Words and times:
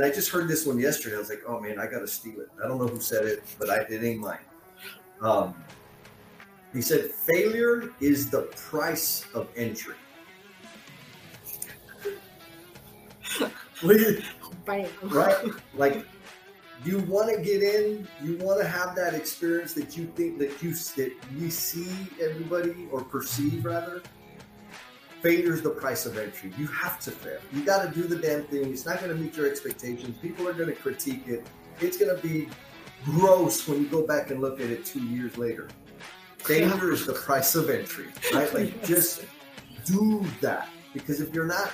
and 0.00 0.10
I 0.10 0.14
just 0.14 0.30
heard 0.30 0.48
this 0.48 0.64
one 0.64 0.78
yesterday. 0.78 1.16
I 1.16 1.18
was 1.18 1.28
like, 1.28 1.42
oh 1.46 1.60
man, 1.60 1.78
I 1.78 1.86
got 1.86 1.98
to 1.98 2.06
steal 2.06 2.40
it. 2.40 2.48
I 2.64 2.66
don't 2.66 2.78
know 2.78 2.86
who 2.86 3.00
said 3.00 3.26
it, 3.26 3.42
but 3.58 3.68
I, 3.68 3.80
it 3.80 4.02
ain't 4.02 4.20
mine. 4.20 4.38
Um, 5.20 5.54
he 6.72 6.80
said, 6.80 7.10
failure 7.10 7.90
is 8.00 8.30
the 8.30 8.44
price 8.56 9.26
of 9.34 9.48
entry. 9.56 9.96
right? 15.02 15.36
Like, 15.74 16.06
you 16.82 17.00
want 17.00 17.36
to 17.36 17.42
get 17.42 17.62
in, 17.62 18.08
you 18.22 18.38
want 18.38 18.58
to 18.58 18.66
have 18.66 18.96
that 18.96 19.12
experience 19.12 19.74
that 19.74 19.98
you 19.98 20.06
think 20.16 20.38
that 20.38 20.62
you 20.62 20.72
that 20.72 21.12
we 21.38 21.50
see 21.50 21.90
everybody 22.18 22.88
or 22.90 23.04
perceive 23.04 23.66
rather 23.66 24.02
failure 25.20 25.52
is 25.52 25.62
the 25.62 25.70
price 25.70 26.06
of 26.06 26.16
entry. 26.16 26.52
You 26.56 26.66
have 26.68 26.98
to 27.00 27.10
fail. 27.10 27.38
You 27.52 27.64
got 27.64 27.86
to 27.86 27.94
do 27.94 28.06
the 28.06 28.16
damn 28.16 28.44
thing. 28.44 28.72
It's 28.72 28.86
not 28.86 29.00
going 29.00 29.10
to 29.10 29.16
meet 29.16 29.36
your 29.36 29.48
expectations. 29.48 30.16
People 30.18 30.48
are 30.48 30.52
going 30.52 30.68
to 30.68 30.74
critique 30.74 31.24
it. 31.26 31.46
It's 31.80 31.98
going 31.98 32.14
to 32.14 32.22
be 32.22 32.48
gross 33.04 33.66
when 33.68 33.82
you 33.82 33.88
go 33.88 34.06
back 34.06 34.30
and 34.30 34.40
look 34.40 34.60
at 34.60 34.70
it 34.70 34.84
two 34.84 35.02
years 35.06 35.36
later. 35.36 35.68
Failure 36.38 36.92
is 36.92 37.06
the 37.06 37.12
price 37.12 37.54
of 37.54 37.68
entry, 37.68 38.06
right? 38.32 38.52
Like 38.54 38.84
just 38.86 39.24
do 39.84 40.24
that 40.40 40.68
because 40.94 41.20
if 41.20 41.34
you're 41.34 41.46
not 41.46 41.70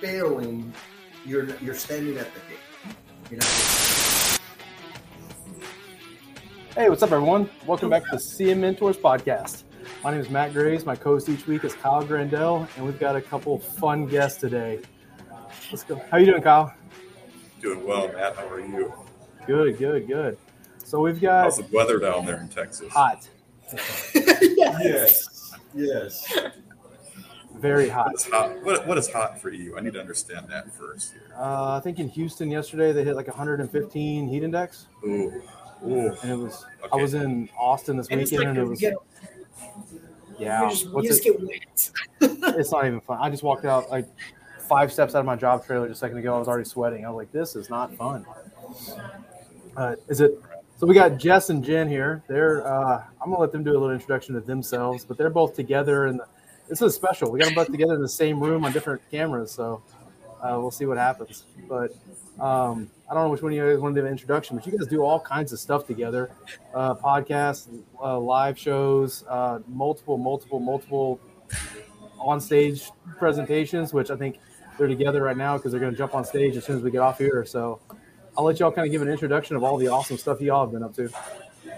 failing, 0.00 0.72
you're 1.26 1.54
you're 1.58 1.74
standing 1.74 2.16
at 2.16 2.32
the 2.32 2.40
gate. 2.40 2.96
You 3.30 3.36
know. 3.36 3.46
Hey, 6.74 6.88
what's 6.88 7.02
up, 7.02 7.12
everyone? 7.12 7.50
Welcome 7.66 7.90
back 7.90 8.04
to 8.04 8.10
the 8.12 8.16
CM 8.16 8.58
Mentors 8.58 8.96
podcast. 8.96 9.64
My 10.08 10.12
name 10.12 10.22
is 10.22 10.30
Matt 10.30 10.54
Graves. 10.54 10.86
My 10.86 10.96
co-host 10.96 11.28
each 11.28 11.46
week 11.46 11.64
is 11.64 11.74
Kyle 11.74 12.02
Grandell, 12.02 12.66
and 12.76 12.86
we've 12.86 12.98
got 12.98 13.14
a 13.14 13.20
couple 13.20 13.58
fun 13.58 14.06
guests 14.06 14.40
today. 14.40 14.80
Let's 15.70 15.84
go. 15.84 16.00
How 16.10 16.16
you 16.16 16.24
doing, 16.24 16.40
Kyle? 16.40 16.72
Doing 17.60 17.86
well, 17.86 18.10
Matt. 18.10 18.34
How 18.34 18.48
are 18.48 18.58
you? 18.58 18.90
Good, 19.46 19.76
good, 19.76 20.06
good. 20.06 20.38
So 20.82 20.98
we've 21.00 21.20
got 21.20 21.44
how's 21.44 21.58
the 21.58 21.66
weather 21.76 21.98
down 21.98 22.24
there 22.24 22.40
in 22.40 22.48
Texas? 22.48 22.90
Hot. 22.90 23.28
yes. 24.14 25.52
Yes. 25.74 26.38
Very 27.56 27.90
hot. 27.90 28.06
What 28.06 28.14
is 28.14 28.24
hot? 28.24 28.62
What, 28.64 28.86
what 28.86 28.96
is 28.96 29.12
hot 29.12 29.38
for 29.38 29.50
you? 29.50 29.76
I 29.76 29.82
need 29.82 29.92
to 29.92 30.00
understand 30.00 30.46
that 30.48 30.72
first. 30.72 31.12
Uh, 31.36 31.72
I 31.76 31.80
think 31.80 31.98
in 31.98 32.08
Houston 32.08 32.50
yesterday 32.50 32.92
they 32.92 33.04
hit 33.04 33.14
like 33.14 33.28
115 33.28 34.26
heat 34.26 34.42
index. 34.42 34.86
Ooh. 35.04 35.42
Ooh. 35.86 36.16
And 36.22 36.30
it 36.30 36.36
was. 36.36 36.64
Okay. 36.80 36.88
I 36.92 36.96
was 36.96 37.14
in 37.14 37.48
Austin 37.58 37.98
this 37.98 38.08
and 38.08 38.20
weekend, 38.20 38.38
like 38.38 38.48
and 38.48 38.58
it 38.58 38.64
was. 38.64 38.80
Get, 38.80 38.94
yeah, 40.38 40.64
you 40.64 40.70
just, 40.70 40.84
you 40.84 41.02
just 41.02 41.24
get 41.24 41.40
wet. 41.40 41.90
it's 42.20 42.72
not 42.72 42.86
even 42.86 43.00
fun. 43.00 43.18
I 43.20 43.30
just 43.30 43.42
walked 43.42 43.64
out 43.64 43.90
like 43.90 44.06
five 44.68 44.92
steps 44.92 45.14
out 45.14 45.20
of 45.20 45.26
my 45.26 45.36
job 45.36 45.64
trailer 45.64 45.88
just 45.88 45.98
a 45.98 46.00
second 46.00 46.18
ago. 46.18 46.34
I 46.34 46.38
was 46.38 46.48
already 46.48 46.68
sweating. 46.68 47.04
I 47.04 47.10
was 47.10 47.16
like, 47.16 47.32
"This 47.32 47.56
is 47.56 47.70
not 47.70 47.94
fun." 47.94 48.24
Uh, 49.76 49.96
is 50.08 50.20
it? 50.20 50.40
So 50.76 50.86
we 50.86 50.94
got 50.94 51.18
Jess 51.18 51.50
and 51.50 51.64
Jen 51.64 51.88
here. 51.88 52.22
They're. 52.28 52.66
Uh, 52.66 53.02
I'm 53.20 53.30
gonna 53.30 53.40
let 53.40 53.52
them 53.52 53.64
do 53.64 53.70
a 53.70 53.78
little 53.78 53.90
introduction 53.90 54.34
to 54.34 54.40
themselves, 54.40 55.04
but 55.04 55.18
they're 55.18 55.30
both 55.30 55.54
together, 55.54 56.06
and 56.06 56.20
this 56.68 56.82
is 56.82 56.94
special. 56.94 57.30
We 57.30 57.40
got 57.40 57.46
them 57.46 57.54
both 57.54 57.70
together 57.70 57.94
in 57.94 58.02
the 58.02 58.08
same 58.08 58.40
room 58.40 58.64
on 58.64 58.72
different 58.72 59.02
cameras, 59.10 59.50
so 59.50 59.82
uh, 60.42 60.56
we'll 60.60 60.70
see 60.70 60.86
what 60.86 60.98
happens. 60.98 61.44
But 61.68 61.94
um, 62.38 62.90
I 63.10 63.14
don't 63.14 63.24
know 63.24 63.30
which 63.30 63.42
one 63.42 63.52
you 63.52 63.64
guys 63.64 63.78
want 63.78 63.94
to 63.94 64.00
do 64.02 64.06
an 64.06 64.12
introduction, 64.12 64.56
but 64.56 64.66
you 64.66 64.76
guys 64.76 64.86
do 64.86 65.02
all 65.02 65.18
kinds 65.18 65.52
of 65.52 65.58
stuff 65.58 65.86
together 65.86 66.30
uh, 66.74 66.94
podcasts, 66.94 67.68
uh, 68.02 68.18
live 68.18 68.58
shows, 68.58 69.24
uh, 69.28 69.60
multiple, 69.66 70.18
multiple, 70.18 70.60
multiple 70.60 71.18
on 72.18 72.38
stage 72.40 72.90
presentations, 73.16 73.94
which 73.94 74.10
I 74.10 74.16
think 74.16 74.38
they're 74.76 74.88
together 74.88 75.22
right 75.22 75.36
now 75.36 75.56
because 75.56 75.72
they're 75.72 75.80
going 75.80 75.92
to 75.92 75.96
jump 75.96 76.14
on 76.14 76.24
stage 76.24 76.56
as 76.56 76.66
soon 76.66 76.76
as 76.76 76.82
we 76.82 76.90
get 76.90 77.00
off 77.00 77.18
here. 77.18 77.46
So 77.46 77.80
I'll 78.36 78.44
let 78.44 78.60
y'all 78.60 78.70
kind 78.70 78.86
of 78.86 78.92
give 78.92 79.00
an 79.00 79.08
introduction 79.08 79.56
of 79.56 79.64
all 79.64 79.78
the 79.78 79.88
awesome 79.88 80.18
stuff 80.18 80.40
y'all 80.42 80.66
have 80.66 80.72
been 80.72 80.82
up 80.82 80.94
to. 80.96 81.10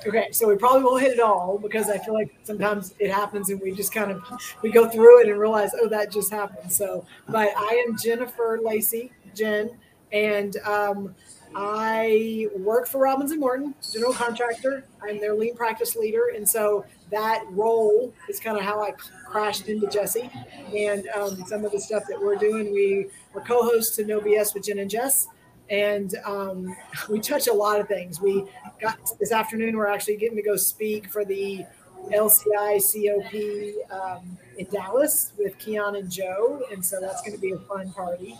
Okay, 0.06 0.28
so 0.32 0.48
we 0.48 0.56
probably 0.56 0.82
won't 0.82 1.02
hit 1.02 1.12
it 1.12 1.20
all 1.20 1.58
because 1.58 1.88
I 1.88 1.98
feel 1.98 2.14
like 2.14 2.34
sometimes 2.42 2.94
it 2.98 3.10
happens 3.10 3.50
and 3.50 3.60
we 3.60 3.72
just 3.72 3.92
kind 3.92 4.10
of 4.10 4.22
we 4.62 4.70
go 4.70 4.88
through 4.88 5.22
it 5.22 5.28
and 5.28 5.38
realize, 5.38 5.70
oh, 5.80 5.88
that 5.88 6.10
just 6.10 6.32
happened. 6.32 6.72
So, 6.72 7.04
but 7.28 7.48
I 7.56 7.84
am 7.86 7.96
Jennifer 7.96 8.58
Lacy, 8.62 9.12
Jen 9.34 9.70
and 10.12 10.56
um, 10.58 11.14
I 11.54 12.48
work 12.56 12.86
for 12.86 12.98
Robins 12.98 13.32
and 13.32 13.40
Morton, 13.40 13.74
general 13.92 14.12
contractor. 14.12 14.84
I'm 15.02 15.20
their 15.20 15.34
lean 15.34 15.56
practice 15.56 15.96
leader, 15.96 16.32
and 16.34 16.48
so 16.48 16.84
that 17.10 17.44
role 17.50 18.14
is 18.28 18.38
kind 18.38 18.56
of 18.56 18.62
how 18.62 18.82
I 18.82 18.92
crashed 19.26 19.68
into 19.68 19.88
Jesse 19.88 20.30
and 20.76 21.08
um, 21.08 21.44
some 21.46 21.64
of 21.64 21.72
the 21.72 21.80
stuff 21.80 22.04
that 22.08 22.20
we're 22.20 22.36
doing. 22.36 22.72
We 22.72 23.08
are 23.34 23.40
co-hosts 23.40 23.96
to 23.96 24.04
No 24.04 24.20
BS 24.20 24.54
with 24.54 24.64
Jen 24.64 24.78
and 24.78 24.90
Jess, 24.90 25.26
and 25.70 26.14
um, 26.24 26.76
we 27.08 27.20
touch 27.20 27.48
a 27.48 27.52
lot 27.52 27.80
of 27.80 27.88
things. 27.88 28.20
We 28.20 28.44
got 28.80 28.98
this 29.18 29.32
afternoon. 29.32 29.76
We're 29.76 29.88
actually 29.88 30.16
getting 30.16 30.36
to 30.36 30.42
go 30.42 30.56
speak 30.56 31.10
for 31.10 31.24
the 31.24 31.64
LCI 32.08 32.80
COP 32.80 33.92
um, 33.92 34.38
in 34.58 34.66
Dallas 34.66 35.32
with 35.38 35.58
Keon 35.58 35.96
and 35.96 36.10
Joe, 36.10 36.62
and 36.72 36.84
so 36.84 37.00
that's 37.00 37.22
going 37.22 37.34
to 37.34 37.40
be 37.40 37.52
a 37.52 37.58
fun 37.58 37.92
party. 37.92 38.36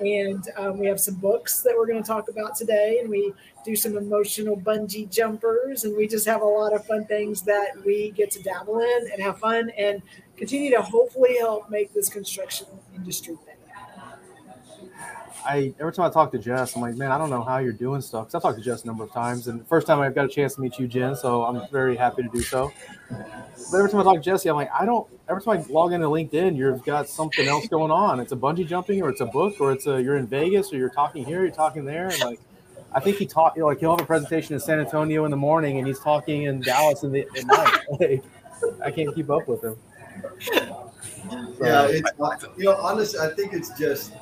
And 0.00 0.44
um, 0.56 0.78
we 0.78 0.86
have 0.86 0.98
some 1.00 1.14
books 1.16 1.62
that 1.62 1.74
we're 1.76 1.86
going 1.86 2.02
to 2.02 2.06
talk 2.06 2.28
about 2.28 2.56
today 2.56 2.98
and 3.00 3.08
we 3.08 3.32
do 3.64 3.76
some 3.76 3.96
emotional 3.96 4.56
bungee 4.56 5.08
jumpers 5.08 5.84
and 5.84 5.96
we 5.96 6.08
just 6.08 6.26
have 6.26 6.42
a 6.42 6.46
lot 6.46 6.72
of 6.72 6.84
fun 6.86 7.04
things 7.04 7.42
that 7.42 7.72
we 7.84 8.10
get 8.10 8.30
to 8.32 8.42
dabble 8.42 8.80
in 8.80 9.10
and 9.12 9.22
have 9.22 9.38
fun 9.38 9.70
and 9.78 10.02
continue 10.36 10.70
to 10.70 10.82
hopefully 10.82 11.36
help 11.38 11.70
make 11.70 11.92
this 11.92 12.08
construction 12.08 12.66
industry 12.96 13.36
better 13.46 13.51
I 15.44 15.74
every 15.80 15.92
time 15.92 16.06
I 16.06 16.10
talk 16.10 16.30
to 16.32 16.38
Jess, 16.38 16.74
I'm 16.74 16.82
like, 16.82 16.96
man, 16.96 17.10
I 17.12 17.18
don't 17.18 17.30
know 17.30 17.42
how 17.42 17.58
you're 17.58 17.72
doing 17.72 18.00
stuff. 18.00 18.26
Because 18.26 18.34
I 18.34 18.48
talked 18.48 18.58
to 18.58 18.64
Jess 18.64 18.84
a 18.84 18.86
number 18.86 19.04
of 19.04 19.12
times, 19.12 19.48
and 19.48 19.66
first 19.66 19.86
time 19.86 20.00
I've 20.00 20.14
got 20.14 20.24
a 20.24 20.28
chance 20.28 20.54
to 20.54 20.60
meet 20.60 20.78
you, 20.78 20.86
Jen. 20.86 21.16
So 21.16 21.44
I'm 21.44 21.68
very 21.70 21.96
happy 21.96 22.22
to 22.22 22.28
do 22.28 22.40
so. 22.40 22.72
But 23.08 23.78
every 23.78 23.90
time 23.90 24.00
I 24.00 24.04
talk 24.04 24.14
to 24.16 24.20
Jesse, 24.20 24.48
I'm 24.48 24.56
like, 24.56 24.70
I 24.72 24.84
don't. 24.84 25.08
Every 25.28 25.42
time 25.42 25.58
I 25.58 25.72
log 25.72 25.92
into 25.92 26.06
LinkedIn, 26.06 26.56
you've 26.56 26.84
got 26.84 27.08
something 27.08 27.46
else 27.48 27.66
going 27.68 27.90
on. 27.90 28.20
It's 28.20 28.32
a 28.32 28.36
bungee 28.36 28.66
jumping, 28.66 29.02
or 29.02 29.10
it's 29.10 29.20
a 29.20 29.26
book, 29.26 29.60
or 29.60 29.72
it's 29.72 29.86
a 29.86 30.02
you're 30.02 30.16
in 30.16 30.26
Vegas, 30.26 30.72
or 30.72 30.76
you're 30.76 30.90
talking 30.90 31.24
here, 31.24 31.42
you're 31.42 31.50
talking 31.50 31.84
there, 31.84 32.08
and 32.08 32.20
like. 32.20 32.40
I 32.94 33.00
think 33.00 33.16
he 33.16 33.24
taught 33.24 33.56
you 33.56 33.62
know, 33.62 33.68
like 33.68 33.80
he'll 33.80 33.92
have 33.92 34.02
a 34.02 34.04
presentation 34.04 34.52
in 34.52 34.60
San 34.60 34.78
Antonio 34.78 35.24
in 35.24 35.30
the 35.30 35.36
morning 35.36 35.78
and 35.78 35.86
he's 35.86 35.98
talking 35.98 36.42
in 36.42 36.60
Dallas 36.60 37.04
in 37.04 37.10
the 37.10 37.26
at 37.38 37.46
night. 37.46 37.78
Like, 38.62 38.84
I 38.84 38.90
can't 38.90 39.14
keep 39.14 39.30
up 39.30 39.48
with 39.48 39.64
him. 39.64 39.76
So, 40.40 40.92
yeah, 41.60 41.86
it's 41.88 42.10
you 42.56 42.64
know 42.64 42.76
honestly, 42.76 43.18
I 43.18 43.28
think 43.34 43.52
it's 43.54 43.70
just 43.78 44.12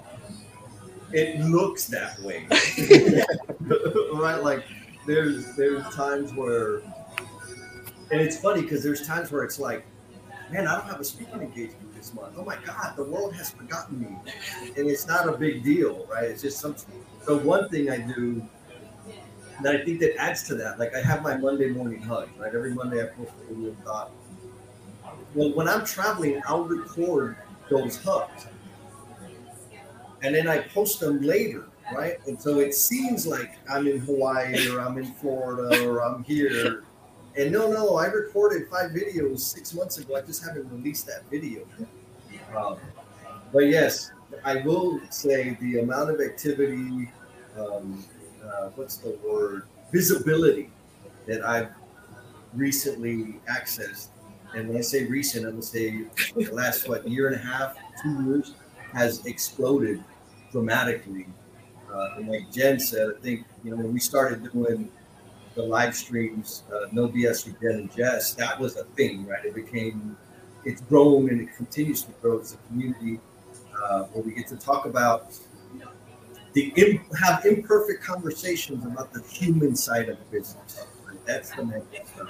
it 1.12 1.40
looks 1.40 1.86
that 1.86 2.20
way, 2.20 2.46
right? 4.14 4.42
Like 4.42 4.64
there's 5.06 5.54
there's 5.56 5.82
times 5.94 6.32
where, 6.34 6.78
and 8.10 8.20
it's 8.20 8.38
funny 8.38 8.62
because 8.62 8.82
there's 8.82 9.06
times 9.06 9.32
where 9.32 9.42
it's 9.42 9.58
like, 9.58 9.84
man, 10.50 10.66
I 10.66 10.76
don't 10.78 10.86
have 10.86 11.00
a 11.00 11.04
speaking 11.04 11.40
engagement 11.40 11.94
this 11.94 12.14
month. 12.14 12.34
Oh 12.36 12.44
my 12.44 12.56
God, 12.64 12.94
the 12.96 13.04
world 13.04 13.34
has 13.34 13.50
forgotten 13.50 14.00
me, 14.00 14.16
and 14.76 14.88
it's 14.88 15.06
not 15.06 15.28
a 15.28 15.32
big 15.32 15.62
deal, 15.64 16.06
right? 16.10 16.24
It's 16.24 16.42
just 16.42 16.58
something. 16.58 16.94
So 17.24 17.38
one 17.38 17.68
thing 17.68 17.90
I 17.90 17.98
do 17.98 18.42
that 19.62 19.76
I 19.76 19.84
think 19.84 20.00
that 20.00 20.16
adds 20.16 20.44
to 20.44 20.54
that, 20.56 20.78
like 20.78 20.94
I 20.94 21.00
have 21.02 21.22
my 21.22 21.36
Monday 21.36 21.68
morning 21.70 22.00
hug, 22.02 22.28
right? 22.38 22.54
Every 22.54 22.74
Monday 22.74 23.02
I 23.02 23.06
post 23.06 23.32
a 23.42 23.54
video 23.54 23.74
thought. 23.84 24.10
Well, 25.34 25.52
when 25.54 25.68
I'm 25.68 25.84
traveling, 25.84 26.40
I'll 26.46 26.64
record 26.64 27.36
those 27.68 28.02
hugs 28.02 28.46
and 30.22 30.34
then 30.34 30.48
I 30.48 30.58
post 30.58 31.00
them 31.00 31.22
later, 31.22 31.66
right? 31.94 32.18
And 32.26 32.40
so 32.40 32.60
it 32.60 32.74
seems 32.74 33.26
like 33.26 33.58
I'm 33.70 33.86
in 33.86 33.98
Hawaii 34.00 34.68
or 34.68 34.80
I'm 34.80 34.98
in 34.98 35.06
Florida 35.14 35.86
or 35.86 36.02
I'm 36.02 36.22
here. 36.24 36.84
And 37.36 37.52
no, 37.52 37.70
no, 37.70 37.96
I 37.96 38.06
recorded 38.06 38.68
five 38.68 38.90
videos 38.90 39.40
six 39.40 39.72
months 39.74 39.98
ago. 39.98 40.16
I 40.16 40.22
just 40.22 40.44
haven't 40.44 40.70
released 40.70 41.06
that 41.06 41.22
video. 41.30 41.62
Um, 42.56 42.76
but 43.52 43.66
yes, 43.66 44.10
I 44.44 44.56
will 44.56 45.00
say 45.10 45.56
the 45.60 45.80
amount 45.80 46.10
of 46.10 46.20
activity, 46.20 47.10
um, 47.58 48.04
uh, 48.44 48.68
what's 48.74 48.96
the 48.96 49.16
word, 49.24 49.64
visibility 49.92 50.70
that 51.26 51.44
I've 51.44 51.70
recently 52.54 53.40
accessed. 53.48 54.08
And 54.54 54.68
when 54.68 54.78
I 54.78 54.80
say 54.80 55.04
recent, 55.04 55.44
going 55.44 55.56
to 55.56 55.62
say 55.62 56.04
the 56.34 56.50
last, 56.52 56.88
what, 56.88 57.06
year 57.06 57.28
and 57.28 57.36
a 57.36 57.38
half, 57.38 57.76
two 58.02 58.24
years 58.24 58.54
has 58.92 59.24
exploded 59.26 60.02
dramatically. 60.52 61.26
Uh, 61.92 62.16
and 62.16 62.28
like 62.28 62.50
Jen 62.52 62.78
said, 62.78 63.08
I 63.16 63.20
think 63.20 63.46
you 63.64 63.70
know 63.70 63.76
when 63.76 63.92
we 63.92 64.00
started 64.00 64.50
doing 64.52 64.90
the 65.54 65.62
live 65.62 65.94
streams, 65.94 66.62
uh, 66.72 66.86
no 66.92 67.08
BS 67.08 67.46
with 67.46 67.60
Jen 67.60 67.72
and 67.72 67.96
Jess, 67.96 68.34
that 68.34 68.58
was 68.58 68.76
a 68.76 68.84
thing, 68.84 69.26
right? 69.26 69.44
It 69.44 69.54
became, 69.54 70.16
it's 70.64 70.80
grown 70.82 71.28
and 71.28 71.40
it 71.40 71.56
continues 71.56 72.02
to 72.04 72.12
grow 72.22 72.40
as 72.40 72.54
a 72.54 72.56
community 72.68 73.18
uh, 73.82 74.04
where 74.04 74.22
we 74.22 74.32
get 74.32 74.46
to 74.48 74.56
talk 74.56 74.86
about 74.86 75.32
the 76.52 77.00
have 77.20 77.44
imperfect 77.44 78.02
conversations 78.02 78.84
about 78.84 79.12
the 79.12 79.22
human 79.22 79.76
side 79.76 80.08
of 80.08 80.30
business. 80.30 80.84
Right? 81.06 81.24
That's 81.24 81.50
the 81.50 81.64
main 81.64 81.82
stuff. 82.04 82.28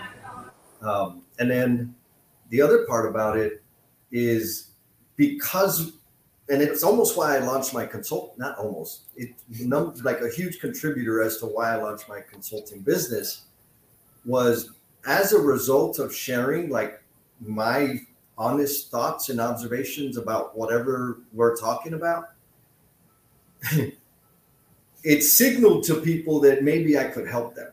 Um, 0.83 1.23
and 1.39 1.51
then 1.51 1.95
the 2.51 2.61
other 2.61 2.85
part 2.87 3.09
about 3.09 3.39
it 3.39 3.63
is 4.13 4.73
because 5.17 5.93
and 6.51 6.61
it's 6.61 6.83
almost 6.83 7.17
why 7.17 7.37
I 7.37 7.39
launched 7.39 7.73
my 7.73 7.87
consult. 7.87 8.37
Not 8.37 8.59
almost. 8.59 9.03
It 9.17 9.35
num- 9.49 9.95
like 10.03 10.21
a 10.21 10.29
huge 10.29 10.59
contributor 10.61 11.23
as 11.23 11.39
to 11.39 11.47
why 11.47 11.73
I 11.73 11.77
launched 11.77 12.09
my 12.09 12.21
consulting 12.21 12.81
business 12.81 13.45
was 14.25 14.73
as 15.07 15.33
a 15.33 15.39
result 15.39 15.99
of 15.99 16.15
sharing 16.15 16.69
like 16.69 17.03
my 17.41 18.01
honest 18.37 18.91
thoughts 18.91 19.29
and 19.29 19.41
observations 19.41 20.17
about 20.17 20.59
whatever 20.59 21.21
we're 21.33 21.57
talking 21.57 21.95
about. 21.95 22.31
it 25.05 25.23
signaled 25.23 25.85
to 25.85 26.01
people 26.01 26.41
that 26.41 26.65
maybe 26.65 26.99
I 26.99 27.05
could 27.05 27.29
help 27.29 27.55
them. 27.55 27.71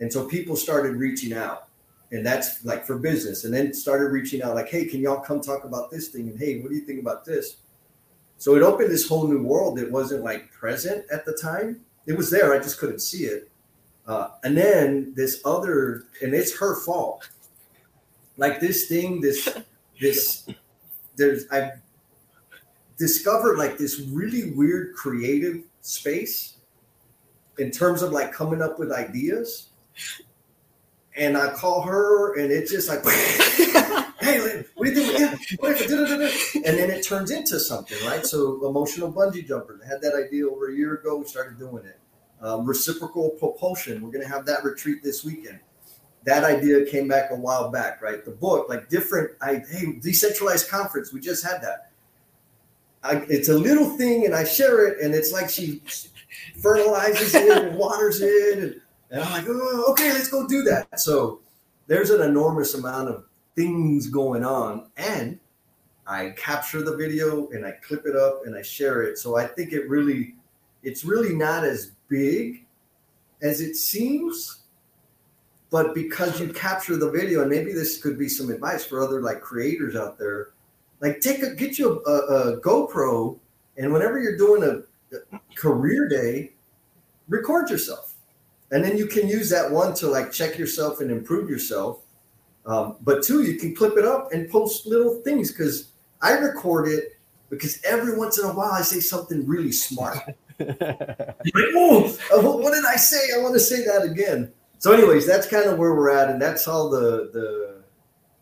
And 0.00 0.10
so 0.12 0.26
people 0.26 0.56
started 0.56 0.96
reaching 0.96 1.32
out. 1.32 1.68
And 2.10 2.24
that's 2.24 2.64
like 2.64 2.86
for 2.86 2.96
business. 2.96 3.44
And 3.44 3.52
then 3.52 3.74
started 3.74 4.06
reaching 4.06 4.42
out, 4.42 4.54
like, 4.54 4.70
hey, 4.70 4.86
can 4.86 5.00
y'all 5.00 5.20
come 5.20 5.42
talk 5.42 5.64
about 5.64 5.90
this 5.90 6.08
thing? 6.08 6.28
And 6.28 6.38
hey, 6.38 6.60
what 6.60 6.70
do 6.70 6.74
you 6.74 6.82
think 6.86 7.00
about 7.00 7.26
this? 7.26 7.56
So 8.38 8.54
it 8.54 8.62
opened 8.62 8.90
this 8.90 9.08
whole 9.08 9.26
new 9.26 9.42
world 9.42 9.76
that 9.78 9.90
wasn't 9.90 10.22
like 10.22 10.50
present 10.52 11.04
at 11.12 11.26
the 11.26 11.32
time. 11.32 11.80
It 12.06 12.16
was 12.16 12.30
there, 12.30 12.54
I 12.54 12.58
just 12.58 12.78
couldn't 12.78 13.00
see 13.00 13.24
it. 13.24 13.50
Uh, 14.06 14.28
and 14.44 14.56
then 14.56 15.12
this 15.14 15.42
other, 15.44 16.04
and 16.22 16.32
it's 16.32 16.56
her 16.58 16.76
fault. 16.80 17.28
Like 18.36 18.60
this 18.60 18.86
thing, 18.86 19.20
this, 19.20 19.48
this, 20.00 20.48
there's, 21.16 21.44
I've 21.50 21.72
discovered 22.96 23.58
like 23.58 23.76
this 23.76 24.00
really 24.00 24.52
weird 24.52 24.94
creative 24.94 25.64
space 25.82 26.58
in 27.58 27.72
terms 27.72 28.02
of 28.02 28.12
like 28.12 28.32
coming 28.32 28.62
up 28.62 28.78
with 28.78 28.92
ideas. 28.92 29.70
And 31.18 31.36
I 31.36 31.52
call 31.52 31.82
her, 31.82 32.38
and 32.38 32.52
it's 32.52 32.70
just 32.70 32.88
like, 32.88 33.04
hey, 34.20 34.64
what 34.74 34.84
do 34.84 34.90
you 34.92 35.06
think? 35.06 35.18
Yeah, 35.18 36.64
and 36.64 36.78
then 36.78 36.90
it 36.90 37.04
turns 37.04 37.32
into 37.32 37.58
something, 37.58 37.98
right? 38.06 38.24
So, 38.24 38.64
emotional 38.64 39.12
bungee 39.12 39.46
jumper. 39.46 39.80
I 39.84 39.88
had 39.88 40.00
that 40.02 40.14
idea 40.14 40.48
over 40.48 40.70
a 40.70 40.74
year 40.74 40.94
ago. 40.94 41.16
We 41.16 41.26
started 41.26 41.58
doing 41.58 41.84
it. 41.84 41.98
Um, 42.40 42.64
reciprocal 42.64 43.30
propulsion. 43.30 44.00
We're 44.00 44.12
going 44.12 44.24
to 44.24 44.32
have 44.32 44.46
that 44.46 44.62
retreat 44.62 45.02
this 45.02 45.24
weekend. 45.24 45.58
That 46.24 46.44
idea 46.44 46.86
came 46.86 47.08
back 47.08 47.32
a 47.32 47.34
while 47.34 47.68
back, 47.70 48.00
right? 48.00 48.24
The 48.24 48.30
book, 48.30 48.68
like 48.68 48.88
different, 48.88 49.32
I 49.40 49.62
hey, 49.70 49.98
decentralized 50.00 50.68
conference. 50.68 51.12
We 51.12 51.18
just 51.20 51.44
had 51.44 51.62
that. 51.62 51.90
I, 53.02 53.24
it's 53.28 53.48
a 53.48 53.58
little 53.58 53.90
thing, 53.96 54.24
and 54.24 54.36
I 54.36 54.44
share 54.44 54.86
it, 54.86 55.00
and 55.00 55.14
it's 55.14 55.32
like 55.32 55.50
she 55.50 55.82
fertilizes 56.60 57.34
it 57.34 57.50
and 57.50 57.76
waters 57.76 58.20
it, 58.20 58.58
and, 58.58 58.80
and 59.10 59.22
I'm 59.22 59.32
like, 59.32 59.44
oh, 59.48 59.90
okay, 59.90 60.12
let's 60.12 60.28
go 60.28 60.46
do 60.46 60.62
that. 60.64 61.00
So 61.00 61.40
there's 61.86 62.10
an 62.10 62.22
enormous 62.22 62.74
amount 62.74 63.08
of 63.08 63.24
things 63.56 64.08
going 64.08 64.44
on, 64.44 64.90
and 64.96 65.38
I 66.06 66.30
capture 66.36 66.82
the 66.82 66.96
video 66.96 67.48
and 67.48 67.66
I 67.66 67.72
clip 67.86 68.06
it 68.06 68.16
up 68.16 68.42
and 68.46 68.56
I 68.56 68.62
share 68.62 69.02
it. 69.02 69.18
So 69.18 69.36
I 69.36 69.46
think 69.46 69.72
it 69.72 69.88
really, 69.88 70.34
it's 70.82 71.04
really 71.04 71.34
not 71.34 71.64
as 71.64 71.92
big 72.08 72.64
as 73.42 73.60
it 73.60 73.76
seems, 73.76 74.62
but 75.70 75.94
because 75.94 76.40
you 76.40 76.52
capture 76.52 76.96
the 76.96 77.10
video, 77.10 77.42
and 77.42 77.50
maybe 77.50 77.72
this 77.72 78.00
could 78.00 78.18
be 78.18 78.28
some 78.28 78.50
advice 78.50 78.84
for 78.84 79.02
other 79.02 79.20
like 79.20 79.40
creators 79.40 79.96
out 79.96 80.18
there 80.18 80.52
like 81.00 81.20
take 81.20 81.42
a 81.42 81.54
get 81.54 81.78
you 81.78 82.02
a, 82.06 82.10
a, 82.10 82.52
a 82.52 82.60
GoPro, 82.60 83.38
and 83.76 83.92
whenever 83.92 84.18
you're 84.20 84.36
doing 84.36 84.62
a, 84.62 85.16
a 85.16 85.40
career 85.54 86.08
day, 86.08 86.52
record 87.28 87.70
yourself, 87.70 88.07
and 88.70 88.84
then 88.84 88.96
you 88.96 89.06
can 89.06 89.28
use 89.28 89.50
that 89.50 89.70
one 89.70 89.94
to 89.94 90.08
like 90.08 90.32
check 90.32 90.58
yourself 90.58 91.00
and 91.00 91.10
improve 91.10 91.48
yourself. 91.48 92.00
Um, 92.66 92.96
but 93.00 93.22
two, 93.22 93.42
you 93.44 93.58
can 93.58 93.74
clip 93.74 93.96
it 93.96 94.04
up 94.04 94.32
and 94.32 94.50
post 94.50 94.86
little 94.86 95.22
things 95.22 95.50
because 95.50 95.92
I 96.20 96.32
record 96.32 96.88
it 96.88 97.18
because 97.50 97.82
every 97.84 98.16
once 98.16 98.38
in 98.38 98.44
a 98.44 98.52
while 98.52 98.72
I 98.72 98.82
say 98.82 99.00
something 99.00 99.46
really 99.46 99.72
smart. 99.72 100.18
like, 100.58 100.76
oh, 100.80 102.12
what 102.30 102.74
did 102.74 102.84
I 102.84 102.96
say? 102.96 103.34
I 103.34 103.38
want 103.42 103.54
to 103.54 103.60
say 103.60 103.84
that 103.84 104.02
again. 104.02 104.52
So, 104.78 104.92
anyways, 104.92 105.26
that's 105.26 105.48
kind 105.48 105.64
of 105.64 105.78
where 105.78 105.94
we're 105.94 106.10
at, 106.10 106.30
and 106.30 106.40
that's 106.40 106.68
all 106.68 106.90
the 106.90 107.30
the 107.32 107.82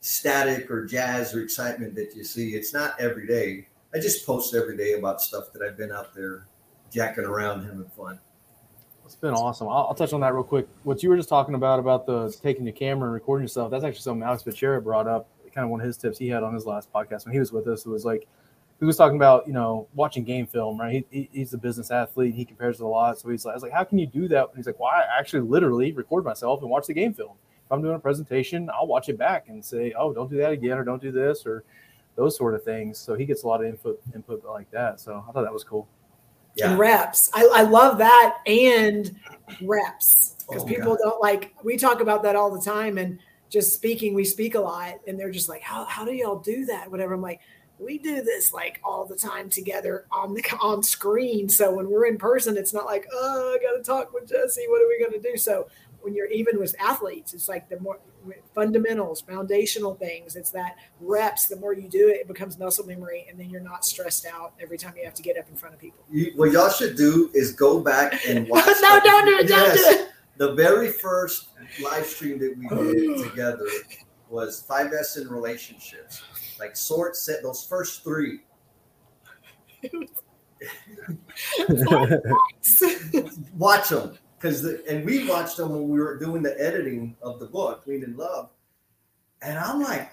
static 0.01 0.71
or 0.71 0.85
jazz 0.87 1.35
or 1.35 1.43
excitement 1.43 1.95
that 1.95 2.15
you 2.15 2.25
see. 2.25 2.55
It's 2.55 2.73
not 2.73 2.99
every 3.01 3.27
day. 3.27 3.69
I 3.95 3.99
just 3.99 4.27
post 4.27 4.55
every 4.55 4.77
day 4.77 4.95
about 4.95 5.21
stuff 5.21 5.53
that 5.53 5.63
I've 5.63 5.77
been 5.77 5.93
out 5.93 6.15
there 6.15 6.47
jacking 6.91 7.25
around 7.25 7.65
having 7.65 7.89
fun. 7.97 8.19
It's 9.07 9.15
been 9.15 9.35
awesome. 9.35 9.69
I'll, 9.69 9.87
I'll, 9.89 9.95
touch 9.95 10.13
on 10.13 10.21
that 10.21 10.35
real 10.35 10.43
quick. 10.43 10.69
What 10.83 11.03
you 11.03 11.09
were 11.09 11.17
just 11.17 11.29
talking 11.29 11.55
about 11.55 11.79
about 11.79 12.07
the 12.07 12.37
taking 12.43 12.65
the 12.65 12.73
camera 12.73 13.07
and 13.07 13.15
recording 13.15 13.45
yourself. 13.45 13.71
That's 13.71 13.85
actually 13.85 14.03
something 14.03 14.23
Alex 14.23 14.43
Fitzgerald 14.43 14.85
brought 14.85 15.07
up. 15.07 15.29
Kind 15.55 15.65
of 15.65 15.71
one 15.71 15.81
of 15.81 15.87
his 15.87 15.97
tips 15.97 16.19
he 16.19 16.29
had 16.29 16.43
on 16.43 16.53
his 16.53 16.67
last 16.67 16.93
podcast 16.93 17.25
when 17.25 17.33
he 17.33 17.39
was 17.39 17.51
with 17.51 17.67
us. 17.67 17.87
It 17.87 17.89
was 17.89 18.05
like 18.05 18.27
he 18.79 18.85
was 18.85 18.97
talking 18.97 19.17
about 19.17 19.47
you 19.47 19.55
know 19.55 19.87
watching 19.95 20.25
game 20.25 20.47
film. 20.47 20.79
Right? 20.79 21.07
He, 21.11 21.21
he 21.21 21.29
he's 21.33 21.55
a 21.55 21.59
business 21.59 21.91
athlete. 21.91 22.35
He 22.35 22.45
compares 22.45 22.81
it 22.81 22.83
a 22.83 22.87
lot. 22.87 23.19
So 23.19 23.31
he's 23.31 23.45
like, 23.45 23.53
I 23.53 23.57
was 23.57 23.63
like, 23.63 23.73
how 23.73 23.85
can 23.85 23.99
you 23.99 24.07
do 24.07 24.29
that? 24.29 24.49
And 24.49 24.57
he's 24.57 24.67
like, 24.67 24.79
well, 24.79 24.91
I 24.91 25.05
actually 25.19 25.43
literally 25.43 25.93
record 25.93 26.25
myself 26.25 26.61
and 26.61 26.71
watch 26.71 26.87
the 26.87 26.95
game 26.95 27.15
film 27.15 27.37
if 27.67 27.73
I'm 27.73 27.83
doing 27.83 27.97
a 27.97 27.99
presentation, 27.99 28.71
I'll 28.73 28.87
watch 28.87 29.09
it 29.09 29.19
back 29.19 29.49
and 29.49 29.65
say, 29.65 29.93
oh, 29.99 30.13
don't 30.13 30.31
do 30.31 30.37
that 30.37 30.53
again, 30.53 30.79
or 30.79 30.85
don't 30.85 31.03
do 31.03 31.11
this, 31.11 31.45
or 31.45 31.65
those 32.15 32.37
sort 32.37 32.55
of 32.55 32.63
things. 32.63 32.97
So 32.97 33.15
he 33.15 33.25
gets 33.27 33.43
a 33.43 33.49
lot 33.49 33.61
of 33.61 33.67
input 33.67 34.01
input 34.15 34.45
like 34.45 34.71
that. 34.71 35.01
So 35.01 35.25
I 35.29 35.33
thought 35.33 35.43
that 35.43 35.53
was 35.53 35.65
cool. 35.65 35.89
Yeah. 36.57 36.77
Reps. 36.77 37.31
I, 37.35 37.49
I 37.53 37.63
love 37.63 37.99
that 37.99 38.39
and 38.47 39.15
reps 39.63 40.37
because 40.49 40.63
oh, 40.63 40.67
people 40.67 40.97
God. 40.97 40.99
don't 41.03 41.21
like. 41.21 41.55
We 41.63 41.77
talk 41.77 42.01
about 42.01 42.23
that 42.23 42.35
all 42.35 42.51
the 42.51 42.65
time, 42.65 42.99
and 42.99 43.19
just 43.51 43.75
speaking, 43.75 44.15
we 44.15 44.25
speak 44.25 44.55
a 44.55 44.61
lot, 44.61 44.95
and 45.07 45.19
they're 45.19 45.31
just 45.31 45.49
like, 45.49 45.63
how 45.63 45.85
how 45.85 46.05
do 46.05 46.13
y'all 46.13 46.39
do 46.39 46.65
that? 46.67 46.91
Whatever. 46.91 47.15
I'm 47.15 47.23
like. 47.23 47.41
We 47.79 47.99
do 47.99 48.23
this 48.23 48.55
like 48.55 48.81
all 48.83 49.05
the 49.05 49.17
time 49.17 49.51
together 49.51 50.07
on 50.11 50.33
the 50.33 50.43
on 50.63 50.83
screen. 50.83 51.47
So 51.47 51.75
when 51.75 51.91
we're 51.91 52.07
in 52.07 52.17
person, 52.17 52.57
it's 52.57 52.73
not 52.73 52.87
like, 52.87 53.07
oh, 53.13 53.55
I 53.55 53.63
got 53.63 53.77
to 53.77 53.83
talk 53.83 54.15
with 54.15 54.27
Jesse. 54.27 54.65
What 54.67 54.81
are 54.81 54.89
we 54.89 54.99
going 54.99 55.13
to 55.13 55.31
do? 55.31 55.37
So 55.37 55.69
when 56.01 56.15
you're 56.15 56.31
even 56.31 56.59
with 56.59 56.75
athletes, 56.81 57.35
it's 57.35 57.51
like 57.51 57.69
the 57.69 57.79
more 57.81 57.99
fundamentals, 58.55 59.21
foundational 59.21 59.95
things. 59.95 60.37
It's 60.37 60.51
that 60.51 60.77
reps. 61.01 61.47
The 61.47 61.57
more 61.57 61.73
you 61.75 61.89
do 61.89 62.09
it, 62.09 62.21
it 62.21 62.29
becomes 62.29 62.59
muscle 62.59 62.87
memory, 62.87 63.27
and 63.29 63.39
then 63.39 63.51
you're 63.51 63.61
not 63.61 63.85
stressed 63.85 64.27
out 64.27 64.55
every 64.61 64.79
time 64.79 64.95
you 64.97 65.05
have 65.05 65.15
to 65.15 65.23
get 65.23 65.39
up 65.39 65.49
in 65.49 65.57
front 65.57 65.75
of 65.75 65.81
people. 65.81 66.05
You, 66.11 66.33
what 66.37 66.53
y'all 66.53 66.71
should 66.71 66.97
do 66.97 67.31
is 67.35 67.53
go 67.53 67.81
back 67.81 68.27
and 68.27 68.49
watch. 68.51 68.67
no, 68.67 69.01
don't 69.03 69.27
do 69.27 69.39
it. 69.39 69.49
Don't 69.49 69.67
yes, 69.67 69.83
do 69.83 69.91
it. 70.03 70.11
The 70.39 70.53
very 70.53 70.93
first 70.93 71.49
live 71.83 72.07
stream 72.07 72.39
that 72.39 72.57
we 72.59 72.69
oh. 72.71 72.93
did 72.93 73.31
together 73.31 73.67
was 74.29 74.65
5S 74.69 75.21
in 75.21 75.29
relationships. 75.29 76.23
Like 76.59 76.77
sort 76.77 77.17
set 77.17 77.43
those 77.43 77.65
first 77.65 78.05
three. 78.05 78.41
Watch 83.57 83.91
them 83.91 84.19
because 84.47 84.65
and 84.89 85.05
we 85.05 85.29
watched 85.29 85.57
them 85.57 85.71
when 85.71 85.89
we 85.89 85.99
were 85.99 86.17
doing 86.19 86.43
the 86.43 86.59
editing 86.61 87.17
of 87.23 87.41
the 87.41 87.47
book 87.47 87.85
Clean 87.85 88.03
in 88.03 88.17
Love, 88.17 88.51
and 89.43 89.59
I'm 89.59 89.81
like, 89.81 90.11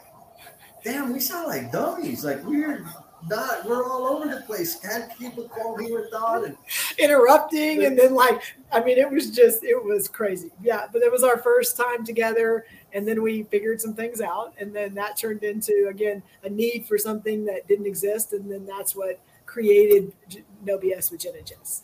damn, 0.84 1.14
we 1.14 1.20
sound 1.20 1.48
like 1.48 1.72
dummies. 1.72 2.26
Like 2.26 2.44
we're 2.44 2.86
not, 3.30 3.66
we're 3.66 3.86
all 3.86 4.06
over 4.08 4.28
the 4.28 4.42
place. 4.42 4.80
Can't 4.80 5.10
keep 5.18 5.38
a 5.38 5.44
coherent 5.44 6.12
thought 6.12 6.46
and 6.46 6.58
interrupting, 6.98 7.86
and 7.86 7.98
then 7.98 8.16
like, 8.16 8.42
I 8.72 8.84
mean, 8.84 8.98
it 8.98 9.10
was 9.10 9.32
just, 9.32 9.64
it 9.64 9.82
was 9.82 10.08
crazy. 10.08 10.52
Yeah, 10.62 10.88
but 10.92 11.02
it 11.02 11.12
was 11.12 11.24
our 11.24 11.38
first 11.38 11.78
time 11.78 12.06
together, 12.06 12.66
and 12.94 13.08
then 13.08 13.22
we 13.22 13.44
figured 13.44 13.82
some 13.82 13.94
things 13.94 14.20
out, 14.20 14.54
and 14.58 14.76
then 14.76 14.94
that 14.96 15.18
turned 15.18 15.44
into 15.44 15.88
again 15.90 16.24
a 16.44 16.50
need 16.50 16.86
for 16.88 16.98
something 16.98 17.46
that 17.46 17.68
didn't 17.68 17.86
exist, 17.86 18.34
and 18.34 18.52
then 18.52 18.66
that's 18.66 18.96
what 18.96 19.20
created 19.46 20.14
No 20.66 20.80
BS 20.80 21.12
with 21.12 21.22
Jen 21.22 21.36
and 21.38 21.46
Jess. 21.46 21.84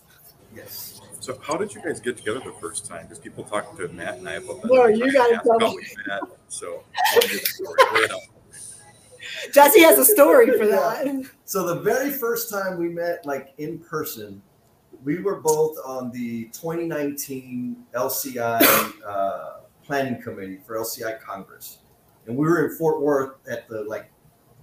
Yes. 0.55 0.99
So, 1.19 1.37
how 1.41 1.57
did 1.57 1.73
you 1.73 1.81
guys 1.81 1.99
get 1.99 2.17
together 2.17 2.39
the 2.39 2.53
first 2.61 2.85
time? 2.85 3.03
Because 3.03 3.19
people 3.19 3.43
talk 3.43 3.75
to 3.77 3.87
Matt 3.89 4.19
and 4.19 4.29
I 4.29 4.35
about 4.35 4.61
that. 4.61 4.71
No, 4.71 4.87
you 4.87 5.11
got 5.11 5.27
to 5.27 5.41
tell 5.43 5.69
me. 5.69 5.85
Met, 6.07 6.21
so, 6.47 6.83
Jesse 9.53 9.81
has 9.81 9.99
a 9.99 10.05
story 10.05 10.57
for 10.57 10.65
that. 10.67 11.29
So, 11.43 11.67
the 11.67 11.81
very 11.81 12.09
first 12.09 12.49
time 12.49 12.79
we 12.79 12.87
met, 12.87 13.25
like 13.25 13.53
in 13.57 13.79
person, 13.79 14.41
we 15.03 15.21
were 15.21 15.41
both 15.41 15.77
on 15.85 16.09
the 16.11 16.45
2019 16.45 17.75
LCI 17.93 18.93
uh, 19.05 19.49
planning 19.83 20.21
committee 20.21 20.59
for 20.65 20.77
LCI 20.77 21.19
Congress, 21.19 21.79
and 22.27 22.37
we 22.37 22.47
were 22.47 22.65
in 22.65 22.77
Fort 22.77 23.01
Worth 23.01 23.35
at 23.49 23.67
the 23.67 23.83
like 23.83 24.09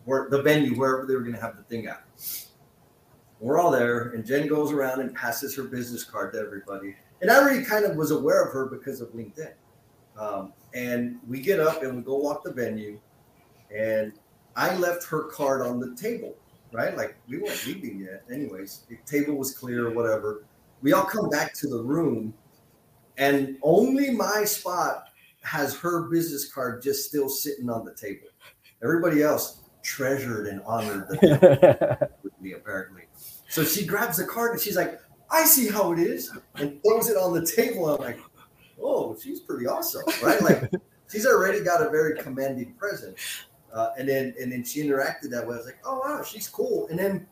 where 0.06 0.28
the 0.30 0.40
venue 0.40 0.74
wherever 0.74 1.06
they 1.06 1.14
were 1.14 1.22
going 1.22 1.34
to 1.34 1.40
have 1.40 1.56
the 1.56 1.64
thing 1.64 1.86
at. 1.86 2.05
We're 3.40 3.58
all 3.58 3.70
there, 3.70 4.10
and 4.10 4.24
Jen 4.24 4.48
goes 4.48 4.72
around 4.72 5.00
and 5.00 5.14
passes 5.14 5.54
her 5.56 5.64
business 5.64 6.04
card 6.04 6.32
to 6.32 6.40
everybody. 6.40 6.96
And 7.20 7.30
I 7.30 7.38
already 7.38 7.64
kind 7.64 7.84
of 7.84 7.96
was 7.96 8.10
aware 8.10 8.42
of 8.44 8.52
her 8.52 8.66
because 8.66 9.00
of 9.00 9.08
LinkedIn. 9.10 9.52
Um, 10.18 10.52
and 10.74 11.18
we 11.26 11.40
get 11.40 11.60
up 11.60 11.82
and 11.82 11.96
we 11.96 12.02
go 12.02 12.16
walk 12.16 12.44
the 12.44 12.52
venue, 12.52 12.98
and 13.74 14.12
I 14.54 14.74
left 14.76 15.04
her 15.04 15.24
card 15.24 15.60
on 15.60 15.78
the 15.78 15.94
table, 15.94 16.34
right? 16.72 16.96
Like 16.96 17.16
we 17.28 17.38
weren't 17.38 17.66
leaving 17.66 18.00
yet. 18.00 18.24
Anyways, 18.32 18.84
the 18.88 18.96
table 19.04 19.34
was 19.34 19.52
clear, 19.52 19.88
or 19.88 19.90
whatever. 19.90 20.44
We 20.80 20.92
all 20.92 21.04
come 21.04 21.28
back 21.28 21.52
to 21.54 21.68
the 21.68 21.82
room, 21.82 22.32
and 23.18 23.58
only 23.62 24.10
my 24.10 24.44
spot 24.44 25.04
has 25.42 25.76
her 25.76 26.02
business 26.08 26.52
card 26.52 26.82
just 26.82 27.08
still 27.08 27.28
sitting 27.28 27.68
on 27.68 27.84
the 27.84 27.94
table. 27.94 28.28
Everybody 28.82 29.22
else 29.22 29.60
treasured 29.82 30.48
and 30.48 30.60
honored 30.62 31.08
the 31.08 32.10
be 32.42 32.52
apparently. 32.52 33.02
So 33.48 33.64
she 33.64 33.86
grabs 33.86 34.16
the 34.18 34.24
card 34.24 34.52
and 34.52 34.60
she's 34.60 34.76
like, 34.76 35.00
I 35.30 35.44
see 35.44 35.68
how 35.68 35.92
it 35.92 35.98
is, 35.98 36.30
and 36.54 36.80
throws 36.82 37.08
it 37.08 37.16
on 37.16 37.32
the 37.32 37.44
table. 37.44 37.88
I'm 37.88 38.00
like, 38.00 38.20
oh, 38.80 39.16
she's 39.20 39.40
pretty 39.40 39.66
awesome, 39.66 40.02
right? 40.22 40.40
Like 40.40 40.70
she's 41.10 41.26
already 41.26 41.62
got 41.64 41.84
a 41.84 41.90
very 41.90 42.18
commanding 42.20 42.74
presence. 42.74 43.44
Uh, 43.72 43.90
and 43.98 44.08
then 44.08 44.34
and 44.40 44.52
then 44.52 44.64
she 44.64 44.80
interacted 44.80 45.30
that 45.30 45.46
way. 45.46 45.54
I 45.54 45.58
was 45.58 45.66
like, 45.66 45.78
oh 45.84 46.00
wow, 46.04 46.22
she's 46.22 46.48
cool. 46.48 46.86
And 46.88 46.98
then 46.98 47.26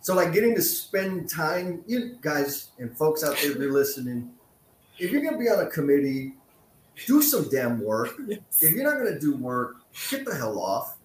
so 0.00 0.14
like 0.14 0.32
getting 0.32 0.54
to 0.54 0.62
spend 0.62 1.28
time, 1.28 1.82
you 1.86 2.16
guys 2.20 2.70
and 2.78 2.96
folks 2.96 3.24
out 3.24 3.36
there, 3.36 3.52
if 3.52 3.58
you're 3.58 3.72
listening, 3.72 4.30
if 4.98 5.10
you're 5.10 5.22
gonna 5.22 5.38
be 5.38 5.48
on 5.48 5.60
a 5.60 5.70
committee, 5.70 6.34
do 7.06 7.22
some 7.22 7.48
damn 7.50 7.80
work. 7.80 8.14
Yes. 8.26 8.40
If 8.60 8.72
you're 8.72 8.84
not 8.84 8.98
gonna 8.98 9.18
do 9.18 9.36
work, 9.36 9.76
get 10.10 10.24
the 10.24 10.34
hell 10.34 10.58
off. 10.60 10.96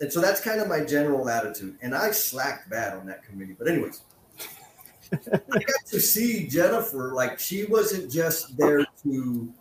And 0.00 0.12
so 0.12 0.20
that's 0.20 0.40
kind 0.40 0.60
of 0.60 0.68
my 0.68 0.84
general 0.84 1.28
attitude. 1.28 1.76
And 1.82 1.94
I 1.94 2.10
slacked 2.10 2.68
bad 2.68 2.94
on 2.94 3.06
that 3.06 3.22
committee. 3.22 3.54
But 3.58 3.68
anyways, 3.68 4.02
I 5.12 5.18
got 5.58 5.86
to 5.86 6.00
see 6.00 6.46
Jennifer 6.46 7.12
like 7.14 7.38
she 7.38 7.64
wasn't 7.64 8.10
just 8.10 8.56
there 8.56 8.84
to 9.02 9.52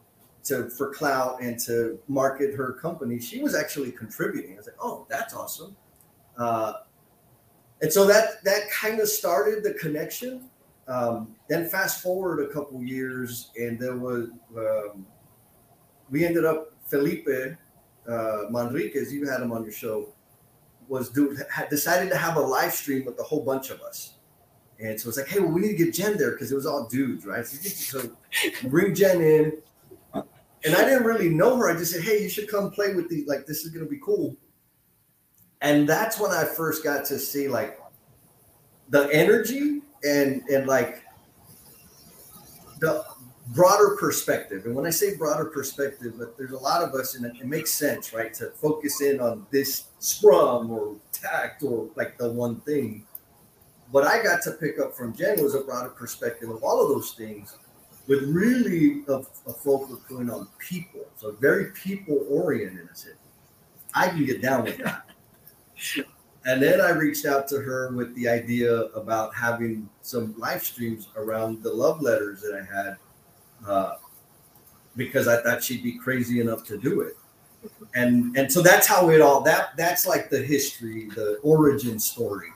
to 0.46 0.70
for 0.70 0.94
clout 0.94 1.42
and 1.42 1.60
to 1.60 2.00
market 2.08 2.56
her 2.56 2.74
company. 2.74 3.20
She 3.20 3.42
was 3.42 3.56
actually 3.56 3.92
contributing. 3.92 4.54
I 4.54 4.58
was 4.58 4.66
like, 4.68 4.76
oh, 4.82 5.06
that's 5.10 5.34
awesome. 5.34 5.76
Uh, 6.38 6.74
and 7.82 7.92
so 7.92 8.06
that 8.08 8.44
that 8.44 8.70
kind 8.72 9.00
of 9.00 9.08
started 9.08 9.64
the 9.64 9.74
connection. 9.74 10.50
Um, 10.88 11.36
then 11.48 11.70
fast 11.70 12.02
forward 12.02 12.42
a 12.42 12.54
couple 12.54 12.84
years, 12.84 13.52
and 13.58 13.80
there 13.80 13.96
was 13.96 14.30
um, 14.58 15.06
we 16.10 16.26
ended 16.26 16.46
up 16.46 16.74
Felipe 16.88 17.28
uh, 17.28 18.12
Manriquez. 18.52 19.12
You 19.12 19.30
had 19.30 19.42
him 19.42 19.52
on 19.52 19.64
your 19.64 19.72
show. 19.72 20.10
Was 20.88 21.10
do 21.10 21.38
had 21.52 21.70
decided 21.70 22.10
to 22.10 22.18
have 22.18 22.38
a 22.38 22.42
live 22.42 22.74
stream 22.74 23.06
with 23.06 23.20
a 23.20 23.24
whole 23.24 23.44
bunch 23.44 23.70
of 23.70 23.82
us. 23.82 24.16
And 24.80 25.00
so 25.00 25.10
it's 25.10 25.18
like, 25.18 25.28
hey, 25.28 25.40
well, 25.40 25.52
we 25.52 25.62
need 25.62 25.78
to 25.78 25.86
get 25.86 25.94
Jen 25.94 26.18
there 26.18 26.32
because 26.32 26.52
it 26.52 26.56
was 26.56 26.66
all 26.66 26.88
dudes, 26.88 27.26
right? 27.26 27.46
So, 27.46 28.00
so 28.02 28.12
bring 28.68 28.94
Jen 28.94 29.22
in. 29.22 29.58
And 30.66 30.76
I 30.76 30.84
didn't 30.86 31.04
really 31.04 31.30
know 31.30 31.58
her. 31.58 31.70
I 31.70 31.74
just 31.78 31.92
said, 31.92 32.04
hey, 32.04 32.22
you 32.22 32.30
should 32.30 32.50
come 32.50 32.72
play 32.72 32.94
with 32.94 33.10
these. 33.10 33.28
Like, 33.28 33.46
this 33.46 33.66
is 33.66 33.70
going 33.72 33.86
to 33.86 33.90
be 33.90 34.00
cool. 34.04 34.36
And 35.62 35.88
that's 35.88 36.20
when 36.20 36.32
I 36.32 36.44
first 36.44 36.84
got 36.84 37.06
to 37.06 37.18
see 37.18 37.48
like 37.48 37.80
the 38.90 39.10
energy 39.14 39.82
and 40.04 40.44
and 40.50 40.68
like 40.68 41.04
the 42.80 43.06
broader 43.54 43.96
perspective. 43.98 44.66
And 44.66 44.76
when 44.76 44.86
I 44.86 44.90
say 44.90 45.16
broader 45.16 45.46
perspective, 45.46 46.16
but 46.18 46.38
there's 46.38 46.52
a 46.52 46.58
lot 46.58 46.84
of 46.84 46.94
us, 46.94 47.16
and 47.16 47.26
it, 47.26 47.34
it 47.40 47.48
makes 47.48 47.72
sense, 47.72 48.14
right, 48.14 48.34
to 48.36 48.48
focus 48.52 49.02
in 49.02 49.20
on 49.20 49.46
this 49.52 49.86
scrum 50.00 50.72
or 50.72 50.96
tact 51.12 51.64
or 51.64 51.90
like 51.96 52.18
the 52.18 52.32
one 52.32 52.60
thing 52.62 53.06
what 53.94 54.08
I 54.08 54.24
got 54.24 54.42
to 54.46 54.54
pick 54.54 54.80
up 54.80 54.96
from 54.96 55.16
Jen 55.16 55.44
was 55.44 55.54
a 55.54 55.62
broader 55.62 55.90
perspective 55.90 56.50
of 56.50 56.64
all 56.64 56.82
of 56.82 56.90
those 56.90 57.12
things, 57.12 57.56
with 58.08 58.24
really 58.24 59.04
a, 59.08 59.18
a 59.46 59.54
focal 59.54 60.02
point 60.10 60.32
on 60.32 60.48
people. 60.58 61.02
So 61.16 61.34
very 61.40 61.66
people 61.74 62.26
oriented. 62.28 62.90
I 62.92 62.96
said, 62.96 63.14
I 63.94 64.10
can 64.10 64.26
get 64.26 64.42
down 64.42 64.64
with 64.64 64.80
that. 64.80 65.06
and 66.46 66.60
then 66.60 66.82
I 66.82 66.90
reached 66.90 67.28
out 67.28 67.48
to 67.50 67.60
her 67.60 67.92
with 67.92 68.16
the 68.16 68.28
idea 68.28 68.74
about 68.96 69.36
having 69.36 69.88
some 70.02 70.34
live 70.40 70.64
streams 70.64 71.10
around 71.16 71.62
the 71.62 71.72
love 71.72 72.02
letters 72.02 72.42
that 72.42 72.56
I 72.56 72.76
had, 72.76 72.98
uh, 73.68 73.96
because 74.96 75.28
I 75.28 75.42
thought 75.42 75.64
she'd 75.64 75.84
be 75.84 75.94
crazy 75.94 76.40
enough 76.40 76.64
to 76.66 76.78
do 76.78 77.02
it. 77.02 77.18
And 77.96 78.36
and 78.38 78.52
so 78.52 78.62
that's 78.62 78.88
how 78.88 79.10
it 79.10 79.22
all 79.22 79.42
that 79.42 79.78
that's 79.78 80.06
like 80.06 80.30
the 80.30 80.42
history, 80.42 81.08
the 81.16 81.38
origin 81.44 82.00
story. 82.00 82.50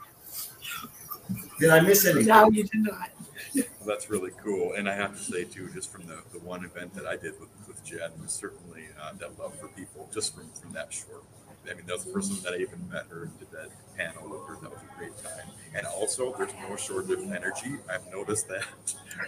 Did 1.59 1.69
I 1.69 1.79
miss 1.79 2.05
anything? 2.05 2.27
No, 2.27 2.49
you 2.49 2.63
did 2.63 2.81
not. 2.81 3.09
Well, 3.55 3.65
that's 3.85 4.09
really 4.09 4.31
cool. 4.43 4.73
And 4.73 4.89
I 4.89 4.93
have 4.93 5.17
to 5.17 5.23
say 5.23 5.43
too, 5.43 5.69
just 5.73 5.91
from 5.91 6.05
the, 6.05 6.19
the 6.33 6.39
one 6.39 6.63
event 6.65 6.93
that 6.95 7.07
I 7.07 7.15
did 7.15 7.39
with, 7.39 7.49
with 7.67 7.83
Jen 7.83 8.11
was 8.21 8.31
certainly 8.31 8.85
uh, 9.01 9.13
that 9.19 9.39
love 9.39 9.57
for 9.59 9.67
people 9.69 10.09
just 10.13 10.35
from, 10.35 10.49
from 10.61 10.73
that 10.73 10.93
short. 10.93 11.23
I 11.69 11.73
mean, 11.73 11.85
that 11.87 11.95
was 11.95 12.05
the 12.05 12.11
first 12.11 12.31
time 12.31 12.43
that 12.43 12.53
I 12.53 12.57
even 12.57 12.87
met 12.89 13.07
her 13.09 13.23
and 13.23 13.39
did 13.39 13.51
that 13.51 13.69
panel 13.97 14.29
with 14.29 14.47
her. 14.47 14.55
That 14.61 14.71
was 14.71 14.79
a 14.81 14.97
great 14.97 15.17
time. 15.23 15.47
And 15.73 15.85
also, 15.87 16.33
there's 16.37 16.53
no 16.69 16.75
shortage 16.75 17.11
of 17.11 17.31
energy. 17.31 17.75
I've 17.91 18.09
noticed 18.11 18.47
that 18.47 18.63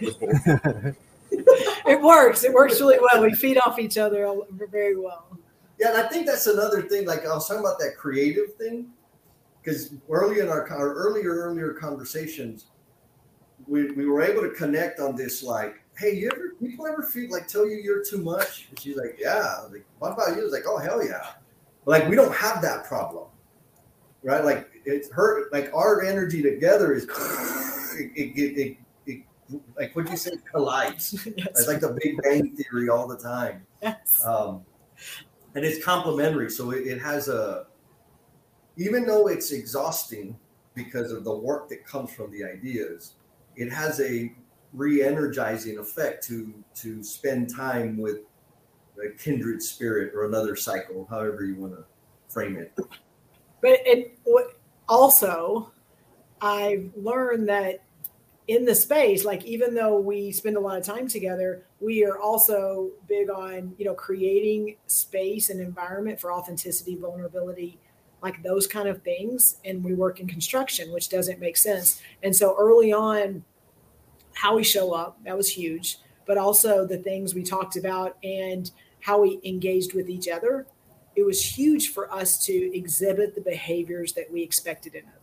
with 0.00 0.18
both. 0.20 0.96
It 1.32 2.00
works. 2.00 2.44
It 2.44 2.52
works 2.52 2.80
really 2.80 2.98
well. 3.00 3.22
We 3.22 3.34
feed 3.34 3.58
off 3.58 3.78
each 3.78 3.98
other 3.98 4.32
very 4.70 4.96
well. 4.96 5.38
Yeah, 5.78 5.88
and 5.88 5.96
I 5.96 6.08
think 6.08 6.26
that's 6.26 6.46
another 6.46 6.82
thing. 6.82 7.06
Like 7.06 7.24
I 7.24 7.34
was 7.34 7.48
talking 7.48 7.64
about 7.64 7.78
that 7.78 7.96
creative 7.96 8.54
thing, 8.56 8.90
because 9.62 9.94
early 10.08 10.40
in 10.40 10.48
our, 10.48 10.68
our 10.70 10.94
earlier 10.94 11.30
earlier 11.30 11.72
conversations, 11.72 12.66
we, 13.66 13.90
we 13.92 14.06
were 14.06 14.22
able 14.22 14.42
to 14.42 14.50
connect 14.50 15.00
on 15.00 15.16
this. 15.16 15.42
Like, 15.42 15.82
hey, 15.96 16.14
you 16.14 16.30
ever 16.32 16.54
people 16.60 16.86
ever 16.86 17.02
feel 17.02 17.30
like 17.30 17.48
tell 17.48 17.66
you 17.66 17.76
you're 17.76 18.04
too 18.04 18.18
much? 18.18 18.66
And 18.68 18.78
she's 18.78 18.96
like, 18.96 19.16
yeah. 19.18 19.60
Like, 19.70 19.84
what 19.98 20.12
about 20.12 20.36
you? 20.36 20.42
I 20.42 20.44
was 20.44 20.52
like, 20.52 20.64
oh 20.66 20.78
hell 20.78 21.04
yeah. 21.04 21.32
Like 21.86 22.08
we 22.08 22.16
don't 22.16 22.34
have 22.34 22.60
that 22.62 22.84
problem, 22.84 23.28
right? 24.22 24.44
Like 24.44 24.68
it's 24.84 25.10
her. 25.12 25.48
Like 25.50 25.72
our 25.74 26.04
energy 26.04 26.42
together 26.42 26.92
is 26.92 27.04
it, 27.98 28.12
it, 28.16 28.58
it 28.58 28.76
like 29.76 29.94
what 29.94 30.06
do 30.06 30.12
you 30.12 30.16
say 30.16 30.32
collides. 30.52 31.26
It's 31.26 31.68
like 31.68 31.80
the 31.80 31.96
Big 32.02 32.20
Bang 32.22 32.56
Theory 32.56 32.88
all 32.88 33.06
the 33.06 33.18
time 33.18 33.66
Yes. 33.82 34.22
um, 34.24 34.64
and 35.54 35.64
it's 35.64 35.84
complementary. 35.84 36.50
So 36.50 36.70
it, 36.70 36.86
it 36.86 37.00
has 37.00 37.28
a, 37.28 37.66
even 38.76 39.06
though 39.06 39.26
it's 39.26 39.52
exhausting 39.52 40.38
because 40.74 41.12
of 41.12 41.24
the 41.24 41.34
work 41.34 41.68
that 41.70 41.84
comes 41.84 42.12
from 42.12 42.30
the 42.30 42.44
ideas, 42.44 43.14
it 43.56 43.70
has 43.72 44.00
a 44.00 44.32
re-energizing 44.72 45.78
effect 45.78 46.24
to 46.28 46.54
to 46.76 47.02
spend 47.02 47.54
time 47.54 47.98
with 47.98 48.18
a 49.04 49.10
kindred 49.18 49.62
spirit 49.62 50.14
or 50.14 50.26
another 50.26 50.54
cycle, 50.54 51.06
however 51.10 51.44
you 51.44 51.56
want 51.56 51.72
to 51.72 51.84
frame 52.28 52.56
it. 52.56 52.72
But 53.60 53.80
it 53.84 54.18
what 54.24 54.58
also 54.88 55.72
I've 56.40 56.90
learned 56.96 57.48
that 57.48 57.82
in 58.50 58.64
the 58.64 58.74
space, 58.74 59.24
like 59.24 59.44
even 59.44 59.76
though 59.76 60.00
we 60.00 60.32
spend 60.32 60.56
a 60.56 60.60
lot 60.60 60.76
of 60.76 60.84
time 60.84 61.06
together, 61.06 61.62
we 61.78 62.04
are 62.04 62.18
also 62.18 62.90
big 63.06 63.30
on, 63.30 63.72
you 63.78 63.84
know, 63.84 63.94
creating 63.94 64.74
space 64.88 65.50
and 65.50 65.60
environment 65.60 66.20
for 66.20 66.32
authenticity, 66.32 66.96
vulnerability, 66.96 67.78
like 68.24 68.42
those 68.42 68.66
kind 68.66 68.88
of 68.88 69.04
things. 69.04 69.58
And 69.64 69.84
we 69.84 69.94
work 69.94 70.18
in 70.18 70.26
construction, 70.26 70.92
which 70.92 71.08
doesn't 71.08 71.38
make 71.38 71.56
sense. 71.56 72.02
And 72.24 72.34
so 72.34 72.56
early 72.58 72.92
on, 72.92 73.44
how 74.34 74.56
we 74.56 74.64
show 74.64 74.94
up, 74.94 75.22
that 75.24 75.36
was 75.36 75.52
huge. 75.52 75.98
But 76.26 76.36
also 76.36 76.84
the 76.84 76.98
things 76.98 77.36
we 77.36 77.44
talked 77.44 77.76
about 77.76 78.16
and 78.24 78.68
how 78.98 79.20
we 79.20 79.38
engaged 79.44 79.94
with 79.94 80.10
each 80.10 80.26
other 80.26 80.66
it 81.16 81.26
was 81.26 81.58
huge 81.58 81.92
for 81.92 82.10
us 82.14 82.38
to 82.46 82.52
exhibit 82.76 83.34
the 83.34 83.40
behaviors 83.40 84.12
that 84.12 84.30
we 84.30 84.42
expected 84.42 84.94
in 84.94 85.02
others 85.02 85.19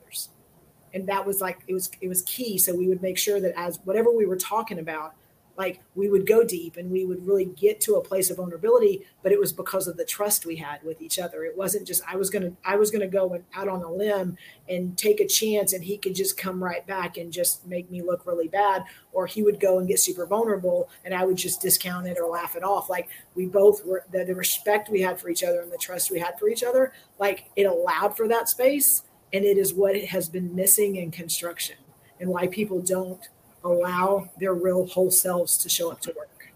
and 0.94 1.08
that 1.08 1.26
was 1.26 1.42
like 1.42 1.60
it 1.68 1.74
was 1.74 1.90
it 2.02 2.08
was 2.08 2.22
key. 2.24 2.58
So 2.58 2.76
we 2.76 2.88
would 2.88 3.02
make 3.02 3.18
sure 3.18 3.40
that 3.40 3.54
as 3.58 3.80
whatever 3.84 4.12
we 4.12 4.26
were 4.26 4.38
talking 4.38 4.80
about 4.80 5.14
like 5.58 5.82
we 5.96 6.08
would 6.08 6.28
go 6.28 6.44
deep 6.44 6.78
and 6.78 6.92
we 6.92 7.04
would 7.04 7.26
really 7.26 7.46
get 7.46 7.82
to 7.82 7.96
a 7.96 8.04
place 8.04 8.30
of 8.30 8.38
vulnerability 8.38 9.06
but 9.24 9.32
it 9.32 9.40
was 9.40 9.52
because 9.52 9.88
of 9.88 9.98
the 9.98 10.06
trust 10.06 10.46
we 10.46 10.56
had 10.58 10.82
with 10.84 11.02
each 11.02 11.20
other. 11.20 11.44
It 11.44 11.58
wasn't 11.58 11.88
just 11.88 12.04
i 12.08 12.16
was 12.16 12.30
gonna 12.30 12.52
i 12.64 12.76
was 12.76 12.92
gonna 12.92 13.08
go 13.08 13.34
and 13.34 13.44
out 13.56 13.68
on 13.68 13.82
a 13.82 13.92
limb 13.92 14.38
and 14.70 14.98
take 14.98 15.20
a 15.20 15.28
chance 15.28 15.74
and 15.74 15.84
he 15.84 15.98
could 15.98 16.16
just 16.16 16.38
come 16.38 16.64
right 16.64 16.86
back 16.86 17.18
and 17.18 17.34
just 17.34 17.66
make 17.66 17.90
me 17.90 18.02
look 18.02 18.26
really 18.26 18.48
bad 18.48 18.84
or 19.12 19.26
he 19.26 19.42
would 19.42 19.60
go 19.60 19.80
and 19.80 19.88
get 19.88 20.00
super 20.00 20.26
vulnerable 20.26 20.90
and 21.04 21.14
i 21.14 21.26
would 21.26 21.38
just 21.38 21.62
discount 21.62 22.08
it 22.08 22.18
or 22.22 22.30
laugh 22.30 22.56
it 22.56 22.64
off. 22.64 22.90
Like 22.90 23.10
we 23.36 23.48
both 23.48 23.86
were 23.86 24.06
the, 24.12 24.24
the 24.24 24.36
respect 24.36 24.90
we 24.90 25.02
had 25.02 25.20
for 25.20 25.30
each 25.30 25.44
other 25.44 25.62
and 25.62 25.72
the 25.72 25.78
trust 25.78 26.12
we 26.12 26.20
had 26.20 26.38
for 26.38 26.48
each 26.50 26.64
other 26.64 26.94
like 27.20 27.50
it 27.56 27.64
allowed 27.64 28.16
for 28.16 28.28
that 28.28 28.48
space 28.48 29.04
and 29.34 29.44
it 29.46 29.58
is 29.58 29.74
what 29.74 29.96
has 29.96 30.30
been 30.30 30.56
missing 30.56 30.96
in 30.96 31.12
construction 31.12 31.76
and 32.20 32.30
why 32.30 32.48
people 32.48 32.82
don't 32.82 33.28
allow 33.64 34.30
their 34.40 34.54
real 34.54 34.86
whole 34.88 35.12
selves 35.12 35.58
to 35.58 35.70
show 35.70 35.92
up 35.92 36.00
to 36.02 36.14
work 36.18 36.52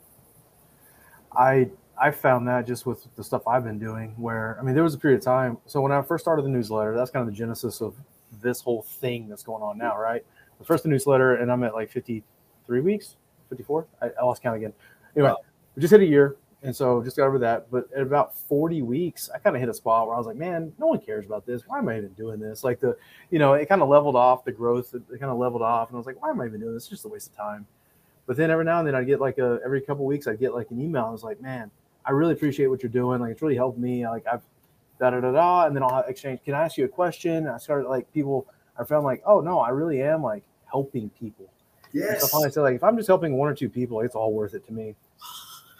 I 1.33 1.69
I 1.99 2.09
found 2.11 2.47
that 2.47 2.65
just 2.65 2.85
with 2.85 3.07
the 3.15 3.23
stuff 3.23 3.47
I've 3.47 3.63
been 3.63 3.77
doing, 3.77 4.15
where 4.17 4.57
I 4.59 4.63
mean, 4.63 4.73
there 4.73 4.83
was 4.83 4.95
a 4.95 4.97
period 4.97 5.19
of 5.19 5.23
time. 5.23 5.57
So 5.67 5.81
when 5.81 5.91
I 5.91 6.01
first 6.01 6.23
started 6.23 6.43
the 6.43 6.49
newsletter, 6.49 6.95
that's 6.95 7.11
kind 7.11 7.21
of 7.21 7.27
the 7.31 7.37
genesis 7.37 7.79
of 7.79 7.93
this 8.41 8.59
whole 8.59 8.81
thing 8.81 9.29
that's 9.29 9.43
going 9.43 9.61
on 9.61 9.77
now, 9.77 9.97
right? 9.97 10.25
The 10.57 10.65
first 10.65 10.83
the 10.83 10.89
newsletter, 10.89 11.35
and 11.35 11.51
I'm 11.51 11.63
at 11.63 11.73
like 11.75 11.91
53 11.91 12.81
weeks, 12.81 13.17
54. 13.49 13.85
I, 14.01 14.09
I 14.19 14.23
lost 14.25 14.41
count 14.41 14.57
again. 14.57 14.73
Anyway, 15.15 15.29
Wow. 15.29 15.37
we 15.75 15.81
just 15.81 15.91
hit 15.91 16.01
a 16.01 16.05
year, 16.05 16.37
and 16.63 16.75
so 16.75 17.01
just 17.03 17.17
got 17.17 17.27
over 17.27 17.39
that. 17.39 17.71
But 17.71 17.91
at 17.95 18.01
about 18.01 18.37
40 18.37 18.81
weeks, 18.83 19.29
I 19.33 19.39
kind 19.39 19.55
of 19.55 19.59
hit 19.59 19.69
a 19.69 19.73
spot 19.73 20.07
where 20.07 20.15
I 20.15 20.17
was 20.17 20.27
like, 20.27 20.35
man, 20.35 20.71
no 20.77 20.87
one 20.87 20.99
cares 20.99 21.25
about 21.25 21.45
this. 21.45 21.63
Why 21.67 21.79
am 21.79 21.89
I 21.89 21.97
even 21.97 22.13
doing 22.13 22.39
this? 22.39 22.63
Like 22.63 22.79
the, 22.79 22.95
you 23.31 23.39
know, 23.39 23.53
it 23.53 23.67
kind 23.67 23.81
of 23.81 23.89
leveled 23.89 24.15
off 24.15 24.45
the 24.45 24.51
growth. 24.51 24.93
It, 24.93 25.01
kind 25.19 25.31
of 25.31 25.37
leveled 25.37 25.61
off, 25.61 25.89
and 25.89 25.95
I 25.95 25.97
was 25.97 26.05
like, 26.05 26.21
why 26.21 26.29
am 26.29 26.39
I 26.41 26.45
even 26.45 26.59
doing 26.59 26.73
this? 26.73 26.83
It's 26.83 26.89
just 26.89 27.05
a 27.05 27.07
waste 27.07 27.31
of 27.31 27.37
time. 27.37 27.65
But 28.27 28.37
then 28.37 28.51
every 28.51 28.65
now 28.65 28.79
and 28.79 28.87
then 28.87 28.95
I'd 28.95 29.07
get 29.07 29.19
like 29.19 29.39
a 29.39 29.59
every 29.65 29.81
couple 29.81 30.05
weeks 30.05 30.27
I'd 30.27 30.39
get 30.39 30.53
like 30.53 30.69
an 30.71 30.79
email. 30.79 31.05
I 31.05 31.09
was 31.09 31.23
like, 31.23 31.41
man, 31.41 31.71
I 32.05 32.11
really 32.11 32.33
appreciate 32.33 32.67
what 32.67 32.83
you're 32.83 32.91
doing. 32.91 33.19
Like 33.19 33.31
it's 33.31 33.41
really 33.41 33.55
helped 33.55 33.79
me. 33.79 34.07
Like 34.07 34.25
I've 34.31 34.41
da 34.99 35.09
da 35.09 35.19
da 35.19 35.31
da, 35.31 35.65
and 35.65 35.75
then 35.75 35.83
I'll 35.83 35.99
exchange. 36.07 36.41
Can 36.45 36.53
I 36.53 36.63
ask 36.63 36.77
you 36.77 36.85
a 36.85 36.89
question? 36.89 37.37
And 37.37 37.49
I 37.49 37.57
started 37.57 37.89
like 37.89 38.11
people 38.13 38.47
I 38.79 38.83
found 38.83 39.03
like, 39.03 39.21
oh 39.25 39.41
no, 39.41 39.59
I 39.59 39.69
really 39.69 40.01
am 40.01 40.23
like 40.23 40.43
helping 40.69 41.09
people. 41.09 41.51
Yes. 41.93 42.21
So 42.21 42.27
finally 42.27 42.51
said 42.51 42.61
like, 42.61 42.75
if 42.75 42.83
I'm 42.83 42.95
just 42.95 43.07
helping 43.07 43.33
one 43.33 43.49
or 43.49 43.55
two 43.55 43.69
people, 43.69 44.01
it's 44.01 44.15
all 44.15 44.31
worth 44.31 44.53
it 44.53 44.65
to 44.67 44.73
me. 44.73 44.95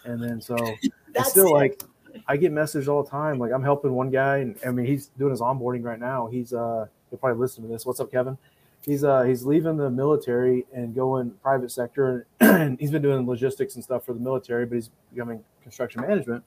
And 0.06 0.22
then 0.22 0.42
so 0.42 0.56
it's 1.16 1.30
still 1.30 1.48
it. 1.48 1.60
like 1.60 1.84
I 2.28 2.38
get 2.38 2.52
messaged 2.52 2.88
all 2.88 3.04
the 3.04 3.10
time. 3.10 3.40
Like 3.40 3.52
I'm 3.52 3.64
helping 3.64 3.94
one 3.94 4.10
guy, 4.10 4.38
and 4.38 4.58
I 4.66 4.72
mean 4.72 4.86
he's 4.86 5.08
doing 5.18 5.32
his 5.32 5.42
onboarding 5.42 5.84
right 5.84 6.00
now. 6.00 6.28
He's 6.28 6.54
uh 6.54 6.86
he'll 7.10 7.20
probably 7.20 7.40
listen 7.40 7.64
to 7.64 7.70
this. 7.70 7.86
What's 7.86 8.00
up, 8.00 8.12
Kevin? 8.12 8.38
He's 8.86 9.04
uh 9.04 9.24
he's 9.24 9.46
leaving 9.46 9.78
the 9.78 9.90
military 9.90 10.66
and 10.74 10.94
going 10.96 11.32
private 11.44 11.72
sector, 11.72 12.26
and 12.40 12.80
he's 12.80 12.92
been 12.92 13.02
doing 13.02 13.28
logistics 13.28 13.76
and 13.76 13.84
stuff 13.84 14.06
for 14.06 14.14
the 14.14 14.20
military, 14.20 14.66
but 14.66 14.76
he's 14.76 14.90
becoming 15.14 15.44
construction 15.62 16.02
management. 16.02 16.44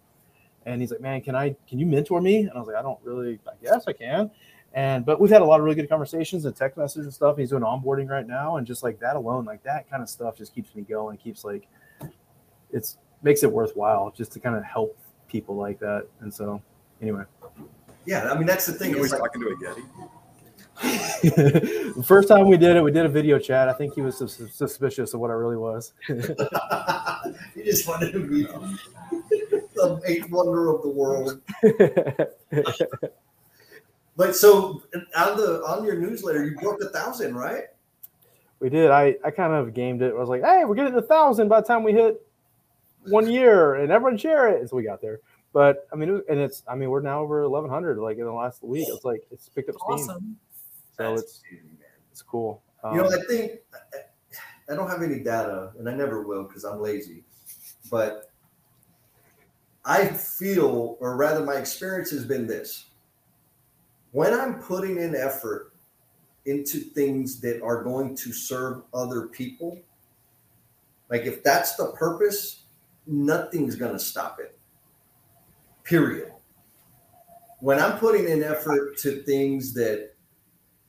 And 0.67 0.81
he's 0.81 0.91
like, 0.91 1.01
man, 1.01 1.21
can 1.21 1.35
I 1.35 1.55
can 1.69 1.79
you 1.79 1.87
mentor 1.87 2.21
me? 2.21 2.39
And 2.39 2.53
I 2.53 2.59
was 2.59 2.67
like, 2.67 2.77
I 2.77 2.83
don't 2.83 2.99
really, 3.05 3.39
I 3.47 3.53
guess 3.63 3.85
I 3.87 3.93
can. 3.93 4.31
And 4.73 5.07
but 5.07 5.21
we've 5.21 5.31
had 5.31 5.43
a 5.43 5.45
lot 5.45 5.61
of 5.61 5.65
really 5.65 5.77
good 5.77 5.89
conversations 5.89 6.47
and 6.47 6.57
text 6.57 6.77
messages 6.77 7.05
and 7.05 7.15
stuff. 7.15 7.37
He's 7.37 7.51
doing 7.51 7.63
onboarding 7.63 8.09
right 8.09 8.27
now, 8.27 8.57
and 8.57 8.67
just 8.67 8.83
like 8.83 8.99
that 9.01 9.15
alone, 9.15 9.45
like 9.45 9.63
that 9.63 9.89
kind 9.89 10.03
of 10.03 10.09
stuff, 10.09 10.37
just 10.37 10.53
keeps 10.55 10.75
me 10.75 10.83
going. 10.83 11.17
Keeps 11.19 11.45
like 11.45 11.69
it's 12.73 12.97
makes 13.25 13.43
it 13.43 13.51
worthwhile 13.51 14.13
just 14.17 14.31
to 14.33 14.39
kind 14.39 14.55
of 14.55 14.63
help 14.63 14.97
people 15.27 15.57
like 15.57 15.81
that. 15.81 16.07
And 16.21 16.33
so, 16.33 16.63
anyway, 17.03 17.25
Yeah, 18.07 18.31
I 18.31 18.37
mean 18.39 18.47
that's 18.47 18.67
the 18.67 18.73
thing. 18.73 18.95
Are 18.95 18.99
we 18.99 19.05
It's 19.05 19.13
like, 19.13 19.21
talking 19.23 19.41
to 19.43 19.49
a 19.49 19.57
Getty? 19.57 19.83
the 21.97 22.05
first 22.07 22.29
time 22.29 22.49
we 22.49 22.57
did 22.57 22.77
it, 22.77 22.83
we 22.83 22.91
did 22.91 23.07
a 23.07 23.09
video 23.09 23.39
chat. 23.39 23.69
I 23.69 23.73
think 23.73 23.95
he 23.95 24.03
was 24.03 24.19
sus- 24.19 24.51
suspicious 24.53 25.15
of 25.15 25.21
what 25.21 25.31
I 25.31 25.35
really 25.35 25.57
was. 25.57 25.93
he 26.07 27.63
just 27.65 27.89
wanted 27.89 28.13
to 28.13 28.27
be 28.27 28.43
the 29.75 30.01
eighth 30.07 30.31
wonder 30.31 30.69
of 30.75 30.83
the 30.83 30.89
world. 30.89 31.41
But 34.17 34.37
so 34.37 34.83
on 35.17 35.37
the 35.37 35.63
on 35.67 35.85
your 35.85 35.97
newsletter, 35.97 36.45
you 36.45 36.57
broke 36.59 36.81
a 36.83 36.89
thousand, 36.91 37.35
right? 37.35 37.65
we 38.61 38.71
did. 38.71 38.91
I, 38.91 39.17
I 39.25 39.31
kind 39.31 39.53
of 39.53 39.75
gamed 39.75 40.01
it. 40.01 40.15
I 40.15 40.19
was 40.19 40.29
like, 40.29 40.43
hey, 40.43 40.65
we're 40.65 40.77
getting 40.77 40.95
a 40.95 41.03
thousand 41.03 41.49
by 41.49 41.61
the 41.61 41.67
time 41.67 41.83
we 41.83 41.93
hit 41.93 42.25
one 43.09 43.31
year, 43.31 43.77
and 43.77 43.91
everyone 43.93 44.17
share 44.19 44.49
it. 44.49 44.61
And 44.61 44.69
so 44.69 44.77
we 44.77 44.83
got 44.85 45.01
there. 45.01 45.21
But 45.53 45.87
I 45.93 45.97
mean, 45.97 46.23
and 46.29 46.39
it's 46.41 46.63
I 46.69 46.75
mean, 46.75 46.91
we're 46.91 47.01
now 47.01 47.21
over 47.21 47.43
eleven 47.43 47.71
hundred. 47.71 47.99
Like 47.99 48.19
in 48.19 48.25
the 48.25 48.33
last 48.33 48.63
week, 48.63 48.87
it's 48.89 49.05
like 49.05 49.23
it's 49.31 49.49
picked 49.49 49.69
up 49.69 49.77
steam. 49.77 49.89
awesome. 50.09 50.37
So 50.97 51.11
That's 51.11 51.23
it's 51.23 51.43
amazing, 51.51 51.69
man. 51.79 51.89
it's 52.11 52.23
cool. 52.23 52.63
You 52.85 52.99
know, 52.99 53.07
Um, 53.07 53.13
I 53.15 53.19
think 53.29 53.53
I 54.71 54.75
don't 54.75 54.89
have 54.91 55.03
any 55.03 55.21
data, 55.21 55.73
and 55.79 55.89
I 55.89 55.95
never 55.95 56.23
will 56.23 56.45
because 56.45 56.65
I'm 56.65 56.81
lazy. 56.81 57.25
But 57.91 58.31
I 59.85 60.07
feel, 60.09 60.97
or 61.01 61.17
rather, 61.17 61.45
my 61.45 61.55
experience 61.55 62.11
has 62.11 62.25
been 62.25 62.47
this: 62.47 62.87
when 64.13 64.33
I'm 64.33 64.61
putting 64.61 64.99
in 64.99 65.15
effort 65.15 65.73
into 66.47 66.79
things 66.79 67.41
that 67.41 67.63
are 67.63 67.83
going 67.83 68.15
to 68.17 68.33
serve 68.33 68.83
other 68.93 69.29
people, 69.29 69.79
like 71.11 71.23
if 71.23 71.43
that's 71.43 71.77
the 71.77 71.93
purpose, 71.93 72.64
nothing's 73.07 73.77
going 73.77 73.93
to 73.93 73.99
stop 73.99 74.39
it. 74.41 74.59
Period. 75.85 76.33
When 77.61 77.79
I'm 77.79 77.99
putting 77.99 78.29
in 78.29 78.43
effort 78.43 78.97
to 78.99 79.23
things 79.23 79.73
that 79.75 80.15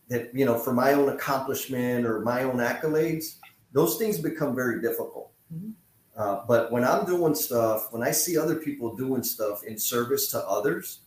that 0.10 0.34
you 0.36 0.46
know 0.46 0.58
for 0.58 0.74
my 0.74 0.94
own 0.94 1.10
accomplishment 1.10 2.06
or 2.06 2.20
my 2.20 2.44
own 2.44 2.58
accolades 2.58 3.38
those 3.74 3.98
things 3.98 4.20
become 4.20 4.56
very 4.56 4.80
difficult 4.80 5.32
Mhm. 5.52 5.74
uh, 6.16 6.44
but 6.48 6.72
when 6.72 6.84
i'm 6.84 7.06
doing 7.08 7.34
stuff 7.34 7.92
when 7.92 8.04
i 8.04 8.12
see 8.12 8.38
other 8.38 8.56
people 8.56 8.96
doing 8.96 9.24
stuff 9.24 9.64
in 9.64 9.80
service 9.80 10.30
to 10.30 10.48
others 10.48 11.00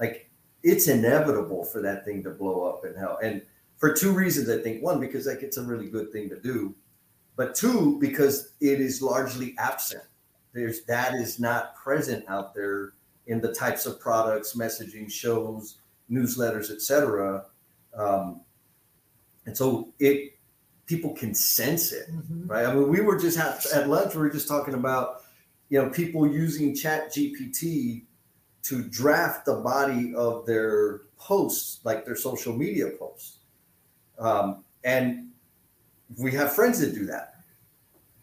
like 0.00 0.28
it's 0.64 0.88
inevitable 0.88 1.64
for 1.64 1.80
that 1.80 2.04
thing 2.04 2.24
to 2.24 2.30
blow 2.30 2.64
up 2.64 2.84
in 2.84 2.94
hell 2.96 3.18
and 3.22 3.40
for 3.76 3.92
two 3.92 4.12
reasons 4.12 4.48
i 4.48 4.58
think 4.60 4.82
one 4.82 4.98
because 4.98 5.26
like 5.26 5.44
it's 5.44 5.56
a 5.56 5.62
really 5.62 5.88
good 5.88 6.10
thing 6.10 6.28
to 6.28 6.40
do 6.40 6.74
but 7.36 7.54
two 7.54 8.00
because 8.00 8.54
it 8.60 8.80
is 8.80 9.00
largely 9.00 9.54
absent 9.58 10.02
there's 10.52 10.82
that 10.84 11.14
is 11.14 11.38
not 11.38 11.74
present 11.76 12.24
out 12.28 12.54
there 12.54 12.92
in 13.26 13.40
the 13.40 13.52
types 13.52 13.86
of 13.86 14.00
products 14.00 14.54
messaging 14.54 15.10
shows 15.10 15.78
newsletters 16.10 16.70
etc 16.70 17.44
um, 17.96 18.40
and 19.46 19.56
so 19.56 19.92
it 19.98 20.32
people 20.86 21.12
can 21.14 21.34
sense 21.34 21.92
it 21.92 22.08
Mhm. 22.10 22.48
right? 22.48 22.66
I 22.66 22.74
mean 22.74 22.88
we 22.88 23.00
were 23.00 23.18
just 23.18 23.38
at, 23.38 23.64
at 23.72 23.88
lunch 23.88 24.14
we 24.14 24.20
were 24.22 24.30
just 24.30 24.48
talking 24.48 24.74
about 24.74 25.22
you 25.68 25.80
know 25.80 25.88
people 25.90 26.26
using 26.26 26.74
chat 26.74 27.12
gpt 27.12 28.04
to 28.62 28.82
draft 28.82 29.46
the 29.46 29.54
body 29.54 30.14
of 30.14 30.44
their 30.46 31.02
posts 31.16 31.80
like 31.84 32.04
their 32.04 32.16
social 32.16 32.54
media 32.54 32.88
posts. 32.98 33.38
Um, 34.18 34.64
and 34.84 35.28
we 36.18 36.32
have 36.32 36.52
friends 36.52 36.80
that 36.80 36.94
do 36.94 37.06
that 37.06 37.29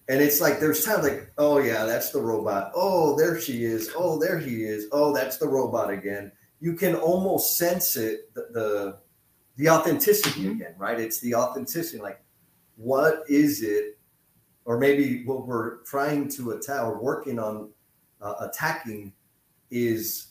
and 0.09 0.21
it's 0.21 0.39
like 0.39 0.59
there's 0.59 0.83
times 0.85 1.03
like 1.03 1.31
oh 1.37 1.59
yeah 1.59 1.85
that's 1.85 2.11
the 2.11 2.19
robot 2.19 2.71
oh 2.75 3.15
there 3.17 3.39
she 3.39 3.63
is 3.65 3.91
oh 3.95 4.17
there 4.19 4.39
he 4.39 4.63
is 4.63 4.87
oh 4.91 5.13
that's 5.13 5.37
the 5.37 5.47
robot 5.47 5.89
again 5.89 6.31
you 6.59 6.73
can 6.73 6.95
almost 6.95 7.57
sense 7.57 7.95
it 7.97 8.33
the, 8.33 8.47
the 8.51 8.97
the 9.57 9.69
authenticity 9.69 10.45
Mhm. 10.45 10.51
again, 10.51 10.75
right? 10.77 10.99
It's 10.99 11.19
the 11.19 11.33
authenticity. 11.35 11.97
Like, 11.99 12.21
what 12.75 13.23
is 13.27 13.63
it, 13.63 13.97
or 14.65 14.77
maybe 14.77 15.25
what 15.25 15.47
we're 15.47 15.77
trying 15.77 16.29
to 16.29 16.51
attack 16.51 16.83
or 16.83 17.01
working 17.01 17.39
on 17.39 17.71
uh, 18.21 18.35
attacking 18.39 19.13
is 19.71 20.27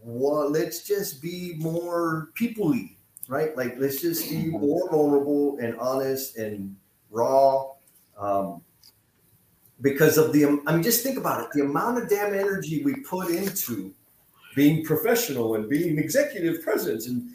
what? 0.00 0.52
Let's 0.52 0.86
just 0.86 1.20
be 1.20 1.54
more 1.58 2.30
peoplely, 2.38 2.96
right? 3.28 3.56
Like, 3.56 3.74
let's 3.78 4.00
just 4.00 4.30
be 4.30 4.46
more 4.46 4.88
vulnerable 4.90 5.58
and 5.60 5.76
honest 5.78 6.36
and 6.36 6.76
raw. 7.10 7.72
Um, 8.16 8.62
because 9.80 10.18
of 10.18 10.32
the, 10.32 10.44
I 10.66 10.72
mean, 10.72 10.82
just 10.82 11.02
think 11.02 11.18
about 11.18 11.42
it. 11.42 11.48
The 11.52 11.62
amount 11.62 11.98
of 11.98 12.08
damn 12.08 12.34
energy 12.34 12.82
we 12.82 12.96
put 12.96 13.30
into 13.30 13.94
being 14.54 14.84
professional 14.84 15.56
and 15.56 15.68
being 15.68 15.98
executive 15.98 16.62
presence 16.62 17.06
and 17.08 17.30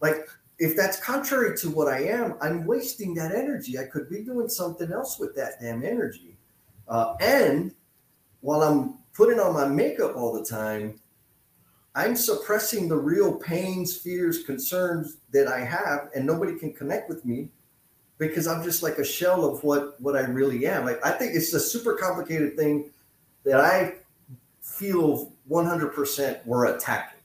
like 0.00 0.28
if 0.58 0.76
that's 0.76 1.00
contrary 1.00 1.56
to 1.58 1.70
what 1.70 1.88
I 1.88 2.04
am, 2.04 2.36
I'm 2.40 2.64
wasting 2.64 3.14
that 3.14 3.34
energy. 3.34 3.78
I 3.78 3.84
could 3.84 4.08
be 4.08 4.22
doing 4.22 4.48
something 4.48 4.92
else 4.92 5.18
with 5.18 5.34
that 5.36 5.60
damn 5.60 5.84
energy. 5.84 6.36
Uh, 6.86 7.14
and 7.20 7.74
while 8.40 8.62
I'm 8.62 8.98
putting 9.14 9.40
on 9.40 9.54
my 9.54 9.66
makeup 9.66 10.16
all 10.16 10.32
the 10.32 10.44
time, 10.44 11.00
I'm 11.96 12.16
suppressing 12.16 12.88
the 12.88 12.96
real 12.96 13.34
pains, 13.36 13.96
fears, 13.96 14.42
concerns 14.44 15.18
that 15.32 15.48
I 15.48 15.60
have, 15.64 16.10
and 16.14 16.26
nobody 16.26 16.58
can 16.58 16.72
connect 16.72 17.08
with 17.08 17.24
me 17.24 17.48
because 18.18 18.46
I'm 18.46 18.62
just 18.62 18.82
like 18.82 18.98
a 18.98 19.04
shell 19.04 19.44
of 19.44 19.62
what 19.64 20.00
what 20.00 20.16
I 20.16 20.20
really 20.20 20.66
am. 20.66 20.84
Like 20.84 21.04
I 21.04 21.12
think 21.12 21.34
it's 21.34 21.52
a 21.52 21.60
super 21.60 21.94
complicated 21.94 22.56
thing 22.56 22.90
that 23.44 23.60
I 23.60 23.94
feel 24.60 25.32
100% 25.50 26.46
we're 26.46 26.74
attacking. 26.74 27.20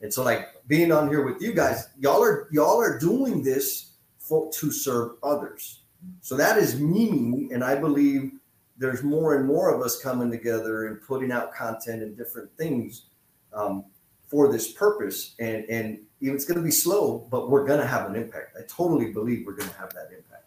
And 0.00 0.12
so, 0.12 0.22
like 0.22 0.48
being 0.66 0.92
on 0.92 1.08
here 1.08 1.24
with 1.24 1.40
you 1.40 1.52
guys, 1.52 1.88
y'all 1.98 2.22
are 2.22 2.48
y'all 2.50 2.80
are 2.80 2.98
doing 2.98 3.42
this 3.42 3.92
for 4.18 4.50
to 4.52 4.70
serve 4.70 5.12
others. 5.22 5.80
So 6.20 6.36
that 6.36 6.58
is 6.58 6.78
meaning, 6.78 7.50
and 7.52 7.64
I 7.64 7.74
believe 7.74 8.32
there's 8.76 9.02
more 9.02 9.36
and 9.36 9.46
more 9.46 9.74
of 9.74 9.80
us 9.80 10.00
coming 10.00 10.30
together 10.30 10.86
and 10.86 11.00
putting 11.00 11.32
out 11.32 11.54
content 11.54 12.02
and 12.02 12.16
different 12.16 12.50
things 12.58 13.06
um, 13.52 13.84
for 14.26 14.52
this 14.52 14.72
purpose. 14.72 15.34
And 15.38 15.64
and 15.70 16.00
it's 16.32 16.44
going 16.44 16.58
to 16.58 16.64
be 16.64 16.70
slow, 16.70 17.26
but 17.30 17.50
we're 17.50 17.66
going 17.66 17.80
to 17.80 17.86
have 17.86 18.08
an 18.08 18.16
impact. 18.16 18.56
I 18.58 18.62
totally 18.68 19.12
believe 19.12 19.46
we're 19.46 19.54
going 19.54 19.68
to 19.68 19.76
have 19.76 19.92
that 19.94 20.10
impact. 20.16 20.44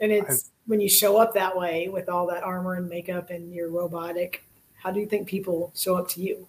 And 0.00 0.12
it's 0.12 0.50
when 0.66 0.80
you 0.80 0.88
show 0.88 1.18
up 1.18 1.34
that 1.34 1.56
way 1.56 1.88
with 1.88 2.08
all 2.08 2.26
that 2.28 2.42
armor 2.42 2.74
and 2.74 2.88
makeup 2.88 3.30
and 3.30 3.52
you're 3.52 3.70
robotic, 3.70 4.44
how 4.74 4.90
do 4.90 5.00
you 5.00 5.06
think 5.06 5.28
people 5.28 5.72
show 5.74 5.96
up 5.96 6.08
to 6.10 6.20
you? 6.20 6.46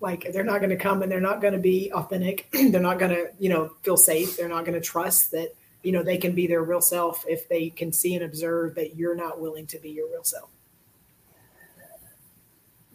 Like 0.00 0.32
they're 0.32 0.44
not 0.44 0.58
going 0.58 0.70
to 0.70 0.76
come 0.76 1.02
and 1.02 1.10
they're 1.10 1.20
not 1.20 1.40
going 1.40 1.54
to 1.54 1.60
be 1.60 1.92
authentic. 1.92 2.48
they're 2.52 2.80
not 2.80 2.98
going 2.98 3.12
to, 3.12 3.30
you 3.38 3.48
know, 3.48 3.72
feel 3.82 3.96
safe. 3.96 4.36
They're 4.36 4.48
not 4.48 4.64
going 4.64 4.74
to 4.74 4.84
trust 4.84 5.30
that, 5.30 5.54
you 5.82 5.92
know, 5.92 6.02
they 6.02 6.18
can 6.18 6.34
be 6.34 6.46
their 6.46 6.62
real 6.62 6.80
self 6.80 7.24
if 7.28 7.48
they 7.48 7.70
can 7.70 7.92
see 7.92 8.14
and 8.14 8.24
observe 8.24 8.74
that 8.74 8.96
you're 8.96 9.14
not 9.14 9.40
willing 9.40 9.66
to 9.68 9.78
be 9.78 9.90
your 9.90 10.08
real 10.10 10.24
self. 10.24 10.50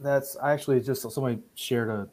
that's 0.01 0.37
actually 0.41 0.79
just 0.79 1.09
somebody 1.11 1.39
shared 1.55 1.89
a 1.89 2.07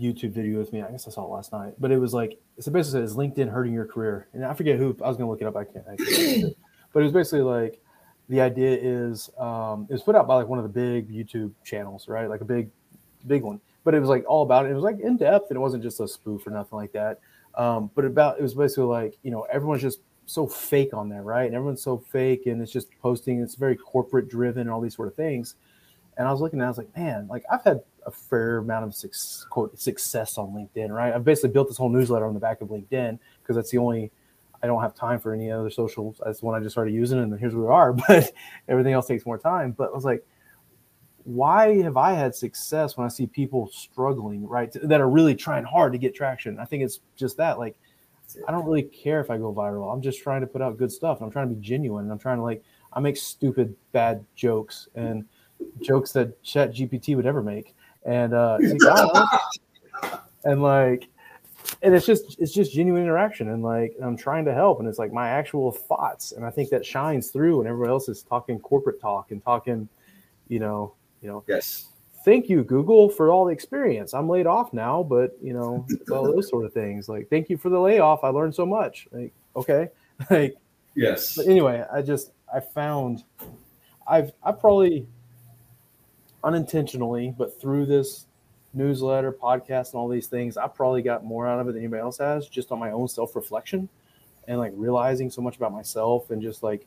YouTube 0.00 0.32
video 0.32 0.58
with 0.58 0.72
me. 0.72 0.82
I 0.82 0.90
guess 0.90 1.06
I 1.06 1.10
saw 1.10 1.24
it 1.24 1.30
last 1.30 1.52
night, 1.52 1.74
but 1.78 1.90
it 1.90 1.98
was 1.98 2.14
like 2.14 2.38
it's 2.56 2.68
basically 2.68 3.02
is 3.02 3.16
LinkedIn 3.16 3.50
hurting 3.50 3.72
your 3.72 3.86
career? 3.86 4.28
And 4.32 4.44
I 4.44 4.54
forget 4.54 4.78
who 4.78 4.96
I 5.02 5.08
was 5.08 5.16
gonna 5.16 5.30
look 5.30 5.40
it 5.40 5.46
up. 5.46 5.56
I 5.56 5.64
can't. 5.64 5.84
I 5.88 5.96
can't 5.96 6.54
but 6.92 7.00
it 7.00 7.04
was 7.04 7.12
basically 7.12 7.42
like 7.42 7.80
the 8.28 8.40
idea 8.40 8.78
is 8.80 9.30
um, 9.38 9.86
it 9.88 9.92
was 9.92 10.02
put 10.02 10.14
out 10.14 10.26
by 10.26 10.36
like 10.36 10.48
one 10.48 10.58
of 10.58 10.64
the 10.64 10.68
big 10.68 11.10
YouTube 11.10 11.52
channels, 11.64 12.08
right? 12.08 12.28
Like 12.28 12.40
a 12.40 12.44
big, 12.44 12.70
big 13.26 13.42
one. 13.42 13.60
But 13.84 13.94
it 13.94 14.00
was 14.00 14.08
like 14.08 14.24
all 14.28 14.42
about 14.42 14.66
it. 14.66 14.70
It 14.70 14.74
was 14.74 14.84
like 14.84 15.00
in 15.00 15.16
depth, 15.16 15.50
and 15.50 15.56
it 15.56 15.60
wasn't 15.60 15.82
just 15.82 16.00
a 16.00 16.06
spoof 16.06 16.46
or 16.46 16.50
nothing 16.50 16.78
like 16.78 16.92
that. 16.92 17.20
Um, 17.56 17.90
but 17.94 18.04
about 18.04 18.38
it 18.38 18.42
was 18.42 18.54
basically 18.54 18.84
like 18.84 19.18
you 19.22 19.30
know 19.30 19.42
everyone's 19.52 19.82
just 19.82 20.00
so 20.26 20.46
fake 20.46 20.94
on 20.94 21.08
there, 21.08 21.22
right? 21.22 21.46
And 21.46 21.54
everyone's 21.54 21.82
so 21.82 21.98
fake, 21.98 22.46
and 22.46 22.62
it's 22.62 22.72
just 22.72 22.88
posting. 23.00 23.40
It's 23.40 23.56
very 23.56 23.76
corporate 23.76 24.28
driven 24.28 24.62
and 24.62 24.70
all 24.70 24.80
these 24.80 24.94
sort 24.94 25.08
of 25.08 25.14
things. 25.14 25.56
And 26.16 26.28
I 26.28 26.30
was 26.30 26.40
looking 26.40 26.60
at, 26.60 26.64
it, 26.64 26.66
I 26.66 26.68
was 26.68 26.78
like, 26.78 26.96
man, 26.96 27.26
like 27.28 27.44
I've 27.50 27.64
had 27.64 27.80
a 28.04 28.10
fair 28.10 28.58
amount 28.58 28.84
of 28.84 28.94
success, 28.94 29.46
quote 29.48 29.78
success 29.78 30.36
on 30.36 30.48
LinkedIn, 30.48 30.90
right? 30.90 31.14
I've 31.14 31.24
basically 31.24 31.50
built 31.50 31.68
this 31.68 31.76
whole 31.76 31.88
newsletter 31.88 32.26
on 32.26 32.34
the 32.34 32.40
back 32.40 32.60
of 32.60 32.68
LinkedIn 32.68 33.18
because 33.42 33.56
that's 33.56 33.70
the 33.70 33.78
only 33.78 34.10
I 34.62 34.66
don't 34.66 34.80
have 34.80 34.94
time 34.94 35.18
for 35.18 35.34
any 35.34 35.50
other 35.50 35.70
socials. 35.70 36.20
That's 36.24 36.40
the 36.40 36.46
one 36.46 36.54
I 36.54 36.62
just 36.62 36.74
started 36.74 36.94
using, 36.94 37.18
and 37.18 37.38
here's 37.38 37.54
where 37.54 37.64
we 37.64 37.72
are. 37.72 37.92
But 38.08 38.32
everything 38.68 38.92
else 38.92 39.06
takes 39.06 39.26
more 39.26 39.38
time. 39.38 39.72
But 39.72 39.90
I 39.90 39.94
was 39.94 40.04
like, 40.04 40.24
why 41.24 41.82
have 41.82 41.96
I 41.96 42.12
had 42.12 42.34
success 42.34 42.96
when 42.96 43.04
I 43.04 43.08
see 43.08 43.26
people 43.26 43.68
struggling, 43.68 44.46
right? 44.46 44.70
That 44.82 45.00
are 45.00 45.10
really 45.10 45.34
trying 45.34 45.64
hard 45.64 45.92
to 45.92 45.98
get 45.98 46.14
traction. 46.14 46.58
I 46.60 46.64
think 46.64 46.84
it's 46.84 47.00
just 47.16 47.36
that, 47.38 47.58
like, 47.58 47.76
I 48.46 48.52
don't 48.52 48.64
really 48.64 48.84
care 48.84 49.20
if 49.20 49.30
I 49.30 49.36
go 49.36 49.52
viral. 49.52 49.92
I'm 49.92 50.00
just 50.00 50.22
trying 50.22 50.40
to 50.42 50.46
put 50.46 50.62
out 50.62 50.78
good 50.78 50.92
stuff. 50.92 51.20
I'm 51.20 51.30
trying 51.30 51.48
to 51.48 51.54
be 51.54 51.60
genuine. 51.60 52.10
I'm 52.10 52.18
trying 52.18 52.38
to 52.38 52.42
like, 52.42 52.62
I 52.92 53.00
make 53.00 53.16
stupid, 53.16 53.74
bad 53.92 54.24
jokes 54.36 54.88
and 54.94 55.24
jokes 55.80 56.12
that 56.12 56.42
Chat 56.42 56.74
GPT 56.74 57.16
would 57.16 57.26
ever 57.26 57.42
make. 57.42 57.74
And 58.04 58.34
uh, 58.34 58.58
and 60.44 60.62
like, 60.62 61.08
and 61.82 61.94
it's 61.94 62.06
just 62.06 62.40
it's 62.40 62.52
just 62.52 62.72
genuine 62.72 63.02
interaction 63.02 63.50
and 63.50 63.62
like 63.62 63.94
I'm 64.02 64.16
trying 64.16 64.44
to 64.46 64.54
help 64.54 64.80
and 64.80 64.88
it's 64.88 64.98
like 64.98 65.12
my 65.12 65.28
actual 65.28 65.72
thoughts 65.72 66.32
and 66.32 66.44
I 66.44 66.50
think 66.50 66.70
that 66.70 66.84
shines 66.84 67.30
through 67.30 67.60
and 67.60 67.68
everyone 67.68 67.90
else 67.90 68.08
is 68.08 68.22
talking 68.22 68.58
corporate 68.58 69.00
talk 69.00 69.30
and 69.30 69.42
talking, 69.42 69.88
you 70.48 70.58
know, 70.58 70.94
you 71.20 71.28
know. 71.28 71.44
Yes. 71.46 71.88
Thank 72.24 72.48
you, 72.48 72.62
Google, 72.62 73.08
for 73.08 73.32
all 73.32 73.46
the 73.46 73.52
experience. 73.52 74.14
I'm 74.14 74.28
laid 74.28 74.46
off 74.46 74.72
now, 74.72 75.02
but 75.02 75.36
you 75.42 75.52
know, 75.52 75.86
all 76.12 76.24
those 76.24 76.48
sort 76.48 76.64
of 76.64 76.72
things. 76.72 77.08
Like, 77.08 77.28
thank 77.28 77.50
you 77.50 77.56
for 77.56 77.68
the 77.68 77.78
layoff. 77.80 78.22
I 78.22 78.28
learned 78.28 78.54
so 78.54 78.64
much. 78.64 79.08
Like, 79.12 79.32
okay, 79.56 79.88
like, 80.30 80.54
yes. 80.94 81.36
But 81.36 81.46
anyway, 81.46 81.84
I 81.92 82.02
just 82.02 82.32
I 82.52 82.60
found 82.60 83.24
I've 84.06 84.32
I 84.42 84.52
probably 84.52 85.06
unintentionally, 86.44 87.34
but 87.36 87.60
through 87.60 87.86
this 87.86 88.26
newsletter, 88.74 89.32
podcast, 89.32 89.92
and 89.92 90.00
all 90.00 90.08
these 90.08 90.26
things, 90.26 90.56
I 90.56 90.66
probably 90.66 91.02
got 91.02 91.24
more 91.24 91.46
out 91.46 91.60
of 91.60 91.68
it 91.68 91.72
than 91.72 91.82
anybody 91.82 92.00
else 92.00 92.18
has, 92.18 92.48
just 92.48 92.72
on 92.72 92.78
my 92.78 92.90
own 92.90 93.08
self 93.08 93.36
reflection 93.36 93.88
and 94.48 94.58
like 94.58 94.72
realizing 94.74 95.30
so 95.30 95.40
much 95.40 95.56
about 95.56 95.72
myself 95.72 96.30
and 96.30 96.42
just 96.42 96.62
like 96.62 96.86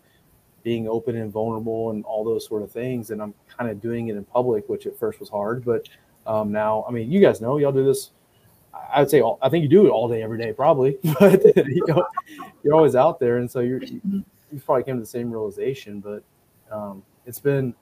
being 0.64 0.88
open 0.88 1.16
and 1.16 1.32
vulnerable 1.32 1.92
and 1.92 2.04
all 2.06 2.24
those 2.24 2.46
sort 2.46 2.64
of 2.64 2.72
things. 2.72 3.12
And 3.12 3.22
I'm 3.22 3.34
kind 3.48 3.70
of 3.70 3.82
doing 3.82 4.08
it 4.08 4.18
in 4.18 4.26
public, 4.26 4.68
which 4.68 4.88
at 4.88 4.98
first 4.98 5.20
was 5.20 5.30
hard, 5.30 5.64
but 5.64 5.88
um, 6.28 6.52
now, 6.52 6.86
I 6.88 6.92
mean, 6.92 7.12
you 7.12 7.22
guys 7.22 7.40
know 7.40 7.58
y'all 7.58 7.72
do 7.72 7.86
this. 7.86 8.12
I 8.74 9.00
would 9.00 9.10
say 9.10 9.22
all, 9.22 9.38
I 9.42 9.48
think 9.48 9.64
you 9.64 9.70
do 9.70 9.86
it 9.86 9.90
all 9.90 10.10
day, 10.10 10.22
every 10.22 10.38
day, 10.38 10.52
probably, 10.52 10.98
but 11.20 11.44
you 11.68 11.86
know, 11.88 12.06
you're 12.64 12.74
always 12.74 12.96
out 12.96 13.20
there, 13.20 13.38
and 13.38 13.50
so 13.50 13.60
you're 13.62 13.82
you, 13.84 14.24
probably 14.66 14.84
came 14.84 14.96
to 14.96 15.02
the 15.02 15.06
same 15.06 15.32
realization. 15.32 16.00
But 16.00 16.24
um, 16.72 17.04
it's 17.26 17.40
been 17.40 17.74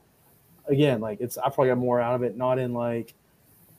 again 0.68 1.02
like 1.02 1.20
it's 1.22 1.38
I 1.38 1.50
probably 1.50 1.70
got 1.70 1.78
more 1.78 2.00
out 2.00 2.16
of 2.16 2.24
it, 2.24 2.38
not 2.38 2.60
in 2.60 2.74
like 2.74 3.14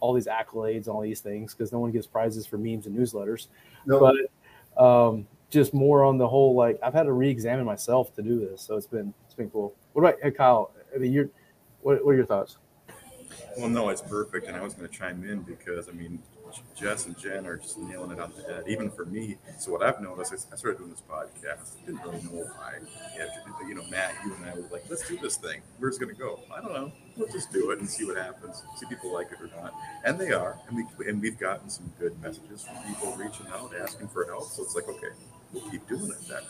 all 0.00 0.12
these 0.12 0.26
accolades, 0.26 0.86
and 0.86 0.88
all 0.88 1.00
these 1.00 1.20
things, 1.20 1.54
because 1.54 1.72
no 1.72 1.78
one 1.78 1.90
gives 1.90 2.06
prizes 2.06 2.46
for 2.46 2.58
memes 2.58 2.86
and 2.86 2.96
newsletters, 2.96 3.46
No. 3.86 3.98
but 4.00 4.82
um, 4.82 5.26
just 5.50 5.72
more 5.72 6.04
on 6.04 6.18
the 6.18 6.28
whole 6.28 6.54
like 6.54 6.78
I've 6.82 6.92
had 6.92 7.04
to 7.04 7.12
re-examine 7.12 7.64
myself 7.64 8.14
to 8.16 8.22
do 8.22 8.38
this, 8.38 8.60
so 8.60 8.76
it's 8.76 8.86
been 8.86 9.14
it's 9.24 9.34
been 9.34 9.50
cool. 9.50 9.74
What 9.92 10.02
about 10.02 10.20
hey, 10.22 10.30
Kyle? 10.30 10.72
I 10.94 10.98
mean, 10.98 11.12
you're 11.12 11.30
what, 11.82 12.04
what 12.04 12.12
are 12.12 12.16
your 12.16 12.26
thoughts? 12.26 12.58
Well, 13.58 13.68
no, 13.68 13.88
it's 13.88 14.02
perfect, 14.02 14.46
and 14.46 14.56
I 14.56 14.62
was 14.62 14.74
going 14.74 14.88
to 14.88 14.94
chime 14.94 15.24
in 15.24 15.40
because 15.42 15.88
I 15.88 15.92
mean, 15.92 16.20
Jess 16.76 17.06
and 17.06 17.18
Jen 17.18 17.46
are 17.46 17.56
just 17.56 17.78
nailing 17.78 18.10
it 18.10 18.20
on 18.20 18.32
the 18.36 18.42
head, 18.42 18.64
even 18.66 18.90
for 18.90 19.04
me. 19.04 19.36
So 19.58 19.72
what 19.72 19.82
I've 19.82 20.00
noticed 20.00 20.32
I 20.52 20.56
started 20.56 20.78
doing 20.78 20.90
this 20.90 21.02
podcast. 21.08 21.84
Didn't 21.86 22.02
really 22.02 22.22
know 22.22 22.44
why. 22.56 22.74
You 23.68 23.74
know, 23.74 23.84
Matt, 23.90 24.14
you 24.24 24.34
and 24.34 24.44
I 24.44 24.54
were 24.54 24.68
like, 24.70 24.84
let's 24.88 25.06
do 25.08 25.16
this 25.18 25.36
thing. 25.36 25.60
Where's 25.78 25.96
it 25.96 26.00
going 26.00 26.14
to 26.14 26.20
go? 26.20 26.40
I 26.54 26.60
don't 26.60 26.72
know. 26.72 26.92
We'll 27.16 27.28
just 27.28 27.52
do 27.52 27.70
it 27.70 27.78
and 27.78 27.88
see 27.88 28.04
what 28.04 28.16
happens. 28.16 28.62
See 28.76 28.84
if 28.84 28.88
people 28.88 29.12
like 29.12 29.30
it 29.32 29.40
or 29.40 29.48
not. 29.60 29.72
And 30.04 30.18
they 30.18 30.32
are, 30.32 30.58
and 30.68 30.76
we 30.76 31.08
and 31.08 31.22
we've 31.22 31.38
gotten 31.38 31.70
some 31.70 31.92
good 31.98 32.20
messages 32.20 32.64
from 32.64 32.76
people 32.84 33.14
reaching 33.16 33.46
out, 33.52 33.72
asking 33.80 34.08
for 34.08 34.24
help. 34.26 34.48
So 34.48 34.62
it's 34.62 34.74
like, 34.74 34.88
okay, 34.88 35.10
we'll 35.52 35.68
keep 35.70 35.88
doing 35.88 36.10
it 36.10 36.28
then. 36.28 36.42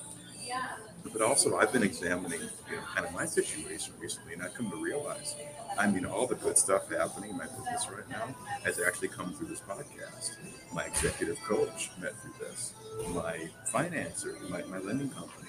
But 1.12 1.22
also, 1.22 1.56
I've 1.56 1.72
been 1.72 1.82
examining, 1.82 2.40
you 2.40 2.76
know, 2.76 2.82
kind 2.94 3.06
of 3.06 3.12
my 3.12 3.26
situation 3.26 3.92
recently, 4.00 4.32
and 4.34 4.42
I've 4.42 4.54
come 4.54 4.70
to 4.70 4.76
realize, 4.76 5.36
I 5.78 5.86
mean, 5.86 6.06
all 6.06 6.26
the 6.26 6.34
good 6.34 6.56
stuff 6.56 6.90
happening 6.90 7.30
in 7.30 7.36
my 7.36 7.44
business 7.46 7.88
right 7.90 8.08
now 8.08 8.34
has 8.64 8.80
actually 8.80 9.08
come 9.08 9.32
through 9.34 9.48
this 9.48 9.60
podcast. 9.60 10.36
My 10.72 10.84
executive 10.84 11.38
coach 11.42 11.90
met 12.00 12.14
through 12.20 12.32
this. 12.40 12.72
My 13.14 13.48
financer, 13.72 14.48
my, 14.48 14.62
my 14.62 14.78
lending 14.78 15.10
company 15.10 15.48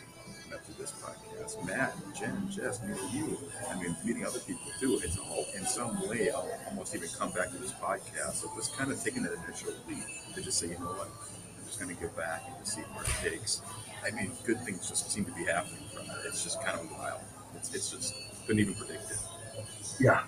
met 0.49 0.63
through 0.65 0.75
this 0.77 0.91
podcast. 0.91 1.65
Matt, 1.65 1.95
Jen, 2.19 2.47
Jess, 2.51 2.81
me, 2.83 2.93
you. 3.13 3.37
I 3.69 3.81
mean, 3.81 3.95
meeting 4.05 4.25
other 4.25 4.39
people 4.39 4.71
too. 4.79 4.99
It's 5.03 5.17
all 5.17 5.45
in 5.55 5.65
some 5.65 6.07
way. 6.07 6.29
I'll 6.31 6.49
almost 6.69 6.95
even 6.95 7.09
come 7.17 7.31
back 7.31 7.49
to 7.51 7.57
this 7.57 7.71
podcast. 7.73 8.35
So 8.35 8.51
just 8.55 8.75
kind 8.77 8.91
of 8.91 9.01
taking 9.01 9.23
that 9.23 9.33
initial 9.47 9.73
leap 9.87 10.03
to 10.35 10.41
just 10.41 10.59
say, 10.59 10.67
you 10.67 10.79
know 10.79 10.85
what, 10.85 11.07
I'm 11.07 11.65
just 11.65 11.79
going 11.79 11.95
to 11.95 11.99
get 12.01 12.15
back 12.15 12.43
and 12.47 12.55
just 12.59 12.75
see 12.75 12.81
where 12.81 13.03
it 13.03 13.31
takes. 13.31 13.61
I 14.03 14.11
mean, 14.11 14.31
good 14.43 14.59
things 14.61 14.87
just 14.87 15.11
seem 15.11 15.25
to 15.25 15.31
be 15.31 15.45
happening 15.45 15.83
from 15.93 16.03
it. 16.03 16.17
It's 16.27 16.43
just 16.43 16.61
kind 16.63 16.79
of 16.79 16.89
wild. 16.91 17.21
It's, 17.55 17.73
it's 17.73 17.91
just 17.91 18.15
couldn't 18.45 18.59
even 18.59 18.75
predict 18.75 19.11
it. 19.11 19.17
Yeah. 19.99 20.23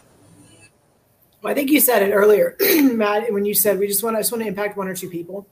Well, 1.41 1.51
I 1.51 1.55
think 1.55 1.69
you 1.69 1.79
said 1.79 2.01
it 2.01 2.11
earlier, 2.11 2.55
Matt, 2.81 3.31
when 3.31 3.45
you 3.45 3.53
said 3.53 3.77
we 3.77 3.87
just 3.87 4.03
want 4.03 4.15
to, 4.15 4.17
I 4.17 4.21
just 4.21 4.31
want 4.31 4.43
to 4.43 4.47
impact 4.47 4.77
one 4.77 4.87
or 4.87 4.95
two 4.95 5.09
people. 5.09 5.47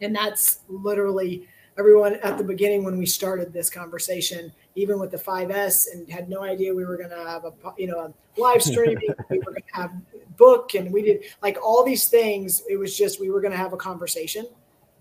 And 0.00 0.14
that's 0.14 0.60
literally 0.68 1.46
everyone 1.78 2.14
at 2.16 2.38
the 2.38 2.44
beginning 2.44 2.84
when 2.84 2.98
we 2.98 3.06
started 3.06 3.52
this 3.52 3.70
conversation, 3.70 4.52
even 4.74 4.98
with 4.98 5.10
the 5.10 5.16
5S 5.16 5.92
and 5.92 6.10
had 6.10 6.28
no 6.28 6.42
idea 6.42 6.74
we 6.74 6.84
were 6.84 6.96
going 6.96 7.10
to 7.10 7.24
have 7.24 7.44
a, 7.44 7.52
you 7.78 7.86
know, 7.86 7.98
a 7.98 8.40
live 8.40 8.62
streaming, 8.62 9.08
we 9.30 9.38
were 9.38 9.52
going 9.52 9.62
to 9.62 9.74
have 9.74 9.92
book 10.36 10.74
and 10.74 10.92
we 10.92 11.02
did 11.02 11.24
like 11.42 11.58
all 11.62 11.84
these 11.84 12.08
things. 12.08 12.62
It 12.68 12.76
was 12.76 12.96
just, 12.96 13.20
we 13.20 13.30
were 13.30 13.40
going 13.40 13.52
to 13.52 13.58
have 13.58 13.72
a 13.72 13.76
conversation. 13.76 14.46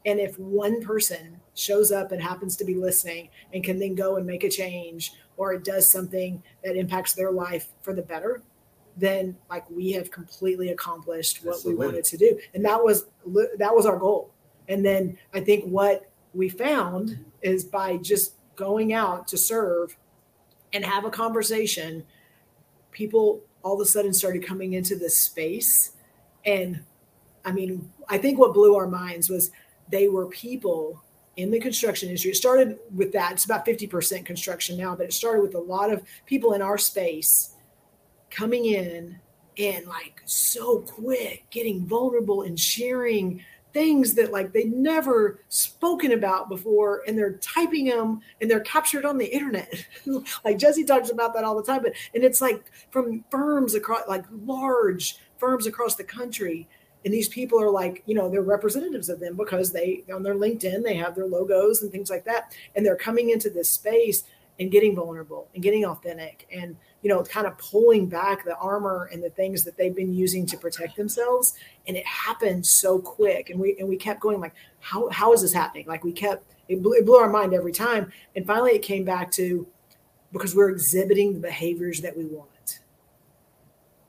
And 0.06 0.20
if 0.20 0.38
one 0.38 0.82
person 0.82 1.40
shows 1.56 1.92
up 1.92 2.12
and 2.12 2.22
happens 2.22 2.56
to 2.58 2.66
be 2.66 2.76
listening 2.76 3.30
and 3.54 3.64
can 3.64 3.80
then 3.80 3.96
go 3.96 4.16
and 4.16 4.26
make 4.26 4.44
a 4.44 4.50
change 4.50 5.14
or 5.38 5.54
it 5.54 5.64
does 5.64 5.90
something 5.90 6.42
that 6.64 6.76
impacts 6.76 7.14
their 7.14 7.32
life 7.32 7.68
for 7.82 7.94
the 7.94 8.02
better, 8.02 8.42
then 8.98 9.36
like 9.50 9.70
we 9.70 9.92
have 9.92 10.12
completely 10.12 10.70
accomplished 10.70 11.44
what 11.44 11.56
Absolutely. 11.56 11.80
we 11.80 11.86
wanted 11.88 12.06
to 12.06 12.18
do. 12.18 12.40
And 12.54 12.64
that 12.66 12.84
was 12.84 13.06
that 13.58 13.74
was 13.74 13.86
our 13.86 13.98
goal. 13.98 14.32
And 14.68 14.86
then 14.86 15.18
I 15.34 15.42
think 15.42 15.66
what 15.66 16.10
we 16.34 16.50
found 16.50 17.26
is 17.42 17.64
by 17.64 17.98
just 17.98 18.34
going 18.56 18.94
out 18.94 19.28
to 19.30 19.38
serve 19.38 19.98
and 20.74 20.86
have 20.86 21.06
a 21.06 21.10
conversation, 21.10 22.06
people 22.92 23.42
all 23.64 23.76
of 23.76 23.82
a 23.82 23.86
sudden 23.90 24.14
started 24.14 24.46
coming 24.46 24.74
into 24.74 24.96
this 24.96 25.18
space. 25.18 25.94
And 26.46 26.84
I 27.44 27.52
mean, 27.52 27.92
I 28.10 28.18
think 28.18 28.38
what 28.38 28.54
blew 28.54 28.76
our 28.76 28.88
minds 28.88 29.30
was 29.30 29.52
they 29.90 30.08
were 30.08 30.28
people 30.28 31.02
in 31.38 31.52
the 31.52 31.60
construction 31.60 32.10
industry. 32.10 32.32
It 32.32 32.36
started 32.36 32.78
with 32.94 33.14
that. 33.14 33.34
It's 33.34 33.46
about 33.46 33.66
50% 33.66 34.26
construction 34.26 34.78
now, 34.78 34.96
but 34.96 35.06
it 35.06 35.14
started 35.14 35.42
with 35.42 35.56
a 35.56 35.60
lot 35.60 35.92
of 35.92 36.04
people 36.26 36.54
in 36.54 36.62
our 36.62 36.78
space 36.78 37.56
coming 38.30 38.66
in 38.66 39.20
and 39.58 39.86
like 39.86 40.22
so 40.26 40.80
quick, 40.80 41.46
getting 41.50 41.86
vulnerable 41.86 42.44
and 42.44 42.60
sharing 42.60 43.44
things 43.74 44.14
that 44.16 44.32
like 44.32 44.52
they'd 44.52 44.74
never 44.74 45.40
spoken 45.50 46.12
about 46.12 46.50
before 46.50 47.04
and 47.08 47.18
they're 47.18 47.38
typing 47.38 47.86
them 47.86 48.20
and 48.40 48.50
they're 48.50 48.60
captured 48.62 49.06
on 49.06 49.18
the 49.18 49.26
internet 49.26 49.74
like 50.44 50.58
jesse 50.58 50.84
talks 50.84 51.10
about 51.10 51.34
that 51.34 51.44
all 51.46 51.56
the 51.56 51.64
time 51.64 51.82
but 51.82 51.94
and 52.14 52.24
it's 52.24 52.42
like 52.42 52.70
from 52.90 53.24
firms 53.30 53.74
across 53.74 54.02
like 54.10 54.26
large 54.46 55.20
firms 55.38 55.68
across 55.68 55.96
the 55.96 56.04
country 56.04 56.68
and 57.04 57.14
these 57.14 57.28
people 57.28 57.62
are 57.62 57.70
like 57.70 58.04
you 58.06 58.16
know 58.16 58.30
they're 58.30 58.42
representatives 58.42 59.10
of 59.10 59.20
them 59.20 59.36
because 59.36 59.72
they 59.72 60.04
on 60.14 60.24
their 60.24 60.36
linkedin 60.36 60.84
they 60.84 60.96
have 60.96 61.16
their 61.16 61.26
logos 61.26 61.82
and 61.82 61.92
things 61.92 62.10
like 62.10 62.26
that. 62.26 62.56
And 62.76 62.86
they're 62.86 62.96
coming 62.96 63.30
into 63.30 63.50
this 63.50 63.70
space 63.70 64.24
and 64.60 64.72
getting 64.72 64.96
vulnerable 64.96 65.48
and 65.54 65.64
getting 65.64 65.86
authentic 65.86 66.48
and 66.52 66.76
you 67.02 67.10
know 67.10 67.24
kind 67.24 67.48
of 67.48 67.58
pulling 67.58 68.08
back 68.08 68.46
the 68.46 68.56
armor 68.58 69.10
and 69.12 69.24
the 69.24 69.30
things 69.32 69.64
that 69.64 69.78
they've 69.78 69.96
been 69.96 70.14
using 70.14 70.46
to 70.48 70.58
protect 70.58 70.96
themselves. 70.96 71.56
And 71.88 71.98
it 71.98 72.06
happened 72.06 72.66
so 72.66 73.00
quick. 73.00 73.50
And 73.50 73.60
we 73.60 73.76
and 73.80 73.88
we 73.88 73.98
kept 73.98 74.20
going 74.20 74.40
like 74.40 74.54
how 74.80 75.10
how 75.10 75.34
is 75.34 75.42
this 75.42 75.54
happening? 75.54 75.88
Like 75.88 76.04
we 76.04 76.12
kept 76.12 76.46
it 76.68 76.82
blew, 76.82 76.94
it 76.94 77.06
blew 77.06 77.16
our 77.16 77.30
mind 77.30 77.54
every 77.54 77.74
time. 77.74 78.12
And 78.36 78.46
finally 78.46 78.72
it 78.72 78.84
came 78.84 79.04
back 79.04 79.32
to 79.34 79.68
because 80.32 80.56
we're 80.56 80.70
exhibiting 80.70 81.34
the 81.34 81.40
behaviors 81.40 82.02
that 82.02 82.16
we 82.16 82.26
want 82.26 82.51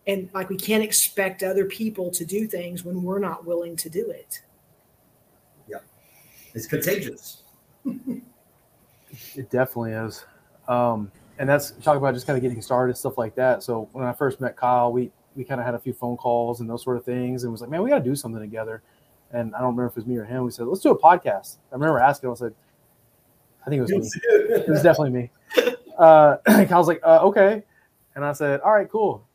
and 0.06 0.28
like 0.34 0.48
we 0.48 0.56
can't 0.56 0.82
expect 0.82 1.42
other 1.42 1.64
people 1.64 2.10
to 2.10 2.24
do 2.24 2.46
things 2.46 2.84
when 2.84 3.02
we're 3.02 3.18
not 3.18 3.46
willing 3.46 3.76
to 3.76 3.88
do 3.88 4.10
it 4.10 4.42
Yeah. 5.68 5.78
It's 6.54 6.66
contagious. 6.66 7.42
It 9.34 9.50
definitely 9.50 9.92
is. 9.92 10.24
Um, 10.68 11.10
and 11.38 11.48
that's 11.48 11.72
talk 11.82 11.96
about 11.96 12.14
just 12.14 12.26
kind 12.26 12.36
of 12.36 12.42
getting 12.42 12.62
started, 12.62 12.96
stuff 12.96 13.18
like 13.18 13.34
that. 13.34 13.62
So 13.62 13.88
when 13.92 14.04
I 14.04 14.12
first 14.12 14.40
met 14.40 14.56
Kyle, 14.56 14.92
we 14.92 15.10
we 15.34 15.44
kind 15.44 15.60
of 15.60 15.64
had 15.64 15.74
a 15.74 15.78
few 15.78 15.92
phone 15.92 16.16
calls 16.16 16.60
and 16.60 16.68
those 16.68 16.82
sort 16.82 16.96
of 16.96 17.04
things, 17.04 17.44
and 17.44 17.52
was 17.52 17.60
like, 17.60 17.70
man, 17.70 17.82
we 17.82 17.90
got 17.90 17.98
to 17.98 18.04
do 18.04 18.14
something 18.14 18.40
together. 18.40 18.82
And 19.32 19.54
I 19.54 19.58
don't 19.58 19.68
remember 19.68 19.86
if 19.86 19.92
it 19.92 19.96
was 19.96 20.06
me 20.06 20.16
or 20.16 20.24
him. 20.24 20.44
We 20.44 20.50
said, 20.50 20.66
let's 20.66 20.82
do 20.82 20.90
a 20.90 20.98
podcast. 20.98 21.56
I 21.70 21.74
remember 21.74 21.98
asking. 21.98 22.30
I 22.30 22.34
said, 22.34 22.54
I 23.66 23.70
think 23.70 23.78
it 23.78 23.82
was 23.82 24.14
me. 24.14 24.20
It 24.28 24.68
was 24.68 24.82
definitely 24.82 25.10
me. 25.10 25.30
Uh, 25.98 26.36
Kyle's 26.66 26.88
like, 26.88 27.00
uh, 27.02 27.20
okay, 27.22 27.62
and 28.14 28.24
I 28.24 28.32
said, 28.32 28.60
all 28.60 28.72
right, 28.72 28.88
cool. 28.90 29.26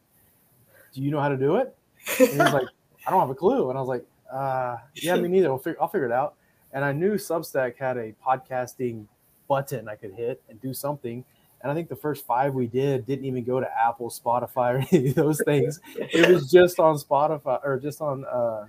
Do 0.93 1.01
you 1.01 1.11
know 1.11 1.19
how 1.19 1.29
to 1.29 1.37
do 1.37 1.57
it? 1.57 1.75
And 2.19 2.29
he's 2.29 2.37
like, 2.37 2.67
I 3.07 3.11
don't 3.11 3.19
have 3.19 3.29
a 3.29 3.35
clue. 3.35 3.69
And 3.69 3.77
I 3.77 3.81
was 3.81 3.89
like, 3.89 4.05
uh, 4.31 4.77
yeah, 4.95 5.15
me 5.15 5.27
neither. 5.27 5.49
I'll 5.49 5.57
figure, 5.57 5.81
I'll 5.81 5.87
figure 5.87 6.05
it 6.05 6.11
out. 6.11 6.35
And 6.73 6.83
I 6.83 6.91
knew 6.91 7.13
Substack 7.13 7.77
had 7.77 7.97
a 7.97 8.13
podcasting 8.25 9.05
button 9.47 9.87
I 9.87 9.95
could 9.95 10.13
hit 10.13 10.41
and 10.49 10.61
do 10.61 10.73
something. 10.73 11.23
And 11.61 11.71
I 11.71 11.75
think 11.75 11.89
the 11.89 11.95
first 11.95 12.25
five 12.25 12.53
we 12.53 12.67
did 12.67 13.05
didn't 13.05 13.25
even 13.25 13.43
go 13.43 13.59
to 13.59 13.67
Apple, 13.79 14.09
Spotify, 14.09 14.73
or 14.75 14.85
any 14.91 15.09
of 15.09 15.15
those 15.15 15.41
things. 15.43 15.79
It 15.95 16.29
was 16.29 16.51
just 16.51 16.79
on 16.79 16.97
Spotify 16.97 17.59
or 17.63 17.79
just 17.79 18.01
on 18.01 18.25
uh, 18.25 18.65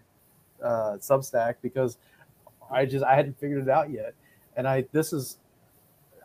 uh, 0.62 0.96
Substack 0.96 1.56
because 1.62 1.98
I 2.70 2.86
just 2.86 3.04
I 3.04 3.14
hadn't 3.14 3.38
figured 3.38 3.62
it 3.62 3.68
out 3.68 3.90
yet. 3.90 4.14
And 4.56 4.66
I 4.66 4.86
this 4.92 5.12
is 5.12 5.38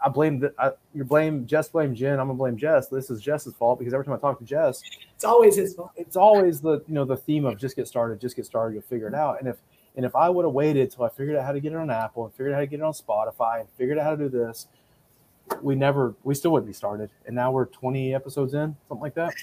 I 0.04 0.10
blame 0.10 0.40
the 0.40 0.54
I, 0.58 0.72
you 0.94 1.04
blame 1.04 1.46
Jess 1.46 1.70
blame 1.70 1.96
Jen. 1.96 2.20
I'm 2.20 2.28
gonna 2.28 2.34
blame 2.36 2.58
Jess. 2.58 2.88
This 2.88 3.10
is 3.10 3.22
Jess's 3.22 3.54
fault 3.56 3.80
because 3.80 3.94
every 3.94 4.06
time 4.06 4.16
I 4.16 4.18
talk 4.18 4.40
to 4.40 4.46
Jess, 4.46 4.82
It's 5.24 5.30
always 5.30 5.56
his 5.56 5.74
fault. 5.74 5.92
it's 5.96 6.18
always 6.18 6.60
the 6.60 6.84
you 6.86 6.94
know 6.94 7.06
the 7.06 7.16
theme 7.16 7.46
of 7.46 7.58
just 7.58 7.78
get 7.78 7.88
started, 7.88 8.20
just 8.20 8.36
get 8.36 8.46
started, 8.46 8.74
you'll 8.74 8.84
figure 8.84 9.08
it 9.08 9.16
out. 9.16 9.40
And 9.40 9.48
if 9.48 9.56
and 9.96 10.06
if 10.06 10.18
I 10.18 10.28
would 10.28 10.44
have 10.44 10.54
waited 10.54 10.92
till 10.92 11.06
I 11.06 11.10
figured 11.10 11.38
out 11.38 11.46
how 11.46 11.54
to 11.54 11.62
get 11.62 11.72
it 11.72 11.78
on 11.78 11.90
Apple 11.90 12.26
and 12.26 12.34
figured 12.34 12.52
out 12.52 12.56
how 12.56 12.62
to 12.62 12.68
get 12.68 12.82
it 12.82 12.84
on 12.84 12.92
Spotify 12.92 13.62
and 13.62 13.70
figured 13.78 13.98
out 13.98 14.04
how 14.04 14.16
to 14.18 14.18
do 14.18 14.28
this, 14.28 14.68
we 15.62 15.76
never 15.76 16.14
we 16.26 16.36
still 16.36 16.52
wouldn't 16.52 16.68
be 16.68 16.74
started. 16.74 17.10
And 17.26 17.34
now 17.34 17.54
we're 17.54 17.68
20 17.68 18.14
episodes 18.14 18.54
in, 18.54 18.76
something 18.90 19.02
like 19.02 19.16
that. 19.16 19.34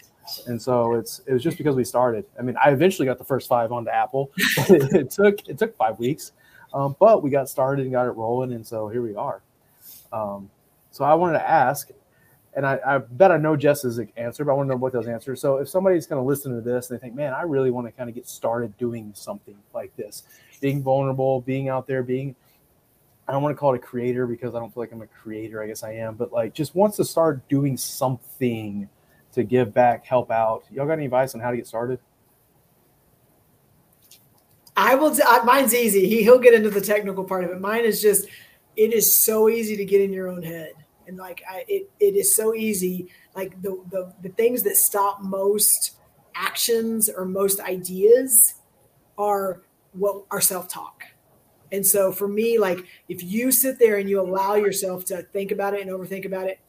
And 0.47 0.61
so 0.61 0.97
it's 0.97 1.23
it 1.27 1.33
was 1.33 1.43
just 1.43 1.57
because 1.57 1.75
we 1.75 1.85
started. 1.85 2.27
I 2.39 2.43
mean, 2.43 2.57
I 2.63 2.73
eventually 2.73 3.07
got 3.07 3.17
the 3.17 3.25
first 3.25 3.49
five 3.49 3.73
onto 3.73 3.91
Apple. 3.91 4.31
But 4.57 4.71
it, 4.71 5.11
took 5.11 5.49
it 5.49 5.57
took 5.57 5.75
five 5.77 5.99
weeks, 5.99 6.33
um, 6.75 6.95
but 7.01 7.23
we 7.23 7.31
got 7.31 7.49
started 7.49 7.85
and 7.85 7.93
got 7.93 8.07
it 8.07 8.11
rolling, 8.11 8.53
and 8.53 8.67
so 8.67 8.89
here 8.89 9.01
we 9.01 9.15
are. 9.15 9.41
Um, 10.13 10.51
so 10.91 11.05
I 11.05 11.15
wanted 11.15 11.39
to 11.39 11.49
ask, 11.49 11.91
and 12.55 12.67
I, 12.67 12.79
I 12.85 12.99
bet 12.99 13.31
I 13.31 13.37
know 13.37 13.57
Jess's 13.57 14.01
answer, 14.17 14.45
but 14.45 14.53
I 14.53 14.55
want 14.55 14.69
to 14.69 14.75
know 14.75 14.79
what 14.79 14.93
those 14.93 15.07
answers. 15.07 15.41
So 15.41 15.59
if 15.59 15.69
somebody's 15.69 16.07
going 16.07 16.21
to 16.21 16.27
listen 16.27 16.55
to 16.55 16.61
this 16.61 16.91
and 16.91 16.99
they 16.99 17.01
think, 17.01 17.15
man, 17.15 17.33
I 17.33 17.43
really 17.43 17.71
want 17.71 17.87
to 17.87 17.93
kind 17.93 18.09
of 18.09 18.15
get 18.15 18.29
started 18.29 18.77
doing 18.77 19.13
something 19.15 19.57
like 19.73 19.95
this, 19.97 20.25
being 20.61 20.83
vulnerable, 20.83 21.41
being 21.43 21.69
out 21.69 21.87
there, 21.87 22.03
being 22.03 22.35
I 23.29 23.33
don't 23.33 23.43
want 23.43 23.55
to 23.55 23.61
call 23.61 23.75
it 23.75 23.77
a 23.77 23.81
creator 23.81 24.27
because 24.27 24.57
I 24.57 24.59
don't 24.59 24.75
feel 24.75 24.83
like 24.83 24.91
I'm 24.91 25.03
a 25.03 25.07
creator. 25.07 25.63
I 25.63 25.69
guess 25.69 25.85
I 25.85 25.93
am, 25.93 26.17
but 26.17 26.33
like 26.33 26.53
just 26.53 26.75
wants 26.75 26.97
to 26.97 27.05
start 27.05 27.47
doing 27.49 27.77
something 27.77 28.89
to 29.33 29.45
give 29.45 29.73
back, 29.73 30.05
help 30.05 30.33
out. 30.33 30.65
Y'all 30.69 30.87
got 30.87 30.95
any 30.95 31.05
advice 31.05 31.37
on 31.37 31.41
how 31.41 31.53
to 31.53 31.57
get 31.57 31.69
started? 31.69 32.01
I 34.77 34.97
will. 34.97 35.15
T- 35.15 35.23
mine's 35.45 35.75
easy. 35.75 36.09
He 36.09 36.25
he'll 36.25 36.41
get 36.41 36.55
into 36.55 36.71
the 36.71 36.81
technical 36.81 37.23
part 37.23 37.45
of 37.45 37.51
it. 37.51 37.61
Mine 37.61 37.85
is 37.85 38.03
just. 38.03 38.27
It 38.77 38.93
is 38.93 39.15
so 39.15 39.49
easy 39.49 39.77
to 39.77 39.85
get 39.85 40.01
in 40.01 40.13
your 40.13 40.29
own 40.29 40.43
head, 40.43 40.73
and 41.11 41.19
like 41.19 41.43
I, 41.49 41.65
it, 41.67 41.91
it 41.99 42.15
is 42.15 42.35
so 42.35 42.55
easy. 42.55 43.09
Like 43.35 43.61
the 43.61 43.83
the 43.91 44.15
the 44.23 44.29
things 44.31 44.63
that 44.63 44.77
stop 44.77 45.21
most 45.21 45.97
actions 46.37 47.11
or 47.11 47.25
most 47.25 47.61
ideas 47.61 48.55
are 49.19 49.63
what 49.93 50.25
our 50.31 50.41
self 50.41 50.69
talk. 50.69 51.03
And 51.73 51.85
so 51.85 52.13
for 52.13 52.29
me, 52.29 52.59
like 52.59 52.87
if 53.09 53.25
you 53.25 53.51
sit 53.51 53.79
there 53.79 53.99
and 53.99 54.09
you 54.09 54.21
allow 54.21 54.55
yourself 54.55 55.05
to 55.07 55.23
think 55.23 55.51
about 55.51 55.75
it 55.75 55.83
and 55.83 55.91
overthink 55.91 56.25
about 56.25 56.47
it, 56.47 56.61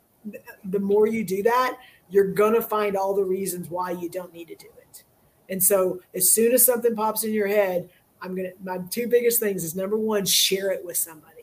the 0.66 0.80
more 0.80 1.08
you 1.08 1.24
do 1.24 1.44
that, 1.44 1.78
you're 2.10 2.34
gonna 2.34 2.62
find 2.62 2.98
all 2.98 3.14
the 3.16 3.24
reasons 3.24 3.70
why 3.70 3.92
you 3.92 4.10
don't 4.10 4.34
need 4.34 4.48
to 4.48 4.56
do 4.56 4.68
it. 4.78 5.04
And 5.50 5.64
so 5.64 6.02
as 6.16 6.32
soon 6.32 6.52
as 6.52 6.66
something 6.66 6.96
pops 6.96 7.24
in 7.24 7.32
your 7.32 7.48
head, 7.48 7.90
I'm 8.24 8.36
gonna 8.36 8.54
my 8.64 8.80
two 8.90 9.08
biggest 9.08 9.40
things 9.40 9.64
is 9.64 9.76
number 9.76 9.98
one, 9.98 10.26
share 10.26 10.72
it 10.72 10.84
with 10.84 10.98
somebody. 10.98 11.41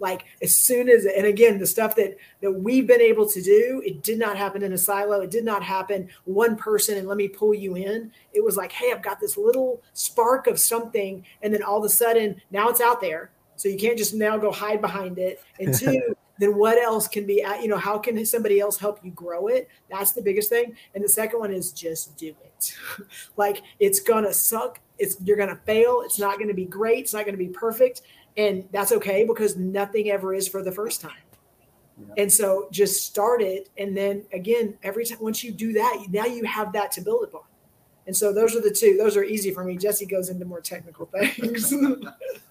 Like 0.00 0.24
as 0.42 0.56
soon 0.56 0.88
as 0.88 1.04
and 1.04 1.26
again, 1.26 1.58
the 1.58 1.66
stuff 1.66 1.94
that 1.96 2.16
that 2.40 2.50
we've 2.50 2.86
been 2.86 3.00
able 3.00 3.28
to 3.28 3.40
do, 3.40 3.82
it 3.84 4.02
did 4.02 4.18
not 4.18 4.36
happen 4.36 4.62
in 4.62 4.72
a 4.72 4.78
silo. 4.78 5.20
It 5.20 5.30
did 5.30 5.44
not 5.44 5.62
happen 5.62 6.08
one 6.24 6.56
person 6.56 6.98
and 6.98 7.06
let 7.06 7.16
me 7.16 7.28
pull 7.28 7.54
you 7.54 7.76
in. 7.76 8.10
It 8.32 8.42
was 8.42 8.56
like, 8.56 8.72
hey, 8.72 8.92
I've 8.92 9.02
got 9.02 9.20
this 9.20 9.36
little 9.36 9.82
spark 9.92 10.46
of 10.46 10.58
something, 10.58 11.24
and 11.42 11.54
then 11.54 11.62
all 11.62 11.78
of 11.78 11.84
a 11.84 11.90
sudden 11.90 12.40
now 12.50 12.68
it's 12.68 12.80
out 12.80 13.00
there. 13.00 13.30
So 13.56 13.68
you 13.68 13.78
can't 13.78 13.98
just 13.98 14.14
now 14.14 14.38
go 14.38 14.50
hide 14.50 14.80
behind 14.80 15.18
it. 15.18 15.42
And 15.58 15.74
two, 15.78 16.16
then 16.40 16.56
what 16.56 16.78
else 16.78 17.06
can 17.06 17.26
be 17.26 17.44
you 17.60 17.68
know 17.68 17.76
how 17.76 17.98
can 17.98 18.24
somebody 18.26 18.58
else 18.58 18.78
help 18.78 18.98
you 19.04 19.10
grow 19.12 19.46
it 19.46 19.68
that's 19.90 20.12
the 20.12 20.22
biggest 20.22 20.48
thing 20.48 20.74
and 20.94 21.04
the 21.04 21.08
second 21.08 21.38
one 21.38 21.52
is 21.52 21.70
just 21.70 22.16
do 22.16 22.34
it 22.44 22.74
like 23.36 23.62
it's 23.78 24.00
gonna 24.00 24.32
suck 24.32 24.80
it's 24.98 25.16
you're 25.24 25.36
gonna 25.36 25.60
fail 25.66 26.02
it's 26.04 26.18
not 26.18 26.38
gonna 26.38 26.54
be 26.54 26.64
great 26.64 27.00
it's 27.00 27.14
not 27.14 27.24
gonna 27.24 27.36
be 27.36 27.48
perfect 27.48 28.02
and 28.42 28.54
that's 28.72 28.92
okay 28.98 29.24
because 29.26 29.52
nothing 29.56 30.10
ever 30.10 30.28
is 30.40 30.46
for 30.54 30.62
the 30.68 30.72
first 30.80 31.00
time 31.00 31.24
Yeah. 31.98 32.22
and 32.22 32.32
so 32.32 32.46
just 32.70 32.94
start 33.04 33.40
it 33.42 33.68
and 33.80 33.90
then 34.00 34.14
again 34.40 34.66
every 34.82 35.04
time 35.04 35.18
once 35.20 35.38
you 35.44 35.50
do 35.52 35.72
that 35.80 35.92
now 36.10 36.26
you 36.36 36.44
have 36.44 36.72
that 36.72 36.88
to 36.96 37.00
build 37.00 37.24
upon 37.24 37.42
and 38.06 38.16
so 38.20 38.32
those 38.32 38.52
are 38.56 38.62
the 38.68 38.74
two 38.80 38.92
those 38.96 39.16
are 39.16 39.24
easy 39.34 39.50
for 39.56 39.62
me 39.64 39.76
jesse 39.76 40.06
goes 40.06 40.28
into 40.32 40.44
more 40.44 40.60
technical 40.60 41.06
things 41.14 41.74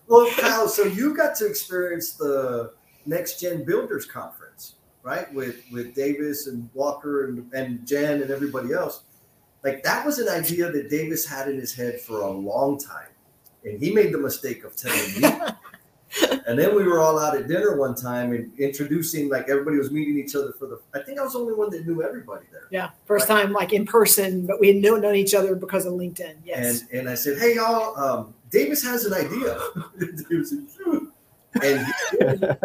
Well, 0.09 0.27
Kyle, 0.39 0.67
so 0.67 0.85
you 0.85 1.15
got 1.15 1.35
to 1.35 1.45
experience 1.45 2.13
the 2.13 2.73
Next 3.05 3.39
Gen 3.39 3.63
Builders 3.63 4.05
Conference, 4.07 4.73
right? 5.03 5.31
With 5.35 5.57
with 5.71 5.93
Davis 5.93 6.47
and 6.47 6.67
Walker 6.73 7.25
and, 7.27 7.53
and 7.53 7.85
Jen 7.87 8.23
and 8.23 8.31
everybody 8.31 8.73
else. 8.73 9.03
Like 9.63 9.83
that 9.83 10.03
was 10.03 10.17
an 10.17 10.27
idea 10.27 10.71
that 10.71 10.89
Davis 10.89 11.27
had 11.27 11.47
in 11.47 11.57
his 11.59 11.75
head 11.75 12.01
for 12.01 12.21
a 12.21 12.31
long 12.31 12.79
time. 12.79 13.11
And 13.63 13.79
he 13.79 13.93
made 13.93 14.11
the 14.11 14.17
mistake 14.17 14.63
of 14.63 14.75
telling 14.75 15.21
me. 15.21 15.29
and 16.47 16.57
then 16.57 16.75
we 16.75 16.83
were 16.83 16.99
all 16.99 17.19
out 17.19 17.35
at 17.35 17.47
dinner 17.47 17.77
one 17.77 17.95
time 17.95 18.33
and 18.33 18.57
introducing 18.59 19.29
like 19.29 19.47
everybody 19.49 19.77
was 19.77 19.91
meeting 19.91 20.17
each 20.17 20.35
other 20.35 20.53
for 20.53 20.65
the 20.65 20.79
I 20.93 21.03
think 21.03 21.19
I 21.19 21.23
was 21.23 21.33
the 21.33 21.39
only 21.39 21.53
one 21.53 21.69
that 21.71 21.85
knew 21.85 22.01
everybody 22.01 22.45
there. 22.51 22.67
Yeah, 22.71 22.89
first 23.05 23.27
time 23.27 23.53
like 23.53 23.73
in 23.73 23.85
person, 23.85 24.45
but 24.45 24.59
we 24.59 24.67
had 24.67 24.77
known, 24.77 25.01
known 25.01 25.15
each 25.15 25.33
other 25.33 25.55
because 25.55 25.85
of 25.85 25.93
LinkedIn. 25.93 26.37
Yes. 26.43 26.81
And 26.81 26.99
and 26.99 27.09
I 27.09 27.15
said, 27.15 27.37
"Hey 27.37 27.55
y'all, 27.55 27.97
um, 27.97 28.33
Davis 28.49 28.83
has 28.83 29.05
an 29.05 29.13
idea." 29.13 29.59
Davis 30.29 30.49
said, 30.49 30.67
"Sure." 30.75 31.01
and, 31.63 31.85
and 32.21 32.57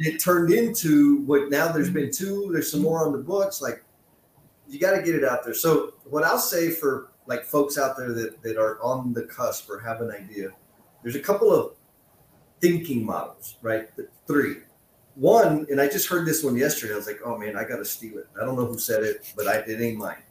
it 0.00 0.20
turned 0.20 0.52
into 0.52 1.18
what 1.22 1.50
now 1.50 1.70
there's 1.70 1.90
been 1.90 2.10
two. 2.10 2.50
There's 2.52 2.70
some 2.70 2.82
more 2.82 3.04
on 3.04 3.12
the 3.12 3.18
books. 3.18 3.60
Like 3.60 3.84
you 4.68 4.78
got 4.78 4.96
to 4.96 5.02
get 5.02 5.14
it 5.14 5.24
out 5.24 5.44
there. 5.44 5.54
So 5.54 5.94
what 6.04 6.24
I'll 6.24 6.38
say 6.38 6.70
for 6.70 7.10
like 7.26 7.44
folks 7.44 7.78
out 7.78 7.96
there 7.96 8.12
that 8.12 8.42
that 8.42 8.56
are 8.56 8.80
on 8.82 9.12
the 9.12 9.22
cusp 9.24 9.70
or 9.70 9.78
have 9.80 10.00
an 10.00 10.10
idea, 10.10 10.50
there's 11.02 11.16
a 11.16 11.20
couple 11.20 11.52
of 11.52 11.72
thinking 12.62 13.04
models, 13.04 13.56
right? 13.60 13.94
The 13.96 14.08
three. 14.26 14.58
One, 15.16 15.66
and 15.70 15.78
I 15.78 15.88
just 15.88 16.08
heard 16.08 16.26
this 16.26 16.42
one 16.42 16.56
yesterday. 16.56 16.94
I 16.94 16.96
was 16.96 17.06
like, 17.06 17.20
oh 17.22 17.36
man, 17.36 17.54
I 17.56 17.64
got 17.64 17.76
to 17.76 17.84
steal 17.84 18.16
it. 18.16 18.28
I 18.40 18.46
don't 18.46 18.56
know 18.56 18.64
who 18.64 18.78
said 18.78 19.02
it, 19.02 19.30
but 19.36 19.46
I, 19.46 19.56
it 19.56 19.78
ain't 19.82 19.98
mine. 19.98 20.22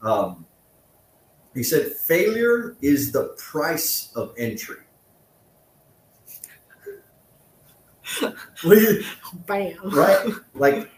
Um, 0.00 0.46
he 1.54 1.62
said, 1.62 1.92
failure 1.92 2.76
is 2.80 3.12
the 3.12 3.34
price 3.36 4.10
of 4.16 4.32
entry. 4.38 4.76
You- 8.64 9.02
Bam. 9.46 9.76
right? 9.84 10.28
Like, 10.54 10.90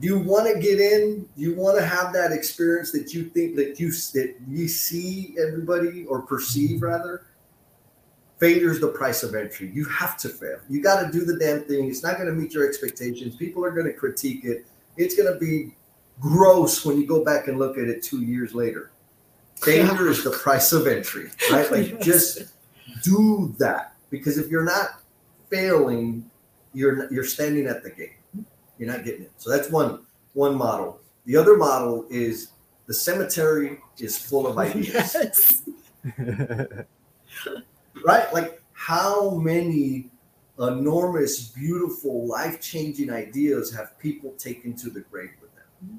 do 0.00 0.06
you 0.08 0.18
want 0.18 0.52
to 0.52 0.60
get 0.60 0.80
in? 0.80 1.28
Do 1.36 1.42
you 1.42 1.54
want 1.54 1.78
to 1.78 1.84
have 1.84 2.12
that 2.14 2.32
experience 2.32 2.90
that 2.92 3.14
you 3.14 3.24
think 3.30 3.56
that 3.56 3.78
you 3.78 3.90
that 3.90 4.34
you 4.48 4.66
see 4.68 5.36
everybody 5.40 6.04
or 6.06 6.22
perceive 6.22 6.82
rather? 6.82 7.26
Failure 8.42 8.72
is 8.72 8.80
the 8.80 8.88
price 8.88 9.22
of 9.22 9.36
entry. 9.36 9.70
You 9.72 9.84
have 9.84 10.18
to 10.18 10.28
fail. 10.28 10.58
You 10.68 10.82
got 10.82 11.06
to 11.06 11.12
do 11.16 11.24
the 11.24 11.36
damn 11.38 11.60
thing. 11.62 11.88
It's 11.88 12.02
not 12.02 12.16
going 12.16 12.26
to 12.26 12.32
meet 12.34 12.52
your 12.52 12.68
expectations. 12.68 13.36
People 13.36 13.64
are 13.64 13.70
going 13.70 13.86
to 13.86 13.92
critique 13.92 14.44
it. 14.44 14.66
It's 14.96 15.14
going 15.16 15.32
to 15.32 15.38
be 15.38 15.76
gross 16.18 16.84
when 16.84 17.00
you 17.00 17.06
go 17.06 17.24
back 17.24 17.46
and 17.46 17.56
look 17.56 17.78
at 17.78 17.84
it 17.84 18.02
two 18.02 18.22
years 18.22 18.52
later. 18.52 18.90
Failure 19.60 20.08
is 20.08 20.24
the 20.24 20.32
price 20.32 20.72
of 20.72 20.88
entry, 20.88 21.30
right? 21.52 21.70
Like, 21.70 21.90
Yes. 21.92 22.04
just 22.04 22.42
do 23.04 23.54
that 23.60 23.94
because 24.10 24.38
if 24.38 24.48
you're 24.48 24.64
not 24.64 25.00
failing, 25.48 26.28
you're 26.74 27.08
you're 27.12 27.22
standing 27.24 27.66
at 27.68 27.84
the 27.84 27.90
gate. 27.90 28.16
You're 28.76 28.90
not 28.90 29.04
getting 29.04 29.22
it. 29.22 29.30
So 29.36 29.50
that's 29.50 29.70
one 29.70 30.00
one 30.32 30.56
model. 30.56 30.98
The 31.26 31.36
other 31.36 31.56
model 31.56 32.06
is 32.10 32.48
the 32.86 32.94
cemetery 32.94 33.78
is 33.98 34.18
full 34.18 34.48
of 34.48 34.58
ideas, 34.66 35.14
Yes. 35.14 35.62
right? 38.04 38.32
Like 38.32 38.60
how 38.72 39.30
many 39.30 40.10
enormous, 40.58 41.48
beautiful, 41.48 42.26
life 42.26 42.60
changing 42.60 43.10
ideas 43.10 43.72
have 43.74 43.98
people 43.98 44.32
taken 44.32 44.74
to 44.74 44.90
the 44.90 45.00
grave 45.00 45.30
with 45.40 45.54
them? 45.54 45.64
Mm-hmm. 45.84 45.96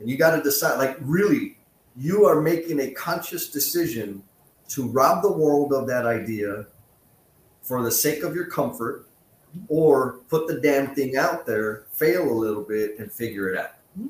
And 0.00 0.10
you 0.10 0.16
got 0.16 0.36
to 0.36 0.42
decide, 0.42 0.78
like, 0.78 0.96
really, 1.00 1.58
you 1.96 2.24
are 2.24 2.40
making 2.40 2.80
a 2.80 2.90
conscious 2.92 3.50
decision 3.50 4.22
to 4.68 4.88
rob 4.88 5.22
the 5.22 5.32
world 5.32 5.72
of 5.72 5.86
that 5.86 6.06
idea 6.06 6.66
for 7.62 7.82
the 7.82 7.90
sake 7.90 8.22
of 8.22 8.34
your 8.34 8.46
comfort 8.46 9.06
mm-hmm. 9.56 9.64
or 9.68 10.20
put 10.28 10.46
the 10.46 10.60
damn 10.60 10.94
thing 10.94 11.16
out 11.16 11.46
there, 11.46 11.86
fail 11.92 12.30
a 12.30 12.32
little 12.32 12.62
bit, 12.62 12.98
and 12.98 13.12
figure 13.12 13.48
it 13.52 13.58
out. 13.58 13.72
Mm-hmm. 13.98 14.08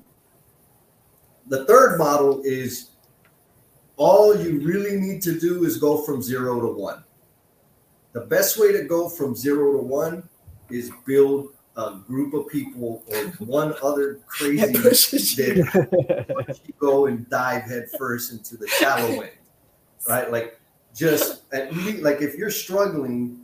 The 1.48 1.64
third 1.66 1.98
model 1.98 2.40
is 2.44 2.90
all 3.96 4.36
you 4.36 4.60
really 4.60 4.98
need 4.98 5.22
to 5.22 5.38
do 5.38 5.64
is 5.64 5.76
go 5.76 6.02
from 6.02 6.22
zero 6.22 6.60
to 6.60 6.66
one. 6.66 7.04
The 8.14 8.20
best 8.20 8.58
way 8.58 8.72
to 8.72 8.84
go 8.84 9.08
from 9.08 9.34
zero 9.34 9.72
to 9.72 9.82
one 9.82 10.28
is 10.70 10.90
build 11.04 11.48
a 11.76 11.96
group 12.06 12.32
of 12.32 12.48
people 12.48 13.02
or 13.08 13.24
one 13.44 13.74
other 13.82 14.20
crazy 14.28 14.72
That 14.72 16.60
you 16.64 16.74
go 16.78 17.06
and 17.06 17.28
dive 17.28 17.64
headfirst 17.64 18.32
into 18.32 18.56
the 18.56 18.68
shallow 18.68 19.20
end, 19.20 19.32
right? 20.08 20.30
Like 20.30 20.60
just 20.94 21.42
at 21.52 21.74
least, 21.74 22.02
like 22.02 22.22
if 22.22 22.36
you're 22.36 22.50
struggling, 22.50 23.40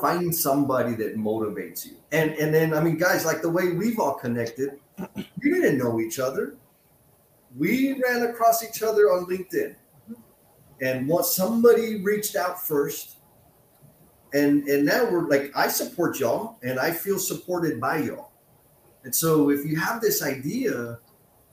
find 0.00 0.34
somebody 0.34 0.94
that 0.96 1.16
motivates 1.16 1.86
you. 1.86 1.92
And 2.10 2.32
and 2.32 2.52
then 2.52 2.74
I 2.74 2.80
mean, 2.80 2.98
guys, 2.98 3.24
like 3.24 3.40
the 3.40 3.50
way 3.50 3.70
we've 3.70 4.00
all 4.00 4.14
connected, 4.14 4.80
we 5.16 5.50
didn't 5.50 5.78
know 5.78 6.00
each 6.00 6.18
other. 6.18 6.56
We 7.56 8.00
ran 8.02 8.22
across 8.22 8.64
each 8.64 8.82
other 8.82 9.12
on 9.12 9.26
LinkedIn, 9.26 9.76
and 10.80 11.06
once 11.06 11.36
somebody 11.36 12.02
reached 12.02 12.34
out 12.34 12.66
first, 12.66 13.18
and 14.32 14.66
and 14.68 14.84
now 14.84 15.04
we're 15.10 15.28
like, 15.28 15.52
I 15.54 15.68
support 15.68 16.20
y'all, 16.20 16.58
and 16.62 16.78
I 16.78 16.90
feel 16.90 17.18
supported 17.18 17.80
by 17.80 17.98
y'all. 17.98 18.32
And 19.04 19.14
so 19.14 19.50
if 19.50 19.64
you 19.64 19.76
have 19.76 20.00
this 20.00 20.22
idea 20.22 20.98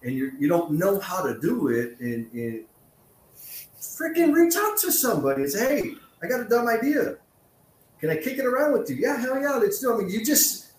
and 0.04 0.14
you 0.14 0.32
you 0.40 0.48
don't 0.48 0.72
know 0.72 1.00
how 1.00 1.24
to 1.24 1.40
do 1.40 1.70
it, 1.70 2.00
and, 2.00 2.32
and 2.34 2.66
freaking 3.80 4.34
reach 4.34 4.56
out 4.56 4.78
to 4.80 4.92
somebody 4.92 5.44
and 5.44 5.52
say, 5.52 5.82
hey, 5.82 5.92
I 6.24 6.28
got 6.28 6.42
a 6.42 6.46
dumb 6.46 6.68
idea. 6.68 7.18
Can 8.00 8.10
I 8.10 8.16
kick 8.16 8.38
it 8.38 8.46
around 8.46 8.74
with 8.74 8.90
you? 8.90 8.96
Yeah, 8.96 9.18
hell 9.18 9.40
yeah, 9.42 9.56
let's 9.56 9.80
do 9.80 9.92
it. 9.92 9.96
I 9.96 9.98
mean, 10.00 10.10
you 10.10 10.24
just, 10.24 10.72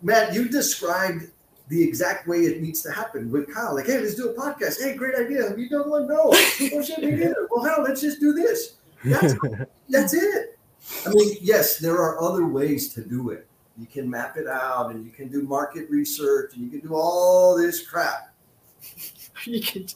Matt, 0.00 0.32
you 0.32 0.48
described 0.48 1.24
the 1.68 1.82
exact 1.82 2.26
way 2.28 2.38
it 2.38 2.62
needs 2.62 2.82
to 2.82 2.92
happen 2.92 3.30
with 3.30 3.52
Kyle. 3.52 3.74
Like, 3.74 3.86
hey, 3.86 3.98
let's 3.98 4.14
do 4.14 4.30
a 4.30 4.34
podcast. 4.34 4.80
Hey, 4.80 4.94
great 4.94 5.14
idea. 5.14 5.48
Have 5.48 5.58
you 5.58 5.68
done 5.68 5.90
one? 5.90 6.06
No. 6.06 6.30
Oh 6.30 6.34
shit. 6.34 7.36
Well, 7.50 7.64
hell, 7.64 7.82
let's 7.82 8.00
just 8.00 8.20
do 8.20 8.32
this. 8.32 8.76
That's 9.04 9.34
that's 9.88 10.14
it. 10.14 10.57
I 11.06 11.10
mean, 11.10 11.36
yes, 11.40 11.78
there 11.78 11.96
are 11.96 12.20
other 12.20 12.46
ways 12.46 12.92
to 12.94 13.02
do 13.02 13.30
it. 13.30 13.46
You 13.78 13.86
can 13.86 14.10
map 14.10 14.36
it 14.36 14.46
out 14.46 14.90
and 14.90 15.04
you 15.04 15.10
can 15.10 15.28
do 15.28 15.42
market 15.42 15.88
research 15.88 16.54
and 16.54 16.64
you 16.64 16.70
can 16.70 16.88
do 16.88 16.94
all 16.94 17.56
this 17.56 17.86
crap. 17.86 18.34
You 19.44 19.62
can 19.62 19.86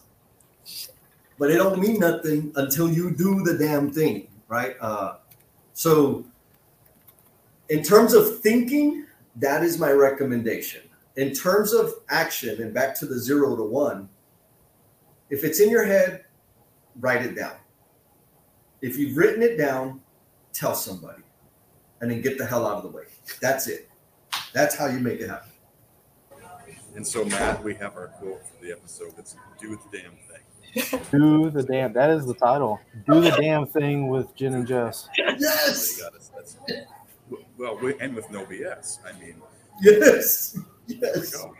But 1.37 1.50
it 1.50 1.57
don't 1.57 1.81
mean 1.81 1.98
nothing 1.98 2.52
until 2.55 2.88
you 2.88 3.11
do 3.11 3.42
the 3.42 3.59
damn 3.59 3.90
thing, 3.90 4.28
right? 4.46 4.76
Uh, 4.81 5.16
so 5.72 6.24
in 7.68 7.83
terms 7.83 8.14
of 8.14 8.38
thinking, 8.38 9.07
that 9.37 9.64
is 9.64 9.81
my 9.81 9.90
recommendation. 9.90 10.83
In 11.16 11.35
terms 11.35 11.72
of 11.72 11.92
action 12.09 12.62
and 12.62 12.72
back 12.72 12.94
to 13.00 13.07
the 13.07 13.18
zero 13.18 13.57
to 13.57 13.64
one, 13.64 14.09
if 15.28 15.42
it's 15.42 15.59
in 15.59 15.70
your 15.70 15.85
head, 15.85 16.24
write 17.00 17.22
it 17.22 17.35
down. 17.35 17.57
If 18.81 18.96
you've 18.96 19.16
written 19.16 19.42
it 19.42 19.57
down, 19.57 20.00
tell 20.52 20.74
somebody 20.74 21.22
and 22.00 22.10
then 22.10 22.20
get 22.20 22.38
the 22.38 22.46
hell 22.46 22.66
out 22.66 22.76
of 22.78 22.82
the 22.82 22.88
way. 22.90 23.04
That's 23.40 23.66
it. 23.68 23.88
That's 24.52 24.76
how 24.76 24.86
you 24.86 24.98
make 24.98 25.20
it 25.20 25.28
happen. 25.28 25.50
And 26.94 27.06
so, 27.06 27.24
Matt, 27.24 27.62
we 27.64 27.74
have 27.76 27.96
our 27.96 28.08
quote 28.08 28.42
for 28.46 28.62
the 28.64 28.70
episode. 28.72 29.14
It's 29.16 29.34
"Do 29.58 29.78
the 29.90 29.98
damn 29.98 30.12
thing." 30.12 31.00
Do 31.10 31.50
the 31.50 31.62
damn. 31.62 31.92
That 31.94 32.10
is 32.10 32.26
the 32.26 32.34
title. 32.34 32.80
Do 33.06 33.20
the 33.20 33.30
damn 33.30 33.66
thing 33.66 34.08
with 34.08 34.34
Jen 34.34 34.54
and 34.54 34.66
Jess. 34.66 35.08
Yes. 35.16 35.96
They 35.96 36.02
got 36.02 36.14
us. 36.14 36.30
That's, 36.34 36.56
well, 37.56 37.78
we, 37.78 37.98
and 37.98 38.14
with 38.14 38.30
no 38.30 38.44
BS. 38.44 38.98
I 39.06 39.18
mean, 39.18 39.36
Yes. 39.80 40.52
there 40.86 40.98
we 41.14 41.20
Yes. 41.20 41.34
go. 41.34 41.54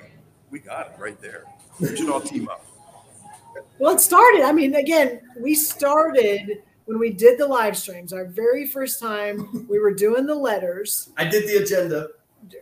We 0.51 0.59
got 0.59 0.89
it 0.93 0.99
right 0.99 1.19
there. 1.21 1.45
We 1.81 1.97
should 1.97 2.11
all 2.11 2.21
team 2.21 2.49
up. 2.51 2.65
Well, 3.79 3.95
it 3.95 4.01
started. 4.01 4.43
I 4.43 4.53
mean, 4.53 4.75
again, 4.75 5.21
we 5.39 5.55
started 5.55 6.63
when 6.85 6.99
we 6.99 7.11
did 7.11 7.39
the 7.39 7.47
live 7.47 7.77
streams. 7.77 8.13
Our 8.13 8.27
very 8.27 8.67
first 8.67 9.01
time, 9.01 9.67
we 9.69 9.79
were 9.79 9.95
doing 9.95 10.27
the 10.27 10.35
letters. 10.35 11.11
I 11.17 11.25
did 11.25 11.49
the 11.49 11.63
agenda. 11.63 12.09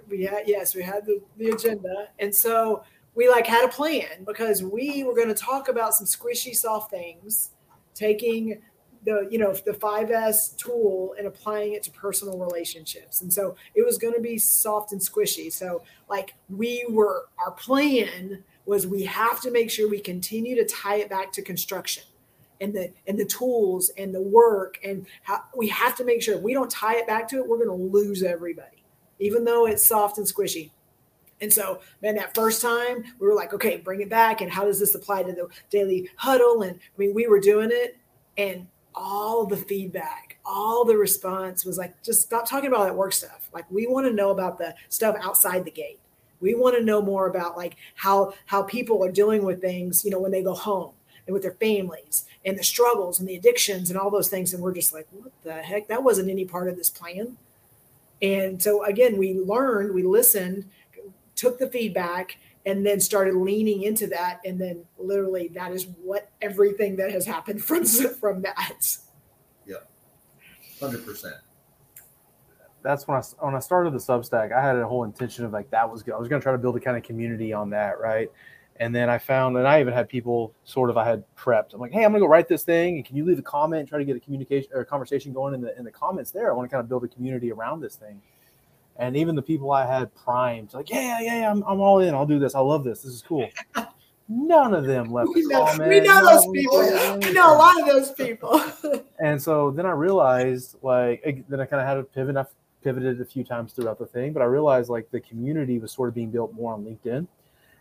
We 0.08 0.24
had 0.24 0.42
yes, 0.46 0.74
we 0.74 0.82
had 0.82 1.06
the, 1.06 1.22
the 1.38 1.50
agenda, 1.50 2.08
and 2.18 2.34
so 2.34 2.84
we 3.14 3.28
like 3.28 3.46
had 3.46 3.64
a 3.64 3.68
plan 3.68 4.24
because 4.26 4.62
we 4.62 5.04
were 5.04 5.14
going 5.14 5.28
to 5.28 5.34
talk 5.34 5.68
about 5.68 5.94
some 5.94 6.06
squishy, 6.06 6.54
soft 6.54 6.90
things, 6.90 7.50
taking 7.94 8.60
the 9.04 9.26
you 9.30 9.38
know 9.38 9.52
the 9.52 9.72
5S 9.72 10.56
tool 10.56 11.14
and 11.16 11.26
applying 11.26 11.72
it 11.72 11.82
to 11.84 11.90
personal 11.90 12.38
relationships. 12.38 13.22
And 13.22 13.32
so 13.32 13.56
it 13.74 13.84
was 13.84 13.98
going 13.98 14.14
to 14.14 14.20
be 14.20 14.38
soft 14.38 14.92
and 14.92 15.00
squishy. 15.00 15.52
So 15.52 15.82
like 16.08 16.34
we 16.48 16.84
were, 16.88 17.26
our 17.44 17.52
plan 17.52 18.44
was 18.66 18.86
we 18.86 19.04
have 19.04 19.40
to 19.40 19.50
make 19.50 19.70
sure 19.70 19.88
we 19.88 20.00
continue 20.00 20.54
to 20.56 20.64
tie 20.64 20.96
it 20.96 21.08
back 21.08 21.32
to 21.32 21.42
construction 21.42 22.04
and 22.60 22.74
the 22.74 22.92
and 23.06 23.18
the 23.18 23.24
tools 23.24 23.90
and 23.96 24.14
the 24.14 24.20
work 24.20 24.78
and 24.84 25.06
how 25.22 25.42
we 25.56 25.68
have 25.68 25.96
to 25.96 26.04
make 26.04 26.22
sure 26.22 26.36
if 26.36 26.42
we 26.42 26.52
don't 26.52 26.70
tie 26.70 26.96
it 26.96 27.06
back 27.06 27.28
to 27.28 27.36
it, 27.36 27.48
we're 27.48 27.64
going 27.64 27.68
to 27.68 27.74
lose 27.74 28.22
everybody, 28.22 28.84
even 29.18 29.44
though 29.44 29.66
it's 29.66 29.86
soft 29.86 30.18
and 30.18 30.26
squishy. 30.26 30.70
And 31.40 31.52
so, 31.52 31.80
man, 32.02 32.16
that 32.16 32.34
first 32.34 32.60
time 32.60 33.02
we 33.18 33.26
were 33.26 33.34
like, 33.34 33.54
okay, 33.54 33.78
bring 33.78 34.02
it 34.02 34.10
back. 34.10 34.42
And 34.42 34.50
how 34.50 34.64
does 34.64 34.78
this 34.78 34.94
apply 34.94 35.22
to 35.22 35.32
the 35.32 35.48
daily 35.70 36.10
huddle? 36.16 36.62
And 36.62 36.78
I 36.78 36.98
mean, 36.98 37.14
we 37.14 37.26
were 37.26 37.40
doing 37.40 37.70
it, 37.72 37.96
and 38.36 38.66
all 38.94 39.46
the 39.46 39.56
feedback, 39.56 40.38
all 40.44 40.84
the 40.84 40.96
response 40.96 41.64
was 41.64 41.78
like, 41.78 42.02
just 42.02 42.22
stop 42.22 42.46
talking 42.46 42.68
about 42.68 42.84
that 42.84 42.94
work 42.94 43.12
stuff. 43.12 43.48
Like, 43.54 43.70
we 43.70 43.86
want 43.86 44.06
to 44.06 44.12
know 44.12 44.30
about 44.30 44.58
the 44.58 44.74
stuff 44.88 45.16
outside 45.22 45.64
the 45.64 45.70
gate. 45.70 46.00
We 46.40 46.54
want 46.54 46.76
to 46.76 46.84
know 46.84 47.02
more 47.02 47.26
about 47.28 47.56
like 47.56 47.76
how 47.94 48.32
how 48.46 48.62
people 48.62 49.04
are 49.04 49.12
dealing 49.12 49.44
with 49.44 49.60
things, 49.60 50.04
you 50.04 50.10
know, 50.10 50.20
when 50.20 50.32
they 50.32 50.42
go 50.42 50.54
home 50.54 50.92
and 51.30 51.34
with 51.34 51.42
their 51.42 51.52
families 51.52 52.26
and 52.44 52.58
the 52.58 52.64
struggles 52.64 53.20
and 53.20 53.28
the 53.28 53.36
addictions 53.36 53.88
and 53.88 53.98
all 53.98 54.10
those 54.10 54.28
things. 54.28 54.52
And 54.52 54.60
we're 54.60 54.74
just 54.74 54.92
like, 54.92 55.06
what 55.12 55.30
the 55.44 55.54
heck? 55.54 55.86
That 55.86 56.02
wasn't 56.02 56.28
any 56.28 56.44
part 56.44 56.68
of 56.68 56.76
this 56.76 56.90
plan. 56.90 57.36
And 58.20 58.60
so 58.60 58.84
again, 58.84 59.16
we 59.16 59.34
learned, 59.34 59.94
we 59.94 60.02
listened, 60.02 60.68
took 61.36 61.58
the 61.58 61.68
feedback, 61.68 62.36
and 62.66 62.84
then 62.84 62.98
started 63.00 63.34
leaning 63.36 63.84
into 63.84 64.08
that. 64.08 64.40
And 64.44 64.60
then 64.60 64.84
literally 64.98 65.48
that 65.54 65.70
is 65.70 65.86
what 66.02 66.30
everything 66.42 66.96
that 66.96 67.12
has 67.12 67.24
happened 67.24 67.62
from 67.64 67.86
from 67.86 68.42
that. 68.42 68.96
Yeah, 69.64 69.76
Hundred 70.80 71.06
percent. 71.06 71.36
That's 72.82 73.06
when 73.06 73.16
I 73.16 73.22
when 73.38 73.54
I 73.54 73.60
started 73.60 73.92
the 73.92 73.98
Substack. 73.98 74.52
I 74.52 74.60
had 74.60 74.76
a 74.76 74.86
whole 74.86 75.04
intention 75.04 75.44
of 75.44 75.52
like 75.52 75.70
that 75.70 75.90
was 75.90 76.02
good. 76.02 76.14
I 76.14 76.18
was 76.18 76.28
going 76.28 76.40
to 76.40 76.42
try 76.42 76.52
to 76.52 76.58
build 76.58 76.76
a 76.76 76.80
kind 76.80 76.96
of 76.96 77.04
community 77.04 77.52
on 77.52 77.70
that, 77.70 78.00
right? 78.00 78.30
And 78.80 78.94
then 78.94 79.10
I 79.10 79.18
found, 79.18 79.56
and 79.58 79.68
I 79.68 79.78
even 79.80 79.92
had 79.92 80.08
people 80.08 80.54
sort 80.64 80.90
of 80.90 80.96
I 80.96 81.04
had 81.04 81.22
prepped. 81.36 81.74
I'm 81.74 81.80
like, 81.80 81.92
hey, 81.92 82.04
I'm 82.04 82.12
gonna 82.12 82.20
go 82.20 82.26
write 82.26 82.48
this 82.48 82.64
thing, 82.64 82.96
and 82.96 83.04
can 83.04 83.14
you 83.14 83.24
leave 83.26 83.38
a 83.38 83.42
comment, 83.42 83.88
try 83.88 83.98
to 83.98 84.04
get 84.04 84.16
a 84.16 84.20
communication 84.20 84.70
or 84.72 84.80
a 84.80 84.86
conversation 84.86 85.32
going 85.32 85.54
in 85.54 85.60
the 85.60 85.78
in 85.78 85.84
the 85.84 85.90
comments 85.90 86.30
there. 86.30 86.50
I 86.50 86.54
want 86.54 86.68
to 86.68 86.74
kind 86.74 86.82
of 86.82 86.88
build 86.88 87.04
a 87.04 87.08
community 87.08 87.52
around 87.52 87.80
this 87.80 87.94
thing. 87.94 88.20
And 88.96 89.16
even 89.16 89.34
the 89.34 89.42
people 89.42 89.70
I 89.70 89.86
had 89.86 90.14
primed, 90.14 90.74
like, 90.74 90.90
yeah, 90.90 91.20
yeah, 91.20 91.40
yeah, 91.40 91.50
I'm, 91.50 91.62
I'm 91.62 91.80
all 91.80 92.00
in. 92.00 92.14
I'll 92.14 92.26
do 92.26 92.38
this. 92.38 92.54
I 92.54 92.60
love 92.60 92.84
this. 92.84 93.02
This 93.02 93.14
is 93.14 93.22
cool. 93.22 93.48
None 94.28 94.74
of 94.74 94.84
them 94.84 95.10
left 95.10 95.30
We 95.34 95.44
know, 95.46 95.64
comment. 95.64 95.88
we 95.88 96.00
know 96.00 96.24
those 96.24 96.46
people. 96.52 97.18
We 97.22 97.32
know 97.32 97.54
a 97.54 97.56
lot 97.56 97.80
of 97.80 97.86
those 97.86 98.12
people. 98.12 98.62
And 99.22 99.42
so 99.42 99.70
then 99.70 99.84
I 99.84 99.90
realized, 99.90 100.76
like, 100.82 101.44
then 101.48 101.60
I 101.60 101.66
kind 101.66 101.82
of 101.82 101.86
had 101.86 101.98
a 101.98 102.02
pivot. 102.02 102.36
I've 102.36 102.46
pivoted 102.82 103.20
a 103.20 103.24
few 103.24 103.44
times 103.44 103.74
throughout 103.74 103.98
the 103.98 104.06
thing, 104.06 104.32
but 104.32 104.40
I 104.40 104.46
realized 104.46 104.88
like 104.88 105.10
the 105.10 105.20
community 105.20 105.78
was 105.78 105.92
sort 105.92 106.08
of 106.08 106.14
being 106.14 106.30
built 106.30 106.54
more 106.54 106.72
on 106.72 106.84
LinkedIn. 106.84 107.26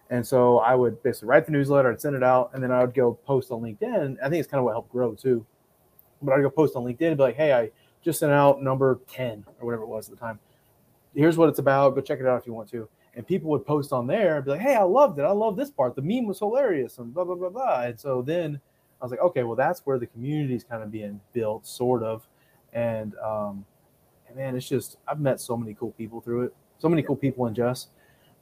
And 0.09 0.25
so 0.25 0.57
I 0.59 0.73
would 0.73 1.01
basically 1.03 1.27
write 1.27 1.45
the 1.45 1.51
newsletter, 1.51 1.91
I'd 1.91 2.01
send 2.01 2.15
it 2.15 2.23
out, 2.23 2.51
and 2.53 2.63
then 2.63 2.71
I 2.71 2.81
would 2.81 2.95
go 2.95 3.13
post 3.13 3.51
on 3.51 3.61
LinkedIn. 3.61 4.17
I 4.23 4.29
think 4.29 4.39
it's 4.39 4.49
kind 4.49 4.59
of 4.59 4.65
what 4.65 4.71
helped 4.71 4.91
grow 4.91 5.13
too. 5.13 5.45
But 6.21 6.33
I'd 6.33 6.41
go 6.41 6.49
post 6.49 6.75
on 6.75 6.83
LinkedIn 6.83 7.09
and 7.09 7.17
be 7.17 7.23
like, 7.23 7.35
hey, 7.35 7.53
I 7.53 7.69
just 8.03 8.19
sent 8.19 8.31
out 8.31 8.61
number 8.61 8.99
10 9.11 9.45
or 9.59 9.65
whatever 9.65 9.83
it 9.83 9.87
was 9.87 10.09
at 10.09 10.15
the 10.15 10.19
time. 10.19 10.39
Here's 11.13 11.37
what 11.37 11.49
it's 11.49 11.59
about. 11.59 11.95
Go 11.95 12.01
check 12.01 12.19
it 12.19 12.25
out 12.25 12.39
if 12.39 12.47
you 12.47 12.53
want 12.53 12.69
to. 12.71 12.89
And 13.15 13.25
people 13.25 13.49
would 13.51 13.65
post 13.65 13.91
on 13.91 14.07
there 14.07 14.37
and 14.37 14.45
be 14.45 14.51
like, 14.51 14.61
hey, 14.61 14.75
I 14.75 14.83
loved 14.83 15.19
it. 15.19 15.23
I 15.23 15.31
love 15.31 15.55
this 15.55 15.69
part. 15.69 15.95
The 15.95 16.01
meme 16.01 16.25
was 16.25 16.39
hilarious 16.39 16.97
and 16.97 17.13
blah, 17.13 17.23
blah, 17.23 17.35
blah, 17.35 17.49
blah. 17.49 17.81
And 17.83 17.99
so 17.99 18.21
then 18.21 18.59
I 19.01 19.05
was 19.05 19.11
like, 19.11 19.21
okay, 19.21 19.43
well, 19.43 19.55
that's 19.55 19.81
where 19.81 19.99
the 19.99 20.07
community 20.07 20.55
is 20.55 20.63
kind 20.63 20.81
of 20.81 20.91
being 20.91 21.19
built, 21.33 21.67
sort 21.67 22.03
of. 22.03 22.27
And, 22.73 23.15
um, 23.23 23.65
and 24.27 24.37
man, 24.37 24.55
it's 24.55 24.67
just, 24.67 24.97
I've 25.07 25.19
met 25.19 25.39
so 25.39 25.55
many 25.55 25.73
cool 25.73 25.91
people 25.91 26.21
through 26.21 26.43
it. 26.43 26.55
So 26.77 26.89
many 26.89 27.03
cool 27.03 27.15
people 27.15 27.45
in 27.47 27.53
Jess. 27.53 27.87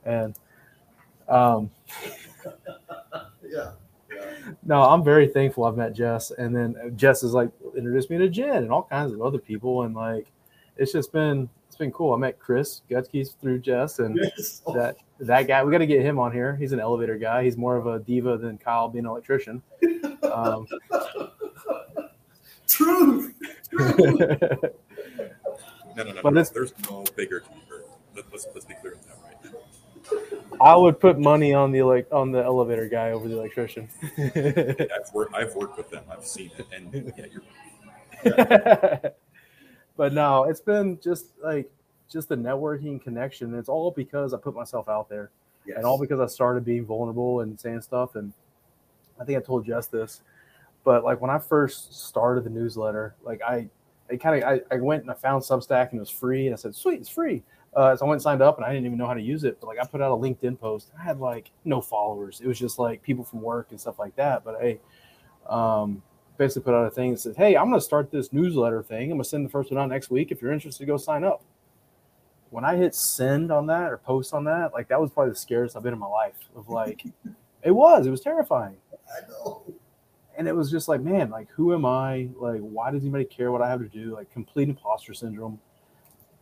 And, 0.06 0.38
um, 1.28 1.70
Yeah. 3.50 3.72
yeah. 4.12 4.52
no, 4.66 4.82
I'm 4.82 5.04
very 5.04 5.28
thankful 5.28 5.64
I've 5.66 5.78
met 5.78 5.94
Jess. 5.94 6.32
And 6.32 6.56
then 6.56 6.94
Jess 6.96 7.24
is 7.24 7.34
like 7.34 7.50
introduced 7.76 8.10
me 8.10 8.18
to 8.18 8.30
Jen 8.30 8.64
and 8.64 8.72
all 8.72 8.84
kinds 8.84 9.14
of 9.14 9.22
other 9.22 9.40
people. 9.40 9.84
And 9.84 9.96
like, 9.96 10.28
it's 10.78 10.92
just 10.92 11.12
been, 11.12 11.50
it's 11.68 11.78
been 11.78 11.92
cool. 11.92 12.14
I 12.14 12.18
met 12.18 12.40
Chris 12.40 12.82
Gutkes 12.90 13.36
through 13.40 13.60
Jess 13.60 14.00
and 14.00 14.18
Yes. 14.38 14.62
Oh, 14.66 14.74
that, 14.74 14.98
that 15.20 15.48
guy, 15.48 15.64
we 15.64 15.72
got 15.72 15.80
to 15.80 15.88
get 15.88 16.02
him 16.02 16.20
on 16.20 16.32
here. 16.32 16.56
He's 16.56 16.72
an 16.72 16.80
elevator 16.80 17.18
guy. 17.18 17.44
He's 17.44 17.58
more 17.58 17.78
of 17.78 17.88
a 17.88 18.00
diva 18.00 18.38
than 18.38 18.58
Kyle 18.58 18.90
being 18.90 19.06
an 19.06 19.12
electrician. 19.12 19.62
Um, 20.24 20.68
Truth. 22.68 23.34
No, 25.98 26.04
no, 26.04 26.12
no. 26.12 26.22
But 26.22 26.34
no. 26.34 26.44
There's 26.44 26.74
no 26.90 27.04
bigger. 27.16 27.44
Let, 28.16 28.26
let's 28.32 28.46
let's 28.54 28.66
be 28.66 28.76
clear 28.76 28.94
on 28.94 29.00
that, 29.08 29.16
right? 29.16 29.17
I 30.60 30.76
would 30.76 31.00
put 31.00 31.20
money 31.20 31.54
on 31.54 31.72
the 31.72 31.84
like 31.84 32.08
on 32.12 32.32
the 32.32 32.44
elevator 32.44 32.88
guy 32.88 33.12
over 33.12 33.28
the 33.28 33.38
electrician. 33.38 33.88
I've 34.18 35.14
worked 35.14 35.36
I've 35.36 35.56
worked 35.56 35.78
with 35.78 35.90
them. 35.90 36.04
I've 36.12 36.26
seen 36.26 36.52
it, 36.58 36.66
and 36.74 37.14
yeah, 37.18 37.26
you're 37.32 37.44
but 39.98 40.14
no, 40.14 40.46
it's 40.46 40.62
been 40.62 41.00
just 41.02 41.28
like 41.44 41.70
just 42.10 42.30
the 42.30 42.36
networking 42.36 43.02
connection. 43.02 43.54
It's 43.56 43.70
all 43.70 43.92
because 43.92 44.34
I 44.34 44.38
put 44.38 44.56
myself 44.56 44.90
out 44.90 45.10
there, 45.10 45.30
Yes. 45.66 45.78
and 45.78 45.86
all 45.86 46.00
because 46.00 46.20
I 46.20 46.26
started 46.28 46.64
being 46.66 46.86
vulnerable 46.86 47.42
and 47.42 47.60
saying 47.60 47.82
stuff. 47.82 48.16
And 48.16 48.34
I 49.20 49.26
think 49.26 49.38
I 49.38 49.42
told 49.42 49.66
Jess 49.66 49.88
this, 49.88 50.22
but 50.84 51.04
like 51.04 51.22
when 51.22 51.30
I 51.30 51.38
first 51.38 52.08
started 52.08 52.44
the 52.44 52.50
newsletter, 52.50 53.16
like 53.24 53.42
I, 53.42 53.68
I 54.10 54.16
kind 54.18 54.42
of 54.42 54.50
I, 54.50 54.62
I 54.76 54.80
went 54.80 55.04
and 55.04 55.12
I 55.12 55.16
found 55.16 55.44
Substack 55.44 55.90
and 55.92 55.98
it 55.98 56.00
was 56.00 56.10
free, 56.10 56.48
and 56.48 56.54
I 56.54 56.58
said, 56.58 56.74
"Sweet, 56.76 57.02
it's 57.02 57.10
free." 57.10 57.44
Uh, 57.78 57.96
so 57.96 58.06
I 58.06 58.10
went 58.10 58.16
and 58.16 58.24
signed 58.24 58.42
up, 58.42 58.58
and 58.58 58.66
I 58.66 58.74
didn't 58.74 58.88
even 58.88 58.98
know 58.98 59.06
how 59.06 59.14
to 59.14 59.22
use 59.22 59.44
it. 59.44 59.62
But 59.62 59.68
like 59.68 59.78
I 59.80 59.86
put 59.86 60.02
out 60.02 60.12
a 60.12 60.16
LinkedIn 60.16 60.60
post, 60.60 60.92
I 61.00 61.04
had 61.04 61.20
like 61.20 61.52
no 61.64 61.80
followers. 61.80 62.42
It 62.42 62.48
was 62.48 62.58
just 62.58 62.80
like 62.80 63.04
people 63.04 63.24
from 63.24 63.40
work 63.40 63.68
and 63.70 63.80
stuff 63.80 64.00
like 64.00 64.16
that. 64.16 64.44
But 64.44 64.56
hey, 64.60 64.80
um, 65.48 66.02
basically 66.40 66.64
put 66.64 66.74
out 66.74 66.88
a 66.88 66.90
thing 66.90 67.12
that 67.12 67.20
said, 67.20 67.36
"Hey, 67.38 67.56
I'm 67.56 67.70
going 67.70 67.80
to 67.80 67.86
start 67.86 68.10
this 68.10 68.34
newsletter 68.34 68.82
thing. 68.82 69.04
I'm 69.04 69.18
going 69.18 69.22
to 69.22 69.30
send 69.30 69.46
the 69.46 69.50
first 69.52 69.72
one 69.72 69.80
out 69.80 69.90
next 69.90 70.10
week. 70.10 70.32
If 70.32 70.42
you're 70.42 70.52
interested, 70.52 70.88
go 70.88 70.98
sign 70.98 71.24
up." 71.24 71.44
When 72.50 72.66
I 72.66 72.78
hit 72.78 72.96
send 72.96 73.52
on 73.52 73.68
that 73.68 73.92
or 73.92 73.98
post 73.98 74.34
on 74.34 74.44
that, 74.46 74.74
like 74.74 74.88
that 74.88 75.00
was 75.00 75.12
probably 75.12 75.34
the 75.34 75.38
scariest 75.38 75.78
I've 75.78 75.84
been 75.84 75.94
in 75.94 76.00
my 76.00 76.08
life. 76.08 76.40
Of 76.56 76.70
like, 76.70 77.06
it 77.62 77.72
was, 77.72 78.08
it 78.08 78.10
was 78.10 78.22
terrifying, 78.22 78.78
I 79.08 79.30
know. 79.30 79.62
and 80.36 80.48
it 80.48 80.56
was 80.56 80.72
just 80.72 80.88
like, 80.88 81.02
man, 81.02 81.30
like 81.30 81.48
who 81.52 81.76
am 81.76 81.86
I? 81.86 82.30
Like, 82.40 82.62
why 82.62 82.90
does 82.90 83.04
anybody 83.04 83.26
care 83.26 83.52
what 83.52 83.62
I 83.62 83.70
have 83.70 83.82
to 83.82 83.88
do? 83.88 84.16
Like 84.16 84.32
complete 84.32 84.68
imposter 84.68 85.14
syndrome. 85.14 85.60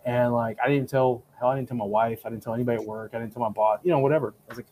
And 0.05 0.33
like, 0.33 0.57
I 0.63 0.69
didn't 0.69 0.87
tell 0.87 1.23
hell, 1.39 1.49
I 1.49 1.55
didn't 1.55 1.67
tell 1.67 1.77
my 1.77 1.85
wife, 1.85 2.21
I 2.25 2.29
didn't 2.29 2.43
tell 2.43 2.53
anybody 2.53 2.79
at 2.79 2.85
work, 2.85 3.11
I 3.13 3.19
didn't 3.19 3.33
tell 3.33 3.41
my 3.41 3.49
boss, 3.49 3.79
you 3.83 3.89
know, 3.89 3.99
whatever. 3.99 4.35
I 4.47 4.49
was 4.49 4.57
like, 4.57 4.67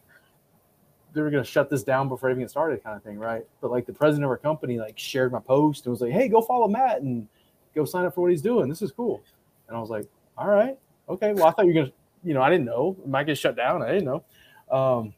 they 1.14 1.22
were 1.22 1.30
gonna 1.30 1.44
shut 1.44 1.70
this 1.70 1.84
down 1.84 2.10
before 2.10 2.30
I 2.30 2.32
even 2.32 2.44
get 2.44 2.50
started, 2.50 2.84
kind 2.84 2.96
of 2.98 3.04
thing, 3.04 3.18
right? 3.18 3.44
But 3.62 3.72
like 3.72 3.86
the 3.86 3.94
president 3.94 4.26
of 4.26 4.32
our 4.32 4.38
company 4.38 4.80
like 4.80 4.98
shared 4.98 5.32
my 5.32 5.40
post 5.40 5.86
and 5.86 5.92
was 5.92 6.02
like, 6.02 6.12
"Hey, 6.12 6.28
go 6.28 6.42
follow 6.42 6.68
Matt 6.68 7.02
and 7.02 7.28
go 7.76 7.86
sign 7.86 8.06
up 8.06 8.16
for 8.16 8.22
what 8.22 8.32
he's 8.32 8.42
doing. 8.42 8.68
This 8.68 8.82
is 8.82 8.92
cool." 8.92 9.24
And 9.68 9.78
I 9.78 9.80
was 9.80 9.90
like, 9.90 10.08
"All 10.38 10.48
right, 10.48 10.78
okay." 11.10 11.34
Well, 11.34 11.46
I 11.46 11.52
thought 11.52 11.66
you 11.66 11.74
were 11.74 11.82
gonna, 11.82 11.94
you 12.24 12.34
know, 12.34 12.42
I 12.42 12.50
didn't 12.50 12.66
know 12.66 12.98
it 13.00 13.08
might 13.08 13.26
get 13.26 13.38
shut 13.38 13.56
down. 13.56 13.82
I 13.84 13.92
didn't 13.92 14.06
know, 14.06 14.24
um, 14.76 15.14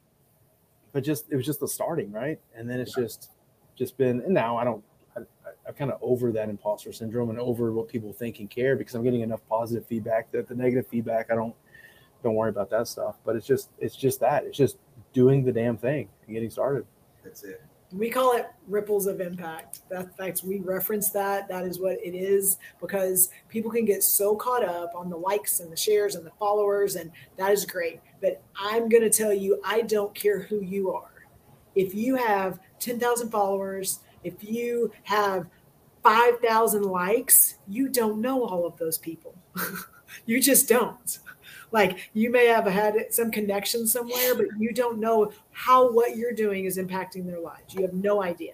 but 0.92 1.04
just 1.04 1.32
it 1.32 1.36
was 1.38 1.46
just 1.46 1.62
the 1.62 1.68
starting, 1.68 2.12
right? 2.12 2.40
And 2.56 2.70
then 2.70 2.80
it's 2.80 2.94
just 2.94 3.32
just 3.76 3.98
been, 3.98 4.22
and 4.22 4.34
now 4.34 4.58
I 4.58 4.64
don't. 4.64 4.84
I, 5.66 5.68
I- 5.68 5.70
I'm 5.70 5.76
kind 5.76 5.92
of 5.92 5.98
over 6.02 6.32
that 6.32 6.50
imposter 6.50 6.92
syndrome 6.94 7.30
and 7.30 7.40
over 7.40 7.72
what 7.72 7.88
people 7.88 8.14
think 8.14 8.40
and 8.40 8.50
care 8.50 8.76
because 8.76 8.96
I'm 8.96 9.04
getting 9.04 9.22
enough 9.22 9.42
positive 9.50 9.86
feedback 9.86 10.32
that 10.32 10.48
the 10.48 10.56
negative 10.56 10.88
feedback 10.88 11.32
I 11.32 11.36
don't 11.36 11.56
don't 12.24 12.36
worry 12.36 12.50
about 12.50 12.70
that 12.72 12.88
stuff. 12.88 13.16
But 13.26 13.36
it's 13.36 13.46
just 13.48 13.70
it's 13.80 13.96
just 13.96 14.20
that 14.20 14.46
it's 14.46 14.58
just 14.58 14.78
doing 15.14 15.44
the 15.44 15.52
damn 15.52 15.78
thing 15.78 16.10
and 16.26 16.34
getting 16.34 16.50
started. 16.50 16.86
That's 17.24 17.44
it. 17.44 17.62
We 17.92 18.10
call 18.10 18.36
it 18.36 18.48
ripples 18.68 19.06
of 19.08 19.22
impact. 19.22 19.82
That 19.90 20.18
that's 20.18 20.44
we 20.44 20.60
reference 20.60 21.12
that. 21.12 21.48
That 21.48 21.66
is 21.66 21.80
what 21.80 21.94
it 22.04 22.16
is 22.16 22.58
because 22.82 23.30
people 23.48 23.72
can 23.72 23.86
get 23.86 24.04
so 24.04 24.36
caught 24.36 24.64
up 24.64 24.94
on 24.96 25.10
the 25.10 25.16
likes 25.18 25.60
and 25.60 25.72
the 25.72 25.78
shares 25.78 26.16
and 26.16 26.26
the 26.26 26.32
followers, 26.40 26.96
and 26.96 27.12
that 27.38 27.52
is 27.52 27.64
great. 27.66 28.02
But 28.22 28.42
I'm 28.60 28.90
gonna 28.90 29.10
tell 29.10 29.34
you, 29.34 29.62
I 29.64 29.82
don't 29.82 30.14
care 30.16 30.42
who 30.42 30.62
you 30.62 30.92
are. 30.94 31.12
If 31.76 31.94
you 31.94 32.16
have 32.16 32.60
10,000 32.80 33.30
followers, 33.30 34.00
if 34.24 34.44
you 34.44 34.92
have 35.04 35.48
5,000 36.06 36.84
likes, 36.84 37.56
you 37.68 37.90
don't 37.90 38.22
know 38.22 38.46
all 38.46 38.68
of 38.68 38.78
those 38.78 39.00
people. 39.00 39.36
you 40.28 40.40
just 40.40 40.70
don't. 40.70 41.18
Like 41.72 42.12
you 42.14 42.30
may 42.30 42.46
have 42.46 42.68
had 42.68 43.12
some 43.12 43.32
connection 43.32 43.88
somewhere, 43.88 44.36
but 44.36 44.46
you 44.60 44.72
don't 44.72 45.00
know 45.00 45.32
how 45.52 45.92
what 45.92 46.16
you're 46.16 46.32
doing 46.32 46.66
is 46.66 46.78
impacting 46.78 47.26
their 47.26 47.40
lives. 47.40 47.74
You 47.74 47.82
have 47.82 47.94
no 47.94 48.22
idea. 48.22 48.54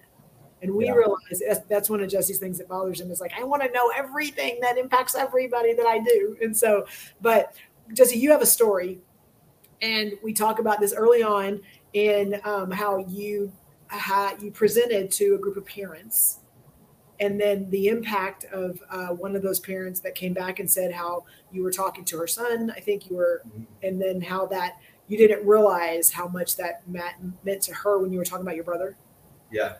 And 0.62 0.74
we 0.74 0.86
Yeah. 0.86 0.94
realize 0.94 1.42
that's, 1.68 1.90
one 1.90 2.00
of 2.00 2.08
Jesse's 2.08 2.38
things 2.38 2.56
that 2.56 2.68
bothers 2.68 3.00
him 3.00 3.10
is 3.10 3.20
like, 3.20 3.32
I 3.38 3.44
want 3.44 3.62
to 3.62 3.70
know 3.72 3.92
everything 3.94 4.58
that 4.62 4.78
impacts 4.78 5.14
everybody 5.14 5.74
that 5.74 5.86
I 5.86 5.98
do. 5.98 6.38
And 6.40 6.56
so, 6.56 6.86
but 7.20 7.54
Jesse, 7.92 8.18
you 8.18 8.30
have 8.30 8.40
a 8.40 8.46
story, 8.46 9.00
and 9.82 10.14
we 10.22 10.32
talk 10.32 10.58
about 10.58 10.80
this 10.80 10.94
early 10.94 11.22
on 11.22 11.60
in 11.92 12.40
um, 12.44 12.70
how 12.70 12.96
you 13.08 13.52
how 13.88 14.34
you 14.38 14.50
presented 14.50 15.10
to 15.10 15.34
a 15.34 15.38
group 15.38 15.58
of 15.58 15.66
parents 15.66 16.38
and 17.22 17.40
then 17.40 17.70
the 17.70 17.86
impact 17.86 18.44
of 18.52 18.82
uh, 18.90 19.08
one 19.08 19.36
of 19.36 19.42
those 19.42 19.60
parents 19.60 20.00
that 20.00 20.14
came 20.14 20.32
back 20.34 20.58
and 20.58 20.68
said 20.68 20.92
how 20.92 21.24
you 21.52 21.62
were 21.62 21.70
talking 21.70 22.04
to 22.04 22.18
her 22.18 22.26
son 22.26 22.70
i 22.76 22.80
think 22.80 23.08
you 23.08 23.16
were 23.16 23.42
and 23.82 24.00
then 24.02 24.20
how 24.20 24.44
that 24.46 24.72
you 25.08 25.16
didn't 25.16 25.46
realize 25.46 26.10
how 26.10 26.26
much 26.28 26.56
that 26.56 26.82
Matt 26.88 27.14
meant 27.44 27.62
to 27.62 27.74
her 27.74 27.98
when 27.98 28.12
you 28.12 28.18
were 28.18 28.24
talking 28.24 28.44
about 28.46 28.54
your 28.56 28.64
brother 28.64 28.96
Yeah. 29.50 29.74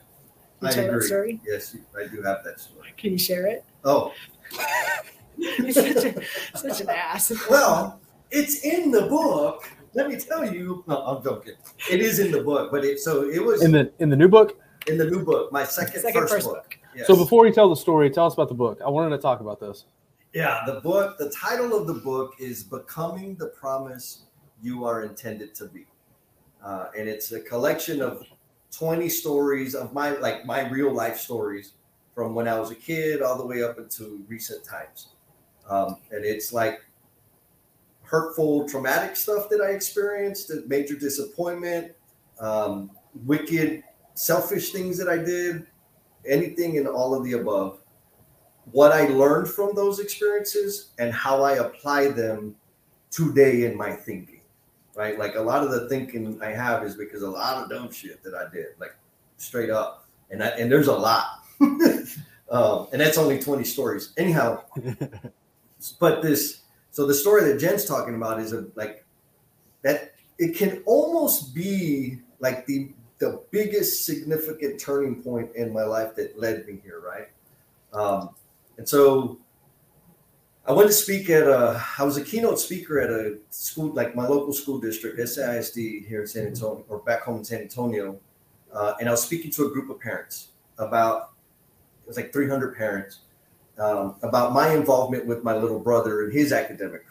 Can 0.60 0.62
you 0.62 0.68
I 0.68 0.72
tell 0.72 0.84
that 0.84 0.90
agree. 0.90 1.06
story 1.06 1.40
Yes, 1.46 1.76
I 1.98 2.06
do 2.06 2.22
have 2.22 2.44
that 2.44 2.60
story. 2.60 2.88
can 2.96 3.12
you 3.12 3.18
share 3.18 3.46
it 3.46 3.64
Oh, 3.84 4.12
He's 5.36 5.74
such, 5.74 6.04
a, 6.04 6.22
such 6.56 6.80
an 6.82 6.90
ass 6.90 7.32
well, 7.50 8.00
it's 8.30 8.64
in 8.64 8.90
the 8.90 9.02
book. 9.02 9.68
Let 9.94 10.08
me 10.08 10.16
tell 10.18 10.44
you. 10.50 10.84
No, 10.86 10.96
I'm 10.98 11.22
joking. 11.22 11.54
It 11.90 12.00
is 12.00 12.18
in 12.18 12.30
the 12.30 12.42
book, 12.42 12.70
but 12.70 12.84
it 12.84 12.98
so 13.00 13.28
it 13.28 13.42
was 13.44 13.62
In 13.62 13.74
in 13.74 13.86
the 13.86 13.92
in 14.02 14.08
the 14.08 14.16
new 14.16 14.28
book. 14.28 14.58
In 14.86 14.96
the, 14.98 15.08
new 15.10 15.24
book, 15.24 15.52
my 15.52 15.64
second, 15.64 16.00
second 16.00 16.20
first, 16.22 16.32
first 16.34 16.46
book. 16.46 16.70
book 16.70 16.81
Yes. 16.94 17.06
So 17.06 17.16
before 17.16 17.46
you 17.46 17.52
tell 17.52 17.68
the 17.68 17.76
story, 17.76 18.10
tell 18.10 18.26
us 18.26 18.34
about 18.34 18.48
the 18.48 18.54
book. 18.54 18.80
I 18.84 18.90
wanted 18.90 19.16
to 19.16 19.22
talk 19.22 19.40
about 19.40 19.60
this. 19.60 19.84
Yeah, 20.34 20.62
the 20.66 20.80
book, 20.80 21.18
the 21.18 21.30
title 21.30 21.74
of 21.74 21.86
the 21.86 21.94
book 21.94 22.34
is 22.38 22.62
Becoming 22.62 23.36
the 23.36 23.48
Promise 23.48 24.22
You 24.62 24.84
Are 24.84 25.02
Intended 25.02 25.54
to 25.56 25.66
Be. 25.66 25.86
Uh, 26.64 26.86
and 26.96 27.08
it's 27.08 27.32
a 27.32 27.40
collection 27.40 28.00
of 28.00 28.24
20 28.70 29.08
stories 29.08 29.74
of 29.74 29.92
my 29.92 30.12
like 30.18 30.46
my 30.46 30.68
real 30.68 30.92
life 30.92 31.18
stories 31.18 31.72
from 32.14 32.34
when 32.34 32.48
I 32.48 32.58
was 32.58 32.70
a 32.70 32.74
kid 32.74 33.20
all 33.20 33.36
the 33.36 33.44
way 33.44 33.62
up 33.62 33.78
into 33.78 34.24
recent 34.28 34.64
times. 34.64 35.08
Um, 35.68 35.96
and 36.10 36.24
it's 36.24 36.52
like 36.52 36.80
hurtful, 38.02 38.68
traumatic 38.68 39.16
stuff 39.16 39.48
that 39.50 39.60
I 39.60 39.70
experienced, 39.70 40.50
major 40.66 40.94
disappointment, 40.94 41.92
um, 42.40 42.90
wicked, 43.24 43.82
selfish 44.14 44.72
things 44.72 44.98
that 44.98 45.08
I 45.08 45.16
did, 45.16 45.66
anything 46.26 46.78
and 46.78 46.86
all 46.88 47.14
of 47.14 47.24
the 47.24 47.32
above 47.32 47.82
what 48.70 48.92
I 48.92 49.08
learned 49.08 49.48
from 49.48 49.74
those 49.74 49.98
experiences 49.98 50.90
and 50.98 51.12
how 51.12 51.42
I 51.42 51.54
apply 51.54 52.08
them 52.08 52.54
today 53.10 53.64
in 53.64 53.76
my 53.76 53.92
thinking. 53.92 54.40
Right? 54.94 55.18
Like 55.18 55.34
a 55.36 55.40
lot 55.40 55.64
of 55.64 55.70
the 55.70 55.88
thinking 55.88 56.38
I 56.42 56.50
have 56.50 56.84
is 56.84 56.96
because 56.96 57.22
a 57.22 57.30
lot 57.30 57.62
of 57.62 57.70
dumb 57.70 57.90
shit 57.90 58.22
that 58.22 58.34
I 58.34 58.52
did, 58.52 58.66
like 58.78 58.94
straight 59.38 59.70
up. 59.70 60.06
And 60.30 60.42
I, 60.42 60.48
and 60.48 60.70
there's 60.70 60.86
a 60.86 60.94
lot. 60.94 61.40
um, 61.60 62.88
and 62.92 63.00
that's 63.00 63.18
only 63.18 63.38
20 63.38 63.64
stories. 63.64 64.12
Anyhow, 64.16 64.62
but 65.98 66.22
this 66.22 66.62
so 66.90 67.06
the 67.06 67.14
story 67.14 67.44
that 67.44 67.58
Jen's 67.58 67.86
talking 67.86 68.14
about 68.14 68.38
is 68.38 68.52
a 68.52 68.66
like 68.74 69.04
that 69.82 70.12
it 70.38 70.56
can 70.56 70.82
almost 70.84 71.54
be 71.54 72.18
like 72.38 72.66
the 72.66 72.90
the 73.22 73.40
biggest 73.52 74.04
significant 74.04 74.80
turning 74.80 75.22
point 75.22 75.54
in 75.54 75.72
my 75.72 75.84
life 75.84 76.16
that 76.16 76.36
led 76.36 76.66
me 76.66 76.80
here, 76.82 77.00
right? 77.00 77.28
Um, 77.92 78.30
and 78.78 78.88
so 78.88 79.38
I 80.66 80.72
went 80.72 80.88
to 80.88 80.92
speak 80.92 81.30
at 81.30 81.44
a, 81.44 81.80
I 82.00 82.02
was 82.02 82.16
a 82.16 82.24
keynote 82.24 82.58
speaker 82.58 82.98
at 82.98 83.10
a 83.10 83.38
school, 83.50 83.94
like 83.94 84.16
my 84.16 84.26
local 84.26 84.52
school 84.52 84.80
district, 84.80 85.20
SISD 85.20 86.04
here 86.04 86.22
in 86.22 86.26
San 86.26 86.48
Antonio, 86.48 86.84
or 86.88 86.98
back 86.98 87.22
home 87.22 87.38
in 87.38 87.44
San 87.44 87.60
Antonio. 87.60 88.18
Uh, 88.74 88.94
and 88.98 89.08
I 89.08 89.12
was 89.12 89.22
speaking 89.22 89.52
to 89.52 89.66
a 89.66 89.70
group 89.70 89.88
of 89.88 90.00
parents 90.00 90.48
about, 90.78 91.30
it 92.04 92.08
was 92.08 92.16
like 92.16 92.32
300 92.32 92.76
parents, 92.76 93.20
um, 93.78 94.16
about 94.22 94.52
my 94.52 94.74
involvement 94.74 95.26
with 95.26 95.44
my 95.44 95.54
little 95.54 95.78
brother 95.78 96.24
and 96.24 96.32
his 96.32 96.52
academic. 96.52 97.04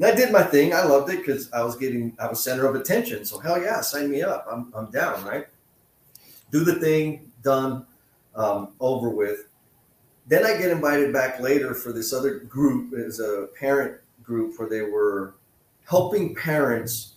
And 0.00 0.06
I 0.06 0.14
did 0.14 0.32
my 0.32 0.42
thing. 0.42 0.72
I 0.72 0.82
loved 0.82 1.12
it 1.12 1.18
because 1.18 1.52
I 1.52 1.62
was 1.62 1.76
getting, 1.76 2.16
I 2.18 2.26
was 2.26 2.42
center 2.42 2.64
of 2.64 2.74
attention. 2.74 3.26
So 3.26 3.38
hell 3.38 3.60
yeah, 3.60 3.82
sign 3.82 4.10
me 4.10 4.22
up. 4.22 4.46
I'm, 4.50 4.72
I'm 4.74 4.90
down, 4.90 5.22
right? 5.26 5.46
Do 6.50 6.64
the 6.64 6.76
thing, 6.76 7.30
done, 7.42 7.84
um, 8.34 8.72
over 8.80 9.10
with. 9.10 9.48
Then 10.26 10.46
I 10.46 10.56
get 10.56 10.70
invited 10.70 11.12
back 11.12 11.38
later 11.38 11.74
for 11.74 11.92
this 11.92 12.14
other 12.14 12.38
group, 12.38 12.94
as 12.94 13.20
a 13.20 13.48
parent 13.58 14.00
group 14.22 14.58
where 14.58 14.70
they 14.70 14.80
were 14.80 15.34
helping 15.84 16.34
parents 16.34 17.16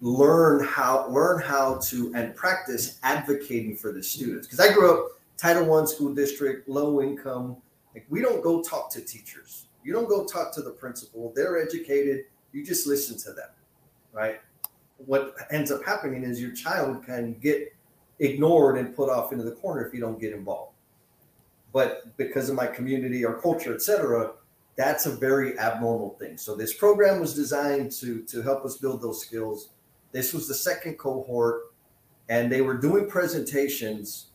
learn 0.00 0.64
how 0.64 1.08
learn 1.08 1.40
how 1.40 1.76
to 1.84 2.12
and 2.16 2.34
practice 2.34 2.98
advocating 3.04 3.76
for 3.76 3.92
the 3.92 4.02
students. 4.02 4.48
Because 4.48 4.58
I 4.58 4.72
grew 4.72 4.92
up 4.92 5.20
Title 5.36 5.66
One 5.66 5.86
school 5.86 6.12
district, 6.12 6.68
low 6.68 7.00
income. 7.00 7.58
Like 7.94 8.06
we 8.08 8.22
don't 8.22 8.42
go 8.42 8.60
talk 8.60 8.90
to 8.90 9.00
teachers. 9.00 9.67
You 9.88 9.94
don't 9.94 10.08
go 10.08 10.26
talk 10.26 10.54
to 10.54 10.62
the 10.62 10.70
principal. 10.70 11.32
They're 11.34 11.58
educated. 11.58 12.26
You 12.52 12.64
just 12.64 12.86
listen 12.86 13.18
to 13.20 13.32
them, 13.32 13.48
right? 14.12 14.40
What 14.98 15.34
ends 15.50 15.72
up 15.72 15.84
happening 15.84 16.24
is 16.24 16.40
your 16.40 16.52
child 16.52 17.04
can 17.06 17.34
get 17.40 17.74
ignored 18.18 18.78
and 18.78 18.94
put 18.94 19.08
off 19.08 19.32
into 19.32 19.44
the 19.44 19.52
corner 19.52 19.86
if 19.86 19.94
you 19.94 20.00
don't 20.00 20.20
get 20.20 20.32
involved 20.32 20.72
but 21.72 22.16
because 22.16 22.48
of 22.48 22.56
my 22.56 22.66
community 22.66 23.24
or 23.24 23.40
culture, 23.40 23.74
etc., 23.74 24.32
that's 24.76 25.06
a 25.06 25.14
very 25.14 25.58
abnormal 25.58 26.16
thing. 26.18 26.36
So 26.36 26.54
this 26.54 26.72
program 26.72 27.20
was 27.20 27.34
designed 27.34 27.92
to 27.92 28.22
to 28.22 28.42
help 28.42 28.64
us 28.64 28.78
build 28.78 29.02
those 29.02 29.20
skills. 29.20 29.70
This 30.12 30.32
was 30.32 30.48
the 30.48 30.54
second 30.54 30.98
cohort, 30.98 31.72
and 32.28 32.50
they 32.50 32.62
were 32.62 32.76
doing 32.76 33.08
presentations. 33.08 34.26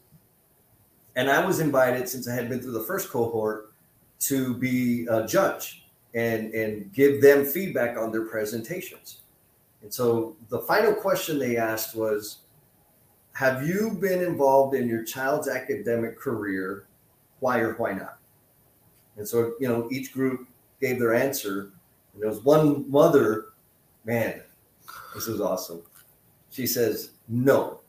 And 1.15 1.29
I 1.29 1.45
was 1.45 1.59
invited, 1.59 2.09
since 2.09 2.27
I 2.27 2.33
had 2.33 2.49
been 2.49 2.61
through 2.61 2.71
the 2.71 2.83
first 2.83 3.09
cohort, 3.09 3.72
to 4.27 4.55
be 4.55 5.07
a 5.09 5.25
judge. 5.25 5.79
and 6.15 6.53
and 6.53 6.93
give 6.93 7.21
them 7.21 7.43
feedback 7.43 7.97
on 7.97 8.11
their 8.11 8.25
presentations. 8.25 9.21
And 9.81 9.91
so 9.91 10.35
the 10.49 10.59
final 10.59 10.93
question 10.93 11.39
they 11.39 11.57
asked 11.57 11.95
was, 11.95 12.45
"Have 13.31 13.67
you 13.67 13.97
been 13.99 14.21
involved 14.21 14.75
in 14.75 14.87
your 14.87 15.03
child's 15.03 15.47
academic 15.47 16.19
career? 16.19 16.85
Why 17.39 17.59
or 17.61 17.73
why 17.73 17.93
not?" 17.93 18.19
And 19.17 19.27
so 19.27 19.55
you 19.59 19.67
know 19.67 19.89
each 19.91 20.13
group 20.13 20.47
gave 20.79 20.99
their 20.99 21.15
answer. 21.15 21.71
And 22.13 22.21
there 22.21 22.29
was 22.29 22.43
one 22.43 22.85
mother, 22.91 23.53
man, 24.05 24.43
this 25.15 25.27
is 25.27 25.41
awesome. 25.41 25.81
She 26.51 26.67
says, 26.67 27.13
"No, 27.27 27.81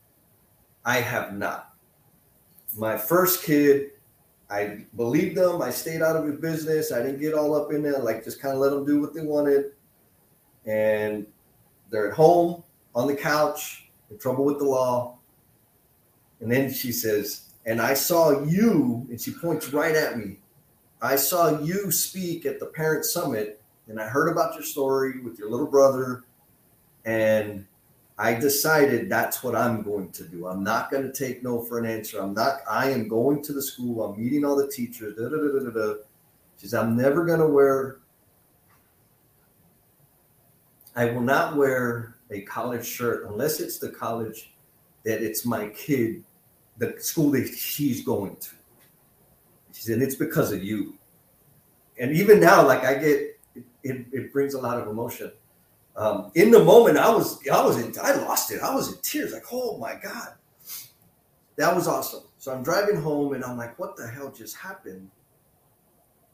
I 0.87 1.01
have 1.01 1.37
not. 1.37 1.77
My 2.75 2.97
first 2.97 3.45
kid." 3.45 3.91
I 4.55 4.87
believed 4.95 5.37
them. 5.37 5.61
I 5.63 5.71
stayed 5.71 6.01
out 6.01 6.15
of 6.15 6.25
his 6.27 6.37
business. 6.37 6.93
I 6.93 7.03
didn't 7.03 7.21
get 7.21 7.35
all 7.35 7.55
up 7.57 7.73
in 7.73 7.83
there, 7.83 7.99
like 7.99 8.23
just 8.23 8.41
kind 8.41 8.55
of 8.55 8.61
let 8.61 8.71
them 8.71 8.87
do 8.87 9.01
what 9.01 9.13
they 9.13 9.23
wanted. 9.23 9.73
And 10.65 11.27
they're 11.91 12.09
at 12.09 12.15
home 12.15 12.63
on 12.95 13.09
the 13.09 13.17
couch, 13.17 13.91
in 14.11 14.19
trouble 14.19 14.45
with 14.45 14.59
the 14.59 14.65
law. 14.65 15.19
And 16.41 16.51
then 16.51 16.73
she 16.73 16.93
says, 16.93 17.51
And 17.67 17.83
I 17.83 17.95
saw 17.95 18.45
you, 18.45 19.07
and 19.11 19.21
she 19.21 19.33
points 19.33 19.73
right 19.73 19.95
at 19.95 20.19
me. 20.19 20.39
I 21.03 21.17
saw 21.17 21.61
you 21.61 21.91
speak 21.91 22.47
at 22.47 22.61
the 22.61 22.67
parent 22.67 23.05
summit, 23.05 23.61
and 23.89 24.01
I 24.01 24.07
heard 24.07 24.31
about 24.31 24.55
your 24.55 24.63
story 24.63 25.21
with 25.21 25.37
your 25.37 25.51
little 25.51 25.67
brother. 25.67 26.23
And 27.05 27.67
I 28.17 28.35
decided 28.35 29.09
that's 29.09 29.43
what 29.43 29.57
I'm 29.57 29.83
going 29.83 30.11
to 30.13 30.25
do. 30.25 30.47
I'm 30.47 30.63
not 30.63 30.91
going 30.91 31.03
to 31.03 31.13
take 31.13 31.43
no 31.43 31.61
for 31.63 31.79
an 31.79 31.87
answer. 31.87 32.21
I'm 32.21 32.33
not, 32.33 32.61
I 32.71 32.91
am 32.91 33.09
going 33.09 33.43
to 33.43 33.53
the 33.53 33.63
school. 33.63 34.05
I'm 34.05 34.23
meeting 34.23 34.45
all 34.45 34.55
the 34.55 34.69
teachers. 34.69 35.17
Da, 35.17 35.29
da, 35.29 35.37
da, 35.37 35.71
da, 35.71 35.71
da. 35.71 35.95
She 36.57 36.69
says, 36.69 36.75
I'm 36.75 36.97
never 36.97 37.25
going 37.25 37.41
to 37.41 37.49
wear, 37.49 37.99
I 40.95 41.07
will 41.07 41.23
not 41.23 41.57
wear 41.57 42.17
a 42.31 42.43
college 42.43 42.87
shirt 42.87 43.27
unless 43.29 43.59
it's 43.59 43.79
the 43.79 43.91
college 43.91 44.55
that 45.05 45.21
it's 45.21 45.45
my 45.45 45.69
kid, 45.71 46.23
the 46.79 46.95
school 46.99 47.33
that 47.33 47.49
she's 47.49 48.05
going 48.05 48.37
to. 48.37 48.51
She 49.73 49.83
said, 49.83 50.01
it's 50.01 50.15
because 50.15 50.53
of 50.53 50.63
you. 50.63 50.95
And 51.99 52.13
even 52.13 52.39
now, 52.39 52.65
like 52.65 52.85
I 52.85 52.95
get, 52.95 53.41
it, 53.83 54.07
it 54.13 54.33
brings 54.33 54.55
a 54.55 54.61
lot 54.61 54.81
of 54.81 54.87
emotion 54.87 55.33
um, 55.97 56.33
in 56.35 56.51
the 56.51 56.63
moment, 56.63 56.99
I 56.99 57.09
was 57.09 57.39
I 57.49 57.65
was 57.65 57.79
in 57.79 57.95
I 58.03 58.15
lost 58.17 58.51
it. 58.51 58.61
I 58.61 58.75
was 58.75 58.93
in 58.93 58.99
tears, 59.03 59.33
like 59.33 59.45
oh 59.53 59.79
my 59.79 59.95
god, 59.95 60.31
that 61.57 61.75
was 61.75 61.87
awesome. 61.87 62.25
So 62.39 62.53
I'm 62.53 62.63
driving 62.63 62.97
home, 62.97 63.35
and 63.35 63.45
I'm 63.45 63.57
like, 63.57 63.79
what 63.79 63.97
the 63.97 64.07
hell 64.07 64.33
just 64.33 64.57
happened? 64.57 65.09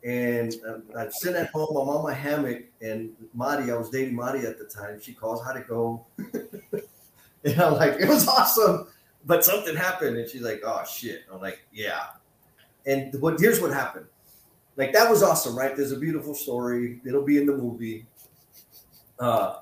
And 0.02 0.54
um, 0.66 0.84
I'm 0.98 1.12
sitting 1.12 1.36
at 1.36 1.50
home. 1.50 1.76
I'm 1.76 1.88
on 1.90 2.02
my 2.02 2.14
hammock, 2.14 2.62
and 2.80 3.11
Madi, 3.34 3.70
I 3.70 3.76
was 3.76 3.90
dating 3.90 4.16
Madi 4.16 4.40
at 4.40 4.58
the 4.58 4.64
time. 4.64 4.98
She 4.98 5.12
calls, 5.12 5.44
"How'd 5.44 5.58
it 5.58 5.68
go?" 5.68 6.06
and 6.18 7.61
I'm 7.61 7.74
like, 7.74 8.00
"It 8.00 8.08
was 8.08 8.26
awesome," 8.26 8.88
but 9.26 9.44
something 9.44 9.76
happened, 9.76 10.16
and 10.16 10.28
she's 10.28 10.40
like, 10.40 10.62
"Oh 10.64 10.82
shit!" 10.90 11.24
I'm 11.30 11.40
like, 11.42 11.61
"Yeah." 11.70 12.06
And 12.86 13.14
what 13.20 13.38
here's 13.38 13.61
what 13.61 13.74
happened. 13.74 14.06
Like 14.78 14.94
that 14.94 15.11
was 15.11 15.22
awesome, 15.22 15.54
right? 15.54 15.76
There's 15.76 15.92
a 15.92 15.98
beautiful 15.98 16.32
story. 16.32 17.02
It'll 17.04 17.26
be 17.26 17.36
in 17.36 17.44
the 17.44 17.54
movie 17.54 18.06
uh, 19.20 19.56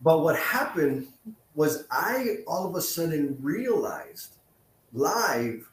but 0.00 0.20
what 0.20 0.38
happened 0.38 1.08
was 1.54 1.86
I 1.90 2.38
all 2.46 2.66
of 2.66 2.74
a 2.76 2.80
sudden 2.80 3.36
realized 3.40 4.36
live 4.92 5.68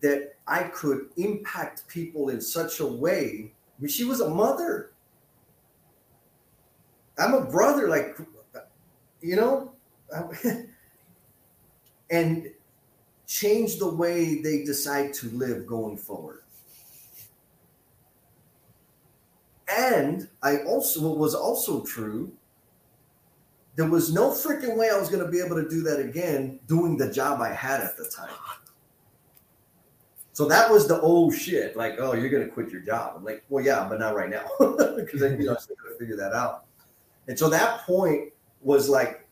that 0.00 0.36
I 0.46 0.64
could 0.64 1.08
impact 1.16 1.88
people 1.88 2.28
in 2.28 2.40
such 2.40 2.80
a 2.80 2.86
way. 2.86 3.52
I 3.78 3.82
mean, 3.82 3.88
she 3.88 4.04
was 4.04 4.20
a 4.20 4.30
mother. 4.30 4.92
I'm 7.18 7.34
a 7.34 7.44
brother, 7.44 7.88
like, 7.88 8.16
you 9.20 9.34
know, 9.34 9.72
and 12.10 12.50
change 13.26 13.78
the 13.78 13.88
way 13.88 14.40
they 14.40 14.62
decide 14.62 15.12
to 15.14 15.28
live 15.30 15.66
going 15.66 15.96
forward. 15.96 16.42
And 19.68 20.28
I 20.42 20.58
also, 20.58 21.08
what 21.08 21.18
was 21.18 21.34
also 21.34 21.84
true, 21.84 22.32
there 23.76 23.88
was 23.88 24.12
no 24.12 24.30
freaking 24.30 24.76
way 24.76 24.90
I 24.90 24.98
was 24.98 25.08
going 25.08 25.24
to 25.24 25.30
be 25.30 25.40
able 25.40 25.56
to 25.56 25.68
do 25.68 25.82
that 25.82 26.00
again 26.00 26.58
doing 26.66 26.96
the 26.96 27.12
job 27.12 27.40
I 27.40 27.52
had 27.52 27.80
at 27.80 27.96
the 27.96 28.04
time. 28.08 28.30
So 30.32 30.46
that 30.46 30.70
was 30.70 30.88
the 30.88 31.00
old 31.00 31.34
shit. 31.34 31.76
Like, 31.76 31.96
oh, 31.98 32.14
you're 32.14 32.30
going 32.30 32.44
to 32.44 32.48
quit 32.48 32.70
your 32.70 32.80
job. 32.80 33.14
I'm 33.16 33.24
like, 33.24 33.44
well, 33.48 33.64
yeah, 33.64 33.86
but 33.88 34.00
not 34.00 34.14
right 34.14 34.30
now. 34.30 34.46
Because 34.98 35.20
you 35.20 35.46
know, 35.46 35.54
I 35.54 35.58
still 35.58 35.76
got 35.76 35.92
to 35.92 35.98
figure 35.98 36.16
that 36.16 36.32
out. 36.32 36.64
And 37.28 37.38
so 37.38 37.48
that 37.50 37.80
point 37.82 38.32
was 38.60 38.88
like 38.88 39.28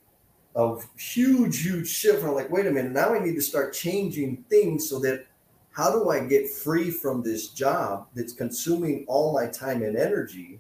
a 0.54 0.76
huge, 0.98 1.62
huge 1.62 1.88
shift. 1.88 2.24
I'm 2.24 2.34
like, 2.34 2.50
wait 2.50 2.66
a 2.66 2.70
minute, 2.70 2.92
now 2.92 3.14
I 3.14 3.18
need 3.18 3.34
to 3.34 3.42
start 3.42 3.74
changing 3.74 4.44
things 4.48 4.88
so 4.88 4.98
that 5.00 5.26
how 5.76 5.92
do 5.92 6.08
I 6.08 6.20
get 6.20 6.48
free 6.48 6.90
from 6.90 7.22
this 7.22 7.48
job 7.48 8.06
that's 8.14 8.32
consuming 8.32 9.04
all 9.08 9.34
my 9.34 9.46
time 9.46 9.82
and 9.82 9.94
energy 9.94 10.58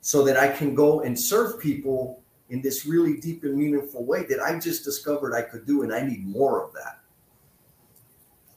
so 0.00 0.24
that 0.24 0.36
I 0.36 0.48
can 0.48 0.74
go 0.74 1.02
and 1.02 1.16
serve 1.16 1.60
people 1.60 2.20
in 2.50 2.60
this 2.60 2.84
really 2.84 3.18
deep 3.18 3.44
and 3.44 3.54
meaningful 3.56 4.04
way 4.04 4.24
that 4.24 4.40
I 4.40 4.58
just 4.58 4.82
discovered 4.82 5.36
I 5.36 5.42
could 5.42 5.66
do, 5.66 5.82
and 5.82 5.94
I 5.94 6.00
need 6.00 6.26
more 6.26 6.64
of 6.64 6.72
that. 6.72 6.98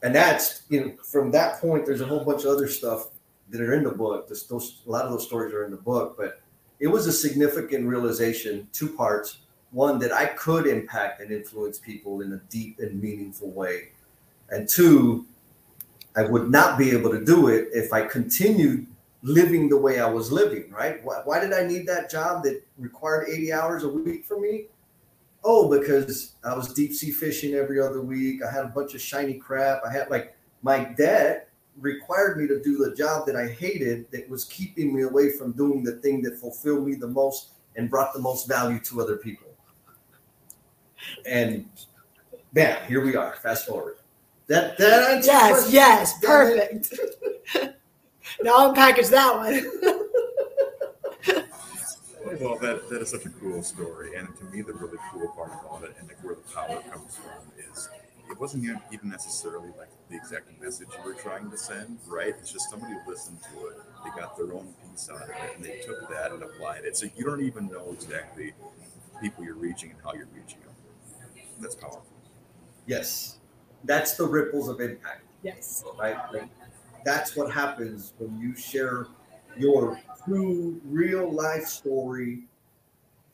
And 0.02 0.12
that's 0.12 0.62
you 0.68 0.80
know 0.80 0.92
from 1.04 1.30
that 1.30 1.60
point, 1.60 1.86
there's 1.86 2.00
a 2.00 2.06
whole 2.06 2.24
bunch 2.24 2.42
of 2.42 2.50
other 2.50 2.66
stuff 2.66 3.10
that 3.50 3.60
are 3.60 3.74
in 3.74 3.84
the 3.84 3.92
book. 3.92 4.26
There's 4.26 4.42
those, 4.48 4.82
a 4.84 4.90
lot 4.90 5.04
of 5.04 5.12
those 5.12 5.24
stories 5.24 5.54
are 5.54 5.64
in 5.64 5.70
the 5.70 5.76
book, 5.76 6.16
but 6.18 6.40
it 6.80 6.88
was 6.88 7.06
a 7.06 7.12
significant 7.12 7.86
realization. 7.86 8.66
Two 8.72 8.88
parts: 8.88 9.38
one 9.70 10.00
that 10.00 10.10
I 10.10 10.26
could 10.26 10.66
impact 10.66 11.20
and 11.20 11.30
influence 11.30 11.78
people 11.78 12.22
in 12.22 12.32
a 12.32 12.38
deep 12.50 12.80
and 12.80 13.00
meaningful 13.00 13.52
way, 13.52 13.90
and 14.50 14.68
two 14.68 15.26
I 16.16 16.24
would 16.24 16.50
not 16.50 16.78
be 16.78 16.90
able 16.90 17.10
to 17.10 17.24
do 17.24 17.48
it 17.48 17.68
if 17.72 17.92
I 17.92 18.06
continued 18.06 18.86
living 19.22 19.68
the 19.68 19.76
way 19.76 20.00
I 20.00 20.08
was 20.08 20.32
living, 20.32 20.70
right? 20.70 21.02
Why, 21.04 21.22
why, 21.24 21.40
did 21.40 21.52
I 21.52 21.64
need 21.64 21.86
that 21.86 22.10
job 22.10 22.42
that 22.44 22.62
required 22.76 23.28
80 23.28 23.52
hours 23.52 23.82
a 23.84 23.88
week 23.88 24.24
for 24.24 24.38
me? 24.40 24.66
Oh, 25.44 25.68
because 25.68 26.34
I 26.44 26.54
was 26.54 26.72
deep 26.72 26.92
sea 26.92 27.10
fishing 27.10 27.54
every 27.54 27.80
other 27.80 28.00
week. 28.00 28.42
I 28.44 28.50
had 28.50 28.64
a 28.64 28.68
bunch 28.68 28.94
of 28.94 29.00
shiny 29.00 29.34
crap. 29.34 29.82
I 29.86 29.92
had 29.92 30.10
like 30.10 30.36
my 30.62 30.84
debt 30.84 31.48
required 31.80 32.38
me 32.38 32.46
to 32.46 32.62
do 32.62 32.76
the 32.78 32.94
job 32.94 33.26
that 33.26 33.36
I 33.36 33.48
hated 33.48 34.10
that 34.10 34.28
was 34.28 34.44
keeping 34.44 34.94
me 34.94 35.02
away 35.02 35.32
from 35.32 35.52
doing 35.52 35.82
the 35.82 35.92
thing 35.96 36.22
that 36.22 36.38
fulfilled 36.38 36.86
me 36.86 36.94
the 36.94 37.08
most 37.08 37.52
and 37.76 37.88
brought 37.88 38.12
the 38.12 38.20
most 38.20 38.46
value 38.46 38.78
to 38.80 39.00
other 39.00 39.16
people. 39.16 39.48
And 41.26 41.68
bam, 42.52 42.86
here 42.86 43.04
we 43.04 43.16
are. 43.16 43.34
Fast 43.36 43.66
forward. 43.66 43.96
That 44.48 44.76
that 44.78 45.24
yes, 45.24 45.72
yes, 45.72 46.18
perfect. 46.20 46.92
now 48.42 48.72
unpackage 48.72 49.10
that 49.10 49.36
one. 49.36 49.54
well, 52.40 52.58
that 52.58 52.88
that 52.90 53.02
is 53.02 53.10
such 53.10 53.24
a 53.24 53.30
cool 53.30 53.62
story, 53.62 54.16
and 54.16 54.28
to 54.38 54.44
me, 54.46 54.62
the 54.62 54.72
really 54.72 54.98
cool 55.12 55.28
part 55.28 55.52
about 55.52 55.84
it, 55.84 55.94
and 55.98 56.08
like 56.08 56.22
where 56.24 56.34
the 56.34 56.52
power 56.52 56.82
comes 56.90 57.16
from, 57.16 57.52
is 57.70 57.88
it 58.30 58.40
wasn't 58.40 58.64
even 58.90 59.08
necessarily 59.08 59.70
like 59.78 59.90
the 60.10 60.16
exact 60.16 60.60
message 60.60 60.88
you 60.98 61.04
were 61.04 61.14
trying 61.14 61.48
to 61.50 61.56
send, 61.56 61.98
right? 62.08 62.34
It's 62.40 62.52
just 62.52 62.68
somebody 62.68 62.94
listened 63.06 63.38
to 63.52 63.66
it, 63.68 63.76
they 64.04 64.10
got 64.20 64.36
their 64.36 64.52
own 64.52 64.74
piece 64.90 65.08
out 65.08 65.22
of 65.22 65.28
it, 65.30 65.56
and 65.56 65.64
they 65.64 65.80
took 65.86 66.08
that 66.10 66.32
and 66.32 66.42
applied 66.42 66.84
it. 66.84 66.96
So 66.96 67.06
you 67.16 67.24
don't 67.24 67.42
even 67.42 67.68
know 67.68 67.92
exactly 67.92 68.54
people 69.20 69.44
you're 69.44 69.54
reaching 69.54 69.90
and 69.92 70.00
how 70.02 70.14
you're 70.14 70.28
reaching 70.34 70.58
them. 70.60 70.74
That's 71.60 71.76
powerful. 71.76 72.04
Yes 72.86 73.38
that's 73.84 74.14
the 74.16 74.26
ripples 74.26 74.68
of 74.68 74.80
impact. 74.80 75.22
Yes. 75.42 75.84
Right. 75.98 76.16
Like, 76.32 76.48
that's 77.04 77.34
what 77.36 77.52
happens 77.52 78.14
when 78.18 78.38
you 78.40 78.54
share 78.54 79.08
your 79.56 80.00
true, 80.24 80.80
real 80.84 81.30
life 81.32 81.64
story, 81.64 82.44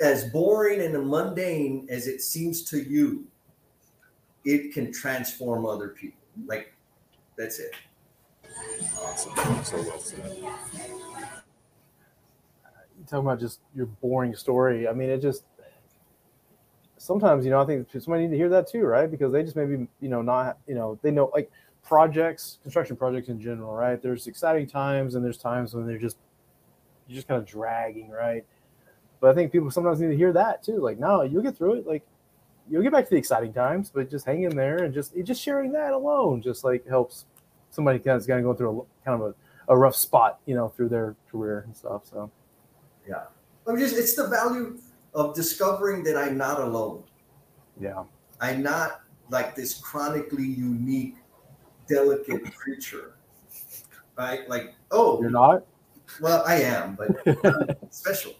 as 0.01 0.25
boring 0.31 0.81
and 0.81 1.09
mundane 1.09 1.87
as 1.91 2.07
it 2.07 2.23
seems 2.23 2.63
to 2.71 2.79
you. 2.79 3.27
It 4.45 4.73
can 4.73 4.93
transform 4.93 5.67
other 5.67 5.89
people. 5.89 6.21
Like, 6.47 6.73
that's 7.37 7.59
it. 7.59 7.75
Awesome. 8.97 9.65
So 9.65 9.83
well 9.83 9.99
said. 9.99 10.37
You 12.99 13.05
talking 13.07 13.27
about 13.27 13.41
just 13.41 13.61
your 13.75 13.87
boring 13.87 14.35
story. 14.35 14.89
I 14.89 14.93
mean, 14.93 15.11
it 15.11 15.21
just 15.21 15.45
sometimes 16.99 17.45
you 17.45 17.51
know 17.51 17.61
I 17.61 17.67
think 17.67 17.89
somebody 17.91 18.25
need 18.25 18.33
to 18.33 18.37
hear 18.37 18.49
that 18.51 18.69
too, 18.69 18.83
right? 18.83 19.11
Because 19.11 19.33
they 19.33 19.43
just 19.43 19.57
maybe 19.57 19.89
you 20.01 20.09
know 20.09 20.23
not 20.23 20.59
you 20.67 20.75
know 20.75 20.99
they 21.03 21.11
know 21.11 21.31
like 21.33 21.51
projects, 21.83 22.59
construction 22.63 22.97
projects 22.97 23.29
in 23.29 23.41
general, 23.41 23.73
right? 23.73 24.01
There's 24.01 24.27
exciting 24.27 24.67
times 24.67 25.15
and 25.15 25.25
there's 25.25 25.39
times 25.39 25.75
when 25.75 25.87
they're 25.87 25.99
just 25.99 26.19
you're 27.07 27.17
just 27.17 27.29
kind 27.29 27.41
of 27.41 27.47
dragging, 27.47 28.11
right? 28.11 28.45
But 29.21 29.31
I 29.31 29.35
think 29.35 29.51
people 29.51 29.71
sometimes 29.71 30.01
need 30.01 30.09
to 30.09 30.17
hear 30.17 30.33
that 30.33 30.63
too. 30.63 30.79
Like, 30.79 30.99
no, 30.99 31.23
you'll 31.23 31.43
get 31.43 31.57
through 31.57 31.75
it. 31.75 31.87
Like, 31.87 32.07
you'll 32.71 32.83
get 32.83 32.93
back 32.93 33.05
to 33.05 33.11
the 33.11 33.17
exciting 33.17 33.53
times, 33.53 33.91
but 33.93 34.11
just 34.11 34.27
hang 34.27 34.43
in 34.43 34.55
there 34.55 34.85
and 34.85 34.93
just 34.93 35.15
just 35.25 35.43
sharing 35.43 35.73
that 35.73 35.93
alone 35.93 36.43
just 36.43 36.65
like 36.65 36.87
helps 36.87 37.25
somebody 37.71 37.99
kind 37.99 38.21
of, 38.21 38.27
kind 38.27 38.39
of 38.39 38.45
going 38.45 38.57
through 38.57 38.81
a 38.81 39.05
kind 39.05 39.23
of 39.23 39.35
a 39.69 39.77
rough 39.77 39.97
spot, 39.97 40.41
you 40.47 40.55
know, 40.55 40.69
through 40.69 40.89
their 40.89 41.17
career 41.31 41.65
and 41.67 41.77
stuff. 41.77 42.03
So, 42.05 42.31
yeah, 43.09 43.25
I 43.67 43.73
mean, 43.73 43.81
just 43.81 43.97
it's 43.97 44.15
the 44.15 44.29
value 44.29 44.79
of 45.15 45.35
discovering 45.35 46.03
that 46.05 46.17
I'm 46.17 46.37
not 46.37 46.61
alone. 46.61 47.05
Yeah, 47.81 48.05
I'm 48.41 48.63
not 48.63 49.03
like 49.31 49.55
this 49.55 49.75
chronically 49.75 50.47
unique, 50.47 51.17
delicate 51.89 52.55
creature, 52.55 53.15
right? 54.17 54.49
Like, 54.49 54.75
oh, 54.91 55.21
you're 55.21 55.31
not. 55.31 55.65
Well, 56.21 56.43
I 56.47 56.63
am, 56.63 56.97
but 56.97 57.87
special. 57.93 58.33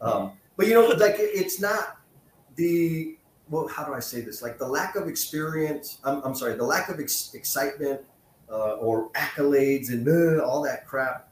Um, 0.00 0.32
but 0.56 0.66
you 0.66 0.74
know, 0.74 0.86
like 0.86 1.16
it's 1.18 1.60
not 1.60 1.98
the 2.56 3.16
well. 3.48 3.66
How 3.68 3.84
do 3.84 3.94
I 3.94 4.00
say 4.00 4.20
this? 4.20 4.42
Like 4.42 4.58
the 4.58 4.68
lack 4.68 4.96
of 4.96 5.08
experience. 5.08 5.98
I'm, 6.04 6.22
I'm 6.22 6.34
sorry, 6.34 6.54
the 6.54 6.64
lack 6.64 6.88
of 6.88 7.00
ex- 7.00 7.34
excitement 7.34 8.00
uh, 8.50 8.74
or 8.74 9.10
accolades 9.12 9.88
and 9.88 10.06
uh, 10.06 10.44
all 10.44 10.62
that 10.62 10.86
crap 10.86 11.30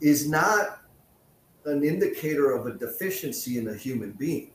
is 0.00 0.28
not 0.28 0.79
an 1.64 1.84
indicator 1.84 2.52
of 2.52 2.66
a 2.66 2.72
deficiency 2.72 3.58
in 3.58 3.68
a 3.68 3.74
human 3.74 4.12
being. 4.12 4.52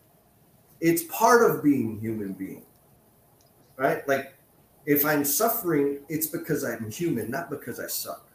It's 0.81 1.03
part 1.03 1.49
of 1.49 1.63
being 1.63 1.99
human 1.99 2.33
being, 2.33 2.63
right? 3.77 4.07
Like 4.07 4.35
if 4.85 5.05
I'm 5.05 5.23
suffering, 5.23 5.99
it's 6.09 6.27
because 6.27 6.63
I'm 6.63 6.89
human, 6.91 7.31
not 7.31 7.49
because 7.49 7.79
I 7.79 7.87
suck. 7.87 8.27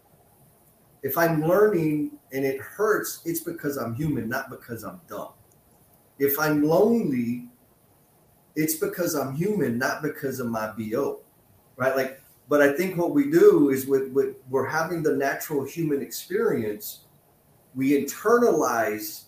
If 1.02 1.16
I'm 1.16 1.42
learning 1.42 2.12
and 2.32 2.44
it 2.44 2.60
hurts, 2.60 3.22
it's 3.24 3.40
because 3.40 3.76
I'm 3.76 3.94
human, 3.94 4.28
not 4.28 4.50
because 4.50 4.82
I'm 4.82 5.00
dumb. 5.08 5.30
If 6.18 6.38
I'm 6.38 6.62
lonely, 6.62 7.48
it's 8.56 8.74
because 8.74 9.14
I'm 9.14 9.34
human, 9.34 9.78
not 9.78 10.02
because 10.02 10.40
of 10.40 10.48
my 10.48 10.72
BO. 10.76 11.20
Right? 11.76 11.96
Like, 11.96 12.20
but 12.48 12.60
I 12.60 12.72
think 12.72 12.98
what 12.98 13.12
we 13.12 13.30
do 13.30 13.70
is 13.70 13.86
with, 13.86 14.10
with 14.12 14.36
we're 14.50 14.66
having 14.66 15.02
the 15.02 15.12
natural 15.12 15.64
human 15.64 16.02
experience, 16.02 17.04
we 17.74 17.90
internalize 17.92 19.24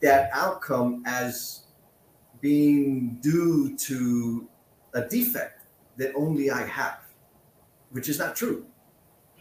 that 0.00 0.30
outcome 0.32 1.02
as 1.06 1.64
being 2.40 3.18
due 3.22 3.76
to 3.76 4.48
a 4.94 5.02
defect 5.02 5.62
that 5.96 6.12
only 6.14 6.50
I 6.50 6.64
have, 6.66 7.00
which 7.90 8.08
is 8.08 8.18
not 8.18 8.36
true. 8.36 8.66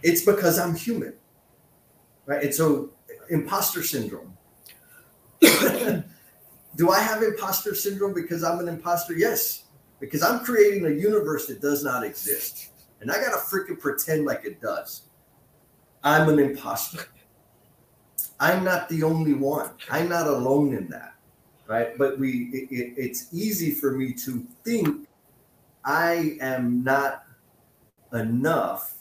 It's 0.03 0.23
because 0.23 0.59
I'm 0.59 0.75
human. 0.75 1.13
Right? 2.25 2.43
And 2.43 2.53
so 2.53 2.91
imposter 3.29 3.83
syndrome. 3.83 4.35
Do 5.41 6.89
I 6.89 6.99
have 6.99 7.23
imposter 7.23 7.73
syndrome 7.73 8.13
because 8.13 8.43
I'm 8.43 8.59
an 8.59 8.67
imposter? 8.67 9.13
Yes. 9.13 9.63
Because 9.99 10.21
I'm 10.21 10.43
creating 10.43 10.85
a 10.85 10.89
universe 10.89 11.47
that 11.47 11.61
does 11.61 11.83
not 11.83 12.03
exist. 12.03 12.71
And 13.01 13.11
I 13.11 13.15
gotta 13.15 13.37
freaking 13.37 13.79
pretend 13.79 14.25
like 14.25 14.43
it 14.45 14.61
does. 14.61 15.03
I'm 16.03 16.29
an 16.29 16.39
imposter. 16.39 17.05
I'm 18.39 18.63
not 18.63 18.89
the 18.89 19.03
only 19.03 19.33
one. 19.33 19.71
I'm 19.89 20.09
not 20.09 20.27
alone 20.27 20.73
in 20.73 20.87
that. 20.89 21.13
Right. 21.67 21.97
But 21.97 22.19
we 22.19 22.49
it, 22.53 22.71
it, 22.71 22.93
it's 22.97 23.33
easy 23.33 23.71
for 23.71 23.91
me 23.91 24.13
to 24.25 24.45
think 24.63 25.07
I 25.83 26.37
am 26.41 26.83
not 26.83 27.23
enough 28.13 28.95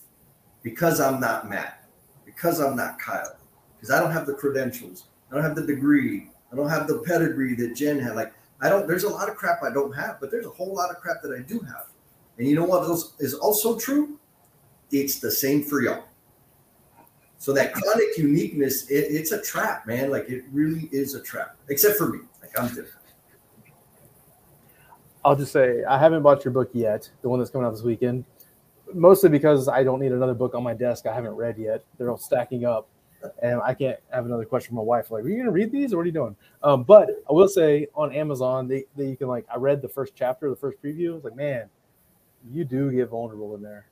because 0.63 1.01
I'm 1.01 1.21
not 1.21 1.49
Matt, 1.49 1.87
because 2.25 2.61
I'm 2.61 2.75
not 2.75 2.99
Kyle, 2.99 3.37
because 3.77 3.91
I 3.91 4.01
don't 4.01 4.11
have 4.11 4.27
the 4.27 4.35
credentials, 4.35 5.05
I 5.31 5.35
don't 5.35 5.45
have 5.45 5.55
the 5.55 5.67
degree, 5.67 6.31
I 6.53 6.57
don't 6.57 6.69
have 6.69 6.89
the 6.89 6.99
pedigree 6.99 7.55
that 7.57 7.77
Jen 7.77 7.99
had. 7.99 8.17
Like, 8.17 8.33
I 8.61 8.69
don't, 8.69 8.87
there's 8.87 9.05
a 9.05 9.09
lot 9.09 9.29
of 9.29 9.37
crap 9.37 9.63
I 9.63 9.71
don't 9.71 9.93
have, 9.93 10.21
but 10.21 10.31
there's 10.31 10.47
a 10.47 10.51
whole 10.51 10.75
lot 10.75 10.91
of 10.91 10.97
crap 10.97 11.23
that 11.23 11.33
I 11.33 11.43
do 11.43 11.61
have. 11.61 11.87
And 12.39 12.49
you 12.49 12.55
know 12.57 12.65
what 12.65 12.83
else 12.83 13.15
is 13.19 13.35
also 13.35 13.79
true? 13.79 14.19
It's 14.91 15.19
the 15.19 15.31
same 15.31 15.63
for 15.63 15.83
y'all. 15.83 16.05
So 17.39 17.53
that 17.53 17.75
chronic 17.75 18.17
uniqueness, 18.17 18.89
it, 18.91 19.07
it's 19.11 19.33
a 19.33 19.43
trap, 19.43 19.87
man. 19.87 20.11
Like 20.11 20.29
it 20.29 20.45
really 20.53 20.89
is 20.93 21.15
a 21.15 21.23
trap, 21.23 21.57
except 21.69 21.97
for 21.97 22.09
me. 22.09 22.21
Like 22.41 22.59
I'm 22.59 22.69
different. 22.69 22.91
I'll 25.25 25.37
just 25.37 25.53
say 25.53 25.85
I 25.85 25.99
haven't 25.99 26.23
bought 26.23 26.45
your 26.45 26.53
book 26.53 26.71
yet, 26.73 27.11
the 27.23 27.29
one 27.29 27.39
that's 27.39 27.51
coming 27.51 27.67
out 27.67 27.73
this 27.73 27.83
weekend 27.83 28.25
mostly 28.93 29.29
because 29.29 29.69
I 29.69 29.83
don't 29.83 30.01
need 30.01 30.13
another 30.13 30.35
book 30.35 30.55
on 30.55 30.63
my 30.63 30.75
desk 30.75 31.07
I 31.07 31.15
haven't 31.15 31.35
read 31.35 31.59
yet. 31.59 31.85
They're 31.99 32.11
all 32.11 32.17
stacking 32.17 32.65
up, 32.65 32.89
and 33.43 33.61
I 33.63 33.75
can't 33.75 33.99
have 34.11 34.27
another 34.27 34.45
question 34.45 34.69
from 34.69 34.77
my 34.77 34.83
wife. 34.83 35.11
Like, 35.11 35.25
are 35.25 35.29
you 35.29 35.35
going 35.35 35.47
to 35.47 35.53
read 35.53 35.73
these, 35.73 35.93
or 35.93 35.97
what 35.97 36.03
are 36.03 36.07
you 36.07 36.13
doing? 36.13 36.37
Um, 36.63 36.83
but 36.85 37.11
I 37.29 37.33
will 37.33 37.49
say 37.49 37.89
on 37.95 38.13
Amazon, 38.13 38.69
they, 38.69 38.85
they 38.97 39.07
you 39.07 39.17
can 39.17 39.29
like 39.29 39.47
I 39.53 39.57
read 39.57 39.83
the 39.83 39.89
first 39.89 40.15
chapter, 40.15 40.49
the 40.51 40.57
first 40.57 40.83
preview. 40.83 41.13
I 41.13 41.15
was 41.15 41.25
like, 41.25 41.37
man, 41.37 41.69
you 42.51 42.65
do 42.65 42.91
get 42.91 43.09
vulnerable 43.09 43.55
in 43.55 43.63
there, 43.63 43.87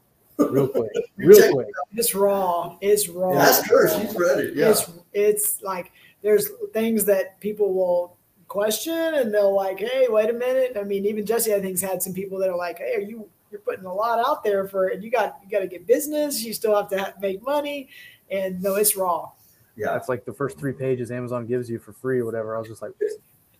real 0.50 0.68
quick, 0.68 0.92
real 1.16 1.52
quick. 1.52 1.68
It's 1.94 2.14
raw. 2.14 2.76
It's 2.80 3.08
raw. 3.08 3.32
Yeah, 3.32 3.38
that's 3.38 3.68
her. 3.68 3.88
She's 3.88 4.14
read 4.14 4.38
it. 4.38 4.56
Yeah. 4.56 4.70
It's 4.70 4.90
it's 5.12 5.62
like 5.62 5.92
there's 6.22 6.48
things 6.72 7.04
that 7.04 7.38
people 7.40 7.72
will 7.72 8.16
question 8.48 9.14
and 9.14 9.32
they'll 9.32 9.54
like, 9.54 9.78
hey, 9.78 10.06
wait 10.08 10.30
a 10.30 10.32
minute. 10.32 10.76
I 10.78 10.84
mean, 10.84 11.06
even 11.06 11.24
Jesse, 11.24 11.54
I 11.54 11.60
think's 11.60 11.80
had 11.80 12.02
some 12.02 12.12
people 12.12 12.38
that 12.38 12.50
are 12.50 12.56
like, 12.56 12.78
hey, 12.78 12.94
are 12.96 13.00
you 13.00 13.28
you're 13.52 13.60
putting 13.60 13.84
a 13.84 13.92
lot 13.92 14.18
out 14.18 14.42
there 14.42 14.66
for, 14.66 14.88
and 14.88 15.04
you 15.04 15.10
got 15.10 15.38
you 15.44 15.50
got 15.50 15.60
to 15.60 15.68
get 15.68 15.86
business. 15.86 16.42
You 16.42 16.54
still 16.54 16.74
have 16.74 16.88
to 16.88 16.98
have, 16.98 17.20
make 17.20 17.42
money, 17.42 17.88
and 18.30 18.60
no, 18.62 18.74
it's 18.76 18.96
raw. 18.96 19.30
Yeah, 19.76 19.96
it's 19.96 20.08
like 20.08 20.24
the 20.24 20.32
first 20.32 20.58
three 20.58 20.72
pages 20.72 21.10
Amazon 21.10 21.46
gives 21.46 21.70
you 21.70 21.78
for 21.78 21.92
free 21.92 22.18
or 22.18 22.24
whatever. 22.24 22.56
I 22.56 22.58
was 22.58 22.68
just 22.68 22.82
like, 22.82 22.92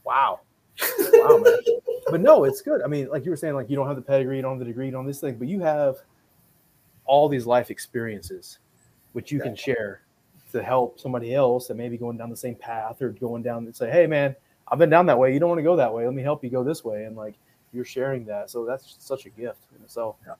wow, 0.04 0.40
wow, 0.98 1.38
man. 1.38 1.58
But 2.10 2.20
no, 2.20 2.44
it's 2.44 2.62
good. 2.62 2.82
I 2.82 2.86
mean, 2.86 3.08
like 3.08 3.24
you 3.24 3.30
were 3.30 3.36
saying, 3.36 3.54
like 3.54 3.70
you 3.70 3.76
don't 3.76 3.86
have 3.86 3.96
the 3.96 4.02
pedigree, 4.02 4.36
you 4.36 4.42
don't 4.42 4.52
have 4.52 4.58
the 4.58 4.64
degree, 4.64 4.86
you 4.86 4.92
don't 4.92 5.04
have 5.04 5.08
this 5.08 5.20
thing, 5.20 5.36
but 5.36 5.48
you 5.48 5.60
have 5.60 5.96
all 7.04 7.28
these 7.28 7.46
life 7.46 7.70
experiences 7.70 8.58
which 9.12 9.30
you 9.30 9.40
can 9.40 9.54
share 9.54 10.02
to 10.50 10.62
help 10.62 10.98
somebody 10.98 11.34
else 11.34 11.66
that 11.68 11.76
may 11.76 11.88
be 11.88 11.96
going 11.96 12.16
down 12.16 12.30
the 12.30 12.36
same 12.36 12.54
path 12.54 13.00
or 13.00 13.10
going 13.10 13.42
down 13.42 13.64
and 13.64 13.74
say, 13.74 13.90
hey 13.90 14.06
man, 14.06 14.34
I've 14.68 14.78
been 14.78 14.90
down 14.90 15.06
that 15.06 15.18
way. 15.18 15.32
You 15.32 15.40
don't 15.40 15.48
want 15.48 15.58
to 15.58 15.64
go 15.64 15.76
that 15.76 15.92
way. 15.92 16.04
Let 16.04 16.14
me 16.14 16.22
help 16.22 16.44
you 16.44 16.50
go 16.50 16.62
this 16.62 16.84
way. 16.84 17.04
And 17.04 17.16
like 17.16 17.34
you're 17.72 17.84
sharing 17.84 18.24
that. 18.26 18.50
So 18.50 18.64
that's 18.64 18.96
such 18.98 19.26
a 19.26 19.30
gift 19.30 19.60
in 19.76 19.82
itself. 19.82 20.16
Yeah. 20.26 20.34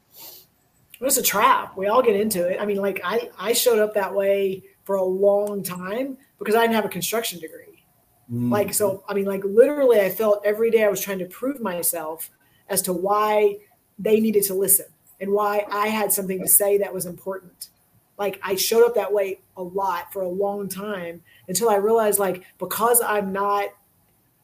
It's 1.01 1.17
a 1.17 1.23
trap. 1.23 1.77
We 1.77 1.89
all 1.89 2.03
get 2.03 2.15
into 2.15 2.47
it. 2.47 2.61
I 2.61 2.67
mean, 2.67 2.77
like 2.77 3.01
I, 3.05 3.31
I 3.39 3.53
showed 3.53 3.79
up 3.79 3.95
that 3.95 4.15
way 4.15 4.63
for 4.85 4.97
a 4.97 5.05
long 5.05 5.63
time 5.63 6.17
because 6.39 6.55
I 6.55 6.61
didn't 6.61 6.75
have 6.75 6.85
a 6.85 6.91
construction 6.91 7.41
degree. 7.41 7.85
Mm-hmm. 8.31 8.53
Like, 8.53 8.73
so, 8.73 9.03
I 9.09 9.15
mean, 9.15 9.25
like 9.25 9.43
literally 9.45 10.01
I 10.01 10.11
felt 10.11 10.43
every 10.45 10.71
day 10.71 10.85
I 10.85 10.89
was 10.89 11.01
trying 11.01 11.19
to 11.19 11.27
prove 11.27 11.61
myself 11.61 12.31
as 12.69 12.83
to 12.83 12.93
why 12.93 13.59
they 13.99 14.21
needed 14.21 14.45
to 14.45 14.55
listen 14.55 14.87
and 15.23 15.33
why 15.33 15.65
I 15.71 15.87
had 15.87 16.13
something 16.13 16.41
to 16.41 16.49
say 16.49 16.79
that 16.79 16.93
was 16.93 17.07
important. 17.07 17.69
Like 18.19 18.41
I 18.43 18.57
showed 18.57 18.85
up 18.85 18.97
that 18.97 19.13
way 19.13 19.41
a 19.57 19.63
lot 19.63 20.13
for 20.13 20.23
a 20.23 20.29
long 20.29 20.69
time 20.69 21.23
until 21.47 21.71
I 21.71 21.77
realized 21.77 22.19
like, 22.19 22.45
because 22.59 23.01
I'm 23.01 23.33
not, 23.33 23.69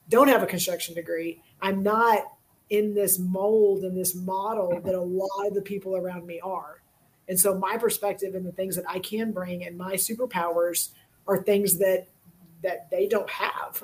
don't 0.09 0.29
have 0.29 0.43
a 0.43 0.47
construction 0.47 0.95
degree, 0.95 1.43
I'm 1.61 1.83
not 1.83 2.23
in 2.71 2.95
this 2.95 3.19
mold 3.19 3.83
and 3.83 3.99
this 3.99 4.15
model 4.15 4.81
that 4.85 4.95
a 4.95 5.01
lot 5.01 5.47
of 5.49 5.55
the 5.55 5.63
people 5.63 5.97
around 5.97 6.25
me 6.27 6.39
are. 6.41 6.81
And 7.29 7.39
so 7.39 7.59
my 7.59 7.77
perspective 7.77 8.37
and 8.37 8.47
the 8.47 8.53
things 8.53 8.77
that 8.77 8.85
I 8.89 9.01
can 9.01 9.33
bring 9.33 9.65
and 9.65 9.77
my 9.77 9.95
superpowers 9.95 10.91
are 11.27 11.43
things 11.43 11.79
that 11.79 12.07
that 12.63 12.91
they 12.91 13.07
don't 13.07 13.31
have. 13.31 13.83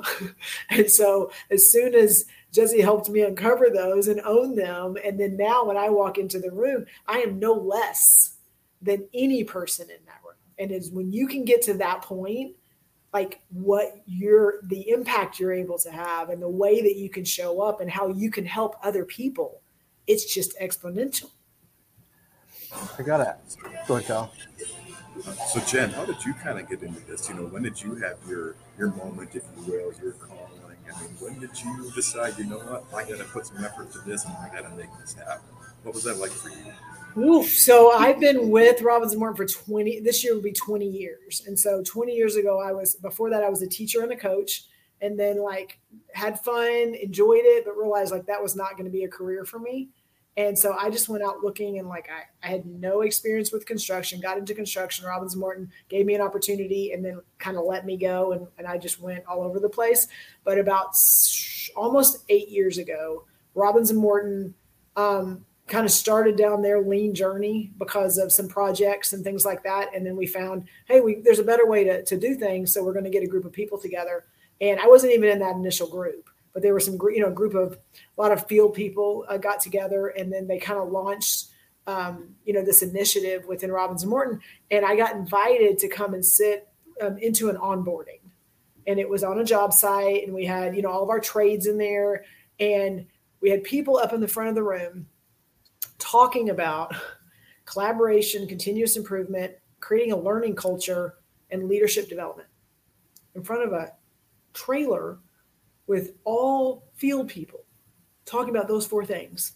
and 0.71 0.91
so 0.91 1.33
as 1.51 1.71
soon 1.71 1.95
as 1.95 2.25
Jesse 2.55 2.81
helped 2.81 3.09
me 3.11 3.23
uncover 3.23 3.69
those 3.69 4.09
and 4.09 4.21
own 4.21 4.55
them, 4.55 4.97
and 5.05 5.19
then 5.19 5.37
now 5.37 5.65
when 5.65 5.77
I 5.77 5.91
walk 5.91 6.19
into 6.19 6.39
the 6.39 6.53
room, 6.53 6.87
I 7.07 7.19
am 7.19 7.39
no 7.39 7.53
less 7.53 8.37
than 8.81 9.09
any 9.13 9.43
person 9.45 9.91
in 9.91 10.05
that 10.07 10.21
room. 10.25 10.37
And 10.59 10.71
is 10.71 10.91
when 10.91 11.13
you 11.13 11.27
can 11.27 11.45
get 11.45 11.63
to 11.63 11.75
that 11.75 12.03
point, 12.03 12.55
like 13.13 13.41
what 13.51 14.03
you're 14.07 14.61
the 14.65 14.89
impact 14.91 15.41
you're 15.41 15.53
able 15.53 15.79
to 15.79 15.91
have 15.91 16.31
and 16.31 16.41
the 16.41 16.49
way 16.49 16.81
that 16.83 16.97
you 16.97 17.09
can 17.09 17.25
show 17.25 17.61
up 17.61 17.81
and 17.81 17.91
how 17.91 18.09
you 18.09 18.31
can 18.31 18.45
help 18.45 18.77
other 18.83 19.05
people 19.05 19.61
it's 20.07 20.33
just 20.33 20.59
exponential. 20.59 21.31
I 22.99 23.03
got 23.03 23.21
it. 23.21 23.57
Go 23.87 23.97
ahead 23.97 24.09
Kyle. 24.09 24.33
so 25.47 25.61
jen 25.61 25.91
how 25.91 26.05
did 26.05 26.23
you 26.25 26.35
kind 26.35 26.59
of 26.59 26.69
get 26.69 26.83
into 26.83 27.01
this? 27.07 27.29
You 27.29 27.37
know 27.37 27.43
when 27.43 27.63
did 27.63 27.81
you 27.81 27.95
have 27.97 28.19
your 28.29 28.57
your 28.77 28.91
moment 28.93 29.31
if 29.35 29.45
you 29.57 29.73
will 29.73 29.93
your 30.03 30.13
calling 30.13 30.64
mean 31.01 31.11
when 31.21 31.39
did 31.41 31.51
you 31.63 31.91
decide 31.95 32.37
you 32.39 32.45
know 32.45 32.59
what 32.59 32.85
i 32.95 33.09
gotta 33.09 33.25
put 33.25 33.47
some 33.47 33.65
effort 33.65 33.91
to 33.93 33.99
this 34.01 34.25
and 34.25 34.35
i 34.39 34.49
gotta 34.49 34.75
make 34.77 34.89
this 35.01 35.15
happen 35.15 35.43
what 35.83 35.95
was 35.95 36.05
that 36.05 36.17
like 36.19 36.31
for 36.31 36.51
you 36.51 36.73
Oof. 37.17 37.47
So 37.47 37.93
I've 37.93 38.19
been 38.19 38.51
with 38.51 38.83
Robins 38.83 39.13
and 39.13 39.21
Morton 39.21 39.37
for 39.37 39.47
20, 39.47 40.01
this 40.01 40.25
year 40.25 40.35
will 40.35 40.43
be 40.43 40.53
20 40.53 40.85
years. 40.85 41.45
And 41.47 41.57
so 41.57 41.81
20 41.85 42.13
years 42.13 42.35
ago, 42.35 42.61
I 42.61 42.73
was, 42.73 42.97
before 42.97 43.31
that, 43.31 43.45
I 43.45 43.49
was 43.49 43.63
a 43.63 43.69
teacher 43.69 44.03
and 44.03 44.11
a 44.11 44.17
coach 44.17 44.65
and 45.01 45.19
then 45.19 45.41
like 45.41 45.79
had 46.13 46.41
fun, 46.41 46.95
enjoyed 47.01 47.43
it, 47.45 47.65
but 47.65 47.77
realized 47.77 48.11
like 48.11 48.27
that 48.27 48.43
was 48.43 48.57
not 48.57 48.73
going 48.73 48.87
to 48.87 48.91
be 48.91 49.05
a 49.05 49.09
career 49.09 49.45
for 49.45 49.59
me. 49.59 49.91
And 50.37 50.59
so 50.59 50.77
I 50.79 50.91
just 50.91 51.09
went 51.09 51.23
out 51.23 51.45
looking 51.45 51.79
and 51.79 51.89
like 51.89 52.09
I, 52.11 52.47
I 52.47 52.51
had 52.51 52.67
no 52.67 53.03
experience 53.03 53.53
with 53.53 53.67
construction, 53.67 54.21
got 54.21 54.37
into 54.37 54.53
construction. 54.55 55.07
Robins 55.07 55.35
and 55.35 55.41
Morton 55.41 55.71
gave 55.89 56.07
me 56.07 56.15
an 56.15 56.21
opportunity 56.21 56.93
and 56.93 57.05
then 57.05 57.21
kind 57.39 57.57
of 57.57 57.65
let 57.65 57.87
me 57.87 57.97
go. 57.97 58.33
And, 58.33 58.49
and 58.59 58.67
I 58.67 58.79
just 58.79 59.01
went 59.01 59.25
all 59.27 59.43
over 59.43 59.61
the 59.61 59.69
place. 59.69 60.09
But 60.43 60.59
about 60.59 60.97
almost 61.77 62.25
eight 62.29 62.49
years 62.49 62.79
ago, 62.79 63.25
Robins 63.55 63.91
and 63.91 64.01
Morton, 64.01 64.55
um, 64.97 65.45
kind 65.67 65.87
of 65.87 65.93
started 65.93 66.37
down 66.37 66.61
their 66.61 66.83
lean 66.83 67.15
journey 67.15 67.73
because 67.79 68.19
of 68.19 68.33
some 68.33 68.49
projects 68.49 69.13
and 69.13 69.25
things 69.25 69.45
like 69.45 69.63
that. 69.63 69.95
And 69.95 70.05
then 70.05 70.17
we 70.17 70.27
found, 70.27 70.65
hey, 70.87 71.01
we, 71.01 71.21
there's 71.23 71.39
a 71.39 71.45
better 71.45 71.67
way 71.67 71.85
to, 71.85 72.05
to 72.05 72.19
do 72.19 72.35
things. 72.35 72.73
So 72.73 72.85
we're 72.85 72.93
going 72.93 73.05
to 73.05 73.11
get 73.11 73.23
a 73.23 73.27
group 73.29 73.45
of 73.45 73.53
people 73.53 73.79
together. 73.79 74.25
And 74.61 74.79
I 74.79 74.87
wasn't 74.87 75.15
even 75.15 75.31
in 75.31 75.39
that 75.39 75.57
initial 75.57 75.89
group, 75.89 76.29
but 76.55 76.63
there 76.63 76.73
were 76.73 76.81
some, 76.81 76.97
you 77.13 77.21
know, 77.21 77.29
a 77.29 77.33
group 77.33 77.55
of 77.55 77.77
a 78.17 78.21
lot 78.21 78.33
of 78.33 78.47
field 78.47 78.75
people 78.75 79.27
uh, 79.29 79.37
got 79.37 79.61
together 79.61 80.07
and 80.07 80.33
then 80.33 80.47
they 80.47 80.59
kind 80.59 80.81
of 80.81 80.89
launched, 80.91 81.49
um, 81.87 82.37
you 82.47 82.55
know, 82.55 82.65
this 82.65 82.81
initiative 82.81 83.45
within 83.47 83.73
Robins 83.73 84.05
and 84.05 84.11
Morton. 84.11 84.41
And 84.71 84.87
I 84.87 84.97
got 84.97 85.17
invited 85.17 85.79
to 85.81 85.89
come 85.89 86.15
and 86.15 86.25
sit 86.25 86.69
um, 87.03 87.19
into 87.19 87.51
an 87.51 87.57
onboarding. 87.57 88.21
And 88.87 89.01
it 89.01 89.09
was 89.09 89.25
on 89.25 89.41
a 89.41 89.45
job 89.45 89.73
site 89.73 90.25
and 90.25 90.33
we 90.33 90.47
had, 90.47 90.77
you 90.77 90.83
know, 90.83 90.91
all 90.91 91.03
of 91.03 91.11
our 91.11 91.21
trades 91.21 91.67
in 91.67 91.77
there 91.77 92.25
and 92.61 93.07
we 93.41 93.51
had 93.51 93.65
people 93.65 93.97
up 93.97 94.13
in 94.13 94.21
the 94.21 94.29
front 94.29 94.49
of 94.49 94.55
the 94.55 94.63
room 94.63 95.07
talking 95.99 96.51
about 96.51 96.95
collaboration, 97.65 98.47
continuous 98.47 98.97
improvement, 98.97 99.55
creating 99.81 100.13
a 100.13 100.17
learning 100.17 100.55
culture, 100.55 101.17
and 101.51 101.69
leadership 101.69 102.09
development 102.09 102.49
in 103.35 103.43
front 103.43 103.63
of 103.63 103.73
a 103.73 103.93
trailer 104.53 105.19
with 105.87 106.13
all 106.25 106.85
field 106.95 107.29
people 107.29 107.61
talking 108.25 108.51
about 108.51 108.69
those 108.69 108.87
four 108.87 109.05
things. 109.05 109.53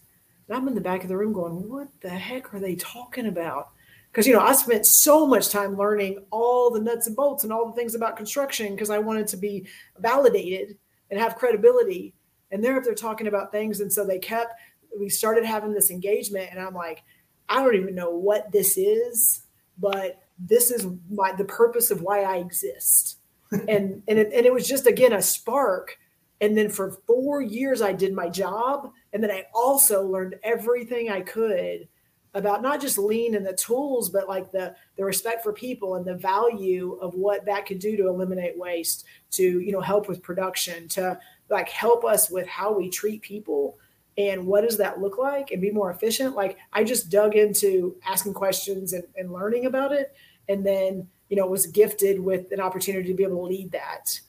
And 0.47 0.57
I'm 0.57 0.67
in 0.67 0.75
the 0.75 0.81
back 0.81 1.03
of 1.03 1.09
the 1.09 1.17
room 1.17 1.33
going, 1.33 1.69
what 1.69 1.87
the 2.01 2.09
heck 2.09 2.53
are 2.53 2.59
they 2.59 2.75
talking 2.75 3.27
about? 3.27 3.69
Because, 4.11 4.25
you 4.25 4.33
know, 4.33 4.41
I 4.41 4.53
spent 4.53 4.85
so 4.85 5.27
much 5.27 5.49
time 5.49 5.77
learning 5.77 6.23
all 6.31 6.71
the 6.71 6.79
nuts 6.79 7.07
and 7.07 7.15
bolts 7.15 7.43
and 7.43 7.53
all 7.53 7.67
the 7.67 7.73
things 7.73 7.93
about 7.93 8.17
construction 8.17 8.73
because 8.73 8.89
I 8.89 8.97
wanted 8.97 9.27
to 9.27 9.37
be 9.37 9.67
validated 9.99 10.77
and 11.11 11.19
have 11.19 11.35
credibility. 11.35 12.13
And 12.51 12.63
they're 12.63 12.77
up 12.77 12.83
there 12.83 12.95
talking 12.95 13.27
about 13.27 13.51
things. 13.51 13.81
And 13.81 13.93
so 13.93 14.05
they 14.05 14.17
kept 14.17 14.53
we 14.97 15.09
started 15.09 15.45
having 15.45 15.73
this 15.73 15.91
engagement 15.91 16.49
and 16.51 16.59
i'm 16.59 16.73
like 16.73 17.03
i 17.47 17.61
don't 17.61 17.75
even 17.75 17.95
know 17.95 18.11
what 18.11 18.51
this 18.51 18.77
is 18.77 19.43
but 19.77 20.23
this 20.37 20.71
is 20.71 20.87
my 21.09 21.31
the 21.33 21.45
purpose 21.45 21.91
of 21.91 22.01
why 22.01 22.23
i 22.23 22.37
exist 22.37 23.17
and 23.51 24.01
and 24.07 24.19
it, 24.19 24.31
and 24.33 24.45
it 24.45 24.53
was 24.53 24.67
just 24.67 24.87
again 24.87 25.13
a 25.13 25.21
spark 25.21 25.97
and 26.41 26.57
then 26.57 26.69
for 26.69 26.91
four 27.05 27.41
years 27.41 27.81
i 27.81 27.91
did 27.91 28.13
my 28.13 28.29
job. 28.29 28.91
And 29.13 29.23
then 29.23 29.31
i 29.31 29.45
also 29.53 30.03
learned 30.05 30.35
everything 30.43 31.09
i 31.09 31.21
could 31.21 31.87
about 32.35 32.61
not 32.61 32.79
just 32.79 32.99
lean 32.99 33.33
and 33.35 33.45
the 33.45 33.53
tools 33.53 34.09
but 34.09 34.27
like 34.27 34.51
the 34.51 34.75
the 34.97 35.03
respect 35.03 35.41
for 35.41 35.51
people 35.51 35.95
and 35.95 36.05
the 36.05 36.13
value 36.13 36.97
of 37.01 37.15
what 37.15 37.43
that 37.45 37.65
could 37.65 37.79
do 37.79 37.97
to 37.97 38.07
eliminate 38.07 38.57
waste 38.57 39.05
to 39.31 39.59
you 39.59 39.71
know 39.71 39.81
help 39.81 40.07
with 40.07 40.21
production 40.21 40.87
to 40.87 41.19
like 41.49 41.69
help 41.69 42.05
us 42.05 42.29
with 42.29 42.47
how 42.47 42.71
we 42.71 42.89
treat 42.89 43.21
people 43.21 43.77
and 44.17 44.45
what 44.45 44.61
does 44.61 44.77
that 44.77 44.99
look 44.99 45.17
like 45.17 45.51
and 45.51 45.61
be 45.61 45.71
more 45.71 45.91
efficient. 45.91 46.35
Like 46.35 46.57
i 46.73 46.83
just 46.83 47.09
dug 47.09 47.35
into 47.35 47.95
asking 48.05 48.33
questions 48.33 48.93
and, 48.93 49.05
and 49.15 49.31
learning 49.31 49.65
about 49.65 49.91
it. 49.91 50.13
And 50.47 50.65
then 50.65 51.07
you 51.29 51.37
know 51.37 51.47
was 51.47 51.67
gifted 51.67 52.19
with 52.19 52.51
an 52.51 52.59
opportunity 52.59 53.07
to 53.09 53.15
be 53.15 53.23
able 53.23 53.37
to 53.37 53.43
lead 53.43 53.71
that 53.71 54.19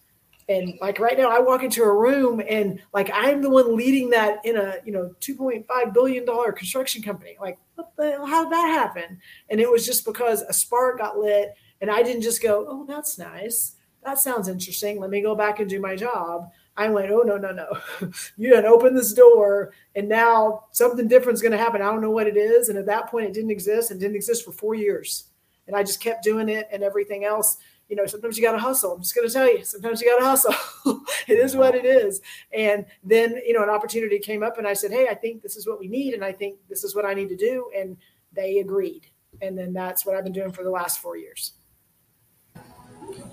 and 0.50 0.74
like 0.80 0.98
right 0.98 1.16
now 1.16 1.30
i 1.30 1.38
walk 1.38 1.62
into 1.62 1.82
a 1.82 1.94
room 1.94 2.42
and 2.46 2.80
like 2.92 3.10
i'm 3.14 3.40
the 3.40 3.48
one 3.48 3.76
leading 3.76 4.10
that 4.10 4.44
in 4.44 4.56
a 4.56 4.74
you 4.84 4.92
know 4.92 5.14
2.5 5.20 5.94
billion 5.94 6.24
dollar 6.26 6.52
construction 6.52 7.02
company 7.02 7.36
like 7.40 7.58
what 7.76 7.92
the 7.96 8.10
hell 8.10 8.26
how 8.26 8.42
did 8.42 8.52
that 8.52 8.66
happen 8.68 9.18
and 9.48 9.60
it 9.60 9.70
was 9.70 9.86
just 9.86 10.04
because 10.04 10.42
a 10.42 10.52
spark 10.52 10.98
got 10.98 11.18
lit 11.18 11.54
and 11.80 11.90
i 11.90 12.02
didn't 12.02 12.22
just 12.22 12.42
go 12.42 12.66
oh 12.68 12.84
that's 12.86 13.16
nice 13.16 13.76
that 14.04 14.18
sounds 14.18 14.48
interesting 14.48 15.00
let 15.00 15.10
me 15.10 15.22
go 15.22 15.34
back 15.34 15.60
and 15.60 15.70
do 15.70 15.80
my 15.80 15.96
job 15.96 16.50
I 16.76 16.88
went, 16.88 17.10
oh 17.10 17.22
no, 17.26 17.36
no, 17.36 17.50
no. 17.50 17.78
you 18.38 18.48
didn't 18.48 18.64
open 18.64 18.94
this 18.94 19.12
door 19.12 19.72
and 19.94 20.08
now 20.08 20.64
something 20.70 21.08
different 21.08 21.34
is 21.34 21.42
going 21.42 21.52
to 21.52 21.58
happen. 21.58 21.82
I 21.82 21.86
don't 21.86 22.00
know 22.00 22.10
what 22.10 22.26
it 22.26 22.38
is. 22.38 22.70
And 22.70 22.78
at 22.78 22.86
that 22.86 23.08
point 23.10 23.26
it 23.26 23.34
didn't 23.34 23.50
exist 23.50 23.90
and 23.90 24.00
didn't 24.00 24.16
exist 24.16 24.46
for 24.46 24.52
four 24.52 24.74
years. 24.74 25.24
And 25.66 25.76
I 25.76 25.82
just 25.82 26.00
kept 26.00 26.24
doing 26.24 26.48
it 26.48 26.68
and 26.72 26.82
everything 26.82 27.24
else. 27.24 27.58
You 27.90 27.96
know, 27.96 28.06
sometimes 28.06 28.38
you 28.38 28.44
got 28.44 28.52
to 28.52 28.58
hustle. 28.58 28.92
I'm 28.92 29.02
just 29.02 29.14
going 29.14 29.26
to 29.26 29.34
tell 29.34 29.52
you, 29.52 29.64
sometimes 29.64 30.00
you 30.00 30.08
got 30.08 30.20
to 30.20 30.24
hustle. 30.24 30.54
it 31.28 31.38
is 31.38 31.56
what 31.56 31.74
it 31.74 31.84
is. 31.84 32.20
And 32.56 32.86
then, 33.02 33.40
you 33.44 33.52
know, 33.52 33.64
an 33.64 33.68
opportunity 33.68 34.18
came 34.20 34.42
up 34.42 34.58
and 34.58 34.66
I 34.66 34.74
said, 34.74 34.92
Hey, 34.92 35.08
I 35.08 35.14
think 35.14 35.42
this 35.42 35.56
is 35.56 35.66
what 35.66 35.80
we 35.80 35.88
need. 35.88 36.14
And 36.14 36.24
I 36.24 36.32
think 36.32 36.56
this 36.68 36.84
is 36.84 36.94
what 36.94 37.04
I 37.04 37.14
need 37.14 37.28
to 37.30 37.36
do. 37.36 37.68
And 37.76 37.96
they 38.32 38.58
agreed. 38.58 39.08
And 39.42 39.58
then 39.58 39.72
that's 39.72 40.06
what 40.06 40.14
I've 40.14 40.24
been 40.24 40.32
doing 40.32 40.52
for 40.52 40.62
the 40.62 40.70
last 40.70 41.00
four 41.00 41.16
years. 41.16 41.52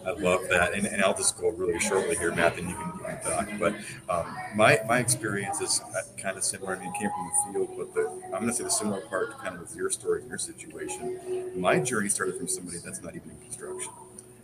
I 0.06 0.12
love 0.12 0.48
that, 0.50 0.74
and, 0.74 0.88
and 0.88 1.02
I'll 1.02 1.16
just 1.16 1.38
go 1.38 1.50
really 1.50 1.80
shortly 1.80 2.16
here, 2.16 2.34
Matt, 2.34 2.58
and 2.58 2.70
you 2.70 2.76
can, 2.76 2.94
you 2.98 3.04
can 3.04 3.22
talk. 3.22 3.50
But 3.60 3.76
um, 4.10 4.38
my 4.56 4.80
my 4.88 5.00
experience 5.00 5.60
is 5.62 5.82
kind 6.18 6.38
of 6.38 6.44
similar. 6.44 6.76
I 6.76 6.80
mean, 6.80 6.94
it 6.94 7.00
came 7.00 7.10
from 7.10 7.54
the 7.54 7.54
field, 7.60 7.78
but 7.78 7.94
the, 7.94 8.10
I'm 8.26 8.42
going 8.42 8.48
to 8.48 8.54
say 8.54 8.64
the 8.64 8.70
similar 8.70 9.02
part, 9.02 9.38
kind 9.40 9.56
of 9.56 9.62
with 9.62 9.76
your 9.76 9.90
story 9.90 10.22
and 10.22 10.30
your 10.30 10.38
situation. 10.38 11.52
My 11.60 11.80
journey 11.80 12.10
started 12.10 12.38
from 12.38 12.48
somebody 12.48 12.78
that's 12.84 13.04
not 13.04 13.16
even 13.16 13.32
in 13.32 13.38
construction. 13.38 13.92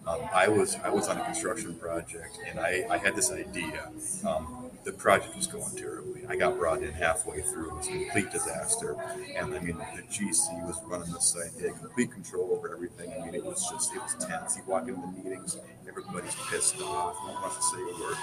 Um, 0.06 0.20
I 0.34 0.48
was 0.50 0.76
I 0.84 0.90
was 0.90 1.08
on 1.08 1.18
a 1.18 1.24
construction 1.24 1.76
project, 1.76 2.38
and 2.50 2.60
I, 2.60 2.86
I 2.90 2.98
had 2.98 3.16
this 3.16 3.32
idea. 3.32 3.90
Um, 4.28 4.70
the 4.84 4.92
project 4.92 5.36
was 5.36 5.48
going 5.48 5.76
terribly. 5.78 6.26
I 6.28 6.36
got 6.36 6.58
brought 6.58 6.84
in 6.84 6.92
halfway 6.92 7.42
through. 7.42 7.70
It 7.70 7.74
was 7.78 7.88
a 7.88 7.92
complete 7.92 8.32
disaster. 8.32 8.98
And 9.34 9.56
I 9.56 9.60
mean, 9.60 9.78
the 9.78 10.02
GC 10.04 10.68
was 10.68 10.78
running 10.86 11.12
the 11.12 11.22
site. 11.22 11.56
They 11.58 11.70
had 11.70 11.78
complete 11.80 12.12
control 12.12 12.52
over 12.52 12.74
everything. 12.74 13.14
I 13.14 13.24
mean, 13.24 13.34
it 13.34 13.46
was 13.46 13.66
just, 13.72 13.96
it 13.96 14.02
was 14.02 14.16
tense. 14.26 14.58
You 14.58 14.64
walk 14.68 14.90
into 14.90 15.00
the 15.00 15.24
meetings, 15.24 15.58
everybody's 15.88 16.36
pissed 16.50 16.82
off. 16.82 17.16
No 17.26 17.32
one 17.32 17.42
wants 17.44 17.58
to 17.58 17.64
say 17.64 17.82
a 17.82 18.02
word. 18.02 18.18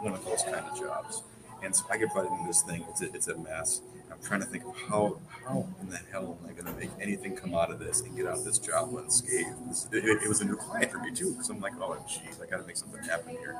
One 0.00 0.12
of 0.14 0.24
those 0.24 0.42
kind 0.42 0.56
of 0.56 0.76
jobs. 0.76 1.22
And 1.62 1.74
so 1.74 1.84
I 1.88 1.98
get 1.98 2.12
brought 2.12 2.26
into 2.26 2.48
this 2.48 2.62
thing. 2.62 2.84
It's 2.88 3.02
a, 3.02 3.14
it's 3.14 3.28
a 3.28 3.38
mess 3.38 3.80
trying 4.22 4.40
to 4.40 4.46
think 4.46 4.64
of 4.64 4.76
how 4.88 5.18
how 5.44 5.66
in 5.80 5.88
the 5.88 5.98
hell 6.10 6.38
am 6.40 6.48
I 6.48 6.52
going 6.52 6.72
to 6.72 6.80
make 6.80 6.90
anything 7.00 7.34
come 7.34 7.54
out 7.54 7.70
of 7.70 7.78
this 7.78 8.00
and 8.02 8.16
get 8.16 8.26
out 8.26 8.38
of 8.38 8.44
this 8.44 8.58
job 8.58 8.94
unscathed. 8.94 9.48
It, 9.92 10.04
it, 10.04 10.22
it 10.22 10.28
was 10.28 10.40
a 10.40 10.44
new 10.44 10.56
client 10.56 10.92
for 10.92 10.98
me 10.98 11.10
too 11.10 11.32
because 11.32 11.50
I'm 11.50 11.60
like, 11.60 11.72
oh 11.80 11.96
geez, 12.08 12.40
I 12.40 12.46
got 12.46 12.58
to 12.58 12.66
make 12.66 12.76
something 12.76 13.02
happen 13.02 13.36
here. 13.36 13.56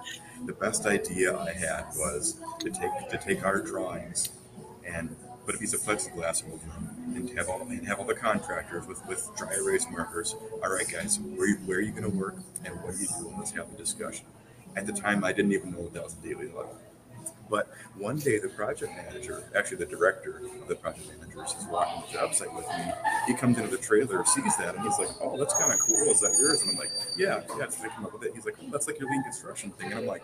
The 0.46 0.52
best 0.52 0.86
idea 0.86 1.36
I 1.36 1.52
had 1.52 1.86
was 1.96 2.40
to 2.60 2.70
take 2.70 3.08
to 3.10 3.18
take 3.18 3.44
our 3.44 3.60
drawings 3.60 4.30
and 4.86 5.14
put 5.44 5.56
a 5.56 5.58
piece 5.58 5.74
of 5.74 5.80
plexiglass 5.80 6.44
over 6.46 6.64
them 6.66 7.14
and 7.16 7.30
have 7.36 7.48
all 7.48 7.62
and 7.62 7.86
have 7.86 7.98
all 7.98 8.06
the 8.06 8.14
contractors 8.14 8.86
with 8.86 9.04
with 9.06 9.28
dry 9.36 9.54
erase 9.54 9.86
markers. 9.90 10.36
All 10.62 10.72
right, 10.72 10.88
guys, 10.88 11.18
where 11.18 11.56
where 11.66 11.78
are 11.78 11.82
you 11.82 11.90
going 11.90 12.10
to 12.10 12.16
work 12.16 12.36
and 12.64 12.74
what 12.82 12.94
are 12.94 12.98
you 12.98 13.08
doing? 13.20 13.34
Let's 13.36 13.50
have 13.52 13.72
a 13.72 13.76
discussion. 13.76 14.24
At 14.76 14.86
the 14.86 14.92
time, 14.92 15.24
I 15.24 15.32
didn't 15.32 15.52
even 15.52 15.72
know 15.72 15.88
that 15.88 16.02
was 16.02 16.14
a 16.14 16.26
daily 16.26 16.46
level. 16.46 16.78
But 17.52 17.68
one 17.98 18.16
day, 18.16 18.38
the 18.38 18.48
project 18.48 18.92
manager, 18.96 19.44
actually 19.54 19.76
the 19.76 19.84
director 19.84 20.40
of 20.62 20.68
the 20.68 20.74
project 20.74 21.06
managers, 21.20 21.52
is 21.52 21.66
walking 21.66 22.02
the 22.06 22.18
job 22.18 22.34
site 22.34 22.50
with 22.54 22.66
me. 22.66 22.90
He 23.26 23.34
comes 23.34 23.58
into 23.58 23.70
the 23.70 23.76
trailer, 23.76 24.24
sees 24.24 24.56
that, 24.56 24.74
and 24.74 24.82
he's 24.82 24.98
like, 24.98 25.10
"Oh, 25.20 25.36
that's 25.36 25.52
kind 25.52 25.70
of 25.70 25.78
cool. 25.80 26.10
Is 26.10 26.20
that 26.20 26.32
yours?" 26.40 26.62
And 26.62 26.70
I'm 26.70 26.76
like, 26.78 26.90
"Yeah, 27.14 27.42
yeah." 27.58 27.68
So 27.68 27.82
they 27.82 27.90
come 27.90 28.06
up 28.06 28.14
with 28.14 28.22
it. 28.22 28.32
He's 28.34 28.46
like, 28.46 28.54
"Oh, 28.62 28.70
that's 28.72 28.86
like 28.86 28.98
your 28.98 29.10
lean 29.10 29.22
construction 29.22 29.70
thing," 29.72 29.90
and 29.90 30.00
I'm 30.00 30.06
like, 30.06 30.22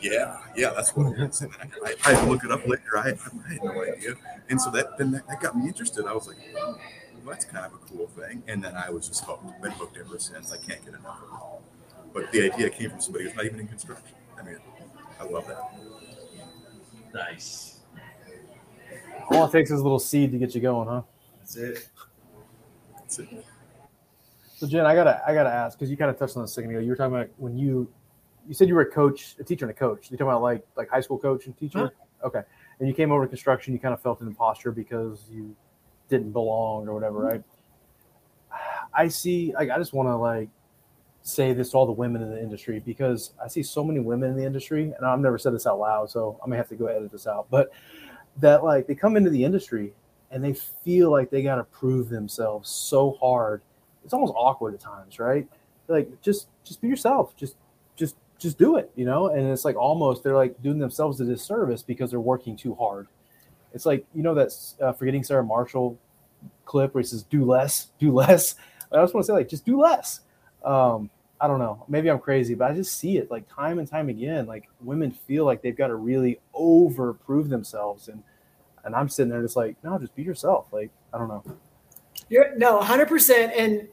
"Yeah, 0.00 0.38
yeah, 0.56 0.70
that's 0.76 0.94
what 0.94 1.12
it 1.12 1.28
is." 1.28 1.40
And 1.40 1.50
I, 1.84 1.94
I, 2.04 2.14
I 2.14 2.24
look 2.28 2.44
it 2.44 2.52
up 2.52 2.64
later. 2.68 2.96
I, 2.96 3.00
I, 3.00 3.52
had 3.54 3.64
no 3.64 3.82
idea, 3.82 4.14
and 4.48 4.60
so 4.60 4.70
that 4.70 4.96
then 4.96 5.10
that, 5.10 5.26
that 5.26 5.40
got 5.40 5.58
me 5.58 5.66
interested. 5.66 6.06
I 6.06 6.12
was 6.12 6.28
like, 6.28 6.36
oh, 6.56 6.78
"That's 7.26 7.46
kind 7.46 7.66
of 7.66 7.72
a 7.72 7.78
cool 7.78 8.06
thing," 8.06 8.44
and 8.46 8.62
then 8.62 8.76
I 8.76 8.90
was 8.90 9.08
just 9.08 9.24
hooked. 9.24 9.60
Been 9.60 9.72
hooked 9.72 9.96
ever 9.96 10.20
since. 10.20 10.52
I 10.52 10.58
can't 10.58 10.84
get 10.84 10.94
enough 10.94 11.18
of 11.20 11.34
it. 11.34 12.14
But 12.14 12.30
the 12.30 12.42
idea 12.52 12.70
came 12.70 12.90
from 12.90 13.00
somebody 13.00 13.24
who's 13.24 13.34
not 13.34 13.44
even 13.44 13.58
in 13.58 13.66
construction. 13.66 14.14
I 14.38 14.44
mean, 14.44 14.58
I 15.18 15.24
love 15.24 15.48
that. 15.48 15.97
Nice. 17.18 17.80
All 19.30 19.44
it 19.44 19.52
takes 19.52 19.70
is 19.70 19.80
a 19.80 19.82
little 19.82 19.98
seed 19.98 20.32
to 20.32 20.38
get 20.38 20.54
you 20.54 20.60
going, 20.60 20.88
huh? 20.88 21.02
That's 21.38 21.56
it. 21.56 21.88
That's 22.96 23.18
it. 23.18 23.44
So 24.56 24.66
Jen, 24.66 24.86
I 24.86 24.94
gotta 24.94 25.20
I 25.26 25.34
gotta 25.34 25.50
ask 25.50 25.78
because 25.78 25.90
you 25.90 25.96
kind 25.96 26.10
of 26.10 26.18
touched 26.18 26.36
on 26.36 26.42
this 26.42 26.52
a 26.52 26.54
second 26.54 26.70
ago. 26.70 26.80
You 26.80 26.90
were 26.90 26.96
talking 26.96 27.14
about 27.14 27.28
when 27.36 27.56
you 27.56 27.90
you 28.46 28.54
said 28.54 28.68
you 28.68 28.74
were 28.74 28.82
a 28.82 28.90
coach, 28.90 29.36
a 29.38 29.44
teacher, 29.44 29.64
and 29.64 29.70
a 29.70 29.74
coach. 29.74 30.10
You 30.10 30.16
talking 30.16 30.30
about 30.30 30.42
like 30.42 30.64
like 30.76 30.88
high 30.88 31.00
school 31.00 31.18
coach 31.18 31.46
and 31.46 31.56
teacher? 31.56 31.78
Huh? 31.78 32.26
Okay. 32.26 32.42
And 32.78 32.88
you 32.88 32.94
came 32.94 33.12
over 33.12 33.24
to 33.24 33.28
construction. 33.28 33.72
You 33.72 33.80
kind 33.80 33.94
of 33.94 34.00
felt 34.00 34.20
an 34.20 34.28
imposter 34.28 34.70
because 34.70 35.24
you 35.30 35.54
didn't 36.08 36.32
belong 36.32 36.88
or 36.88 36.94
whatever, 36.94 37.20
hmm. 37.20 37.26
right? 37.26 37.42
I 38.94 39.08
see. 39.08 39.52
Like, 39.54 39.70
I 39.70 39.78
just 39.78 39.92
want 39.92 40.08
to 40.08 40.16
like 40.16 40.48
say 41.22 41.52
this 41.52 41.70
to 41.70 41.76
all 41.76 41.86
the 41.86 41.92
women 41.92 42.22
in 42.22 42.30
the 42.30 42.40
industry 42.40 42.80
because 42.84 43.32
I 43.42 43.48
see 43.48 43.62
so 43.62 43.84
many 43.84 44.00
women 44.00 44.30
in 44.30 44.36
the 44.36 44.44
industry, 44.44 44.92
and 44.96 45.06
I've 45.06 45.20
never 45.20 45.38
said 45.38 45.54
this 45.54 45.66
out 45.66 45.78
loud, 45.78 46.10
so 46.10 46.38
I 46.44 46.48
may 46.48 46.56
have 46.56 46.68
to 46.70 46.74
go 46.74 46.86
edit 46.86 47.12
this 47.12 47.26
out. 47.26 47.46
But 47.50 47.70
that 48.38 48.64
like 48.64 48.86
they 48.86 48.94
come 48.94 49.16
into 49.16 49.30
the 49.30 49.44
industry 49.44 49.92
and 50.30 50.44
they 50.44 50.52
feel 50.52 51.10
like 51.10 51.30
they 51.30 51.42
got 51.42 51.56
to 51.56 51.64
prove 51.64 52.08
themselves 52.08 52.68
so 52.70 53.16
hard. 53.20 53.62
It's 54.04 54.14
almost 54.14 54.34
awkward 54.36 54.74
at 54.74 54.80
times, 54.80 55.18
right? 55.18 55.46
Like 55.88 56.20
just 56.22 56.48
just 56.64 56.80
be 56.80 56.88
yourself. 56.88 57.36
Just 57.36 57.56
just 57.96 58.16
just 58.38 58.58
do 58.58 58.76
it, 58.76 58.90
you 58.94 59.04
know. 59.04 59.28
And 59.28 59.48
it's 59.48 59.64
like 59.64 59.76
almost 59.76 60.22
they're 60.22 60.36
like 60.36 60.60
doing 60.62 60.78
themselves 60.78 61.20
a 61.20 61.24
disservice 61.24 61.82
because 61.82 62.10
they're 62.10 62.20
working 62.20 62.56
too 62.56 62.74
hard. 62.74 63.08
It's 63.74 63.86
like 63.86 64.04
you 64.14 64.22
know 64.22 64.34
that 64.34 64.54
uh, 64.80 64.92
forgetting 64.92 65.24
Sarah 65.24 65.44
Marshall 65.44 65.98
clip 66.64 66.94
where 66.94 67.02
he 67.02 67.08
says 67.08 67.22
"do 67.22 67.44
less, 67.44 67.88
do 67.98 68.12
less." 68.12 68.54
I 68.92 69.02
just 69.02 69.14
want 69.14 69.24
to 69.24 69.32
say 69.32 69.34
like 69.34 69.48
just 69.48 69.66
do 69.66 69.80
less. 69.80 70.20
Um, 70.68 71.08
I 71.40 71.46
don't 71.46 71.58
know. 71.58 71.84
Maybe 71.88 72.10
I'm 72.10 72.18
crazy, 72.18 72.54
but 72.54 72.70
I 72.70 72.74
just 72.74 72.98
see 72.98 73.16
it 73.16 73.30
like 73.30 73.48
time 73.52 73.78
and 73.78 73.88
time 73.88 74.08
again. 74.08 74.46
Like 74.46 74.68
women 74.80 75.10
feel 75.10 75.44
like 75.44 75.62
they've 75.62 75.76
got 75.76 75.86
to 75.86 75.94
really 75.94 76.40
over 76.52 77.14
prove 77.14 77.48
themselves, 77.48 78.08
and 78.08 78.22
and 78.84 78.94
I'm 78.94 79.08
sitting 79.08 79.30
there 79.30 79.40
just 79.40 79.56
like, 79.56 79.76
no, 79.82 79.98
just 79.98 80.14
be 80.14 80.22
yourself. 80.22 80.66
Like, 80.72 80.90
I 81.12 81.18
don't 81.18 81.28
know. 81.28 81.42
You're 82.28 82.56
no, 82.56 82.80
hundred 82.80 83.08
percent, 83.08 83.52
and 83.56 83.88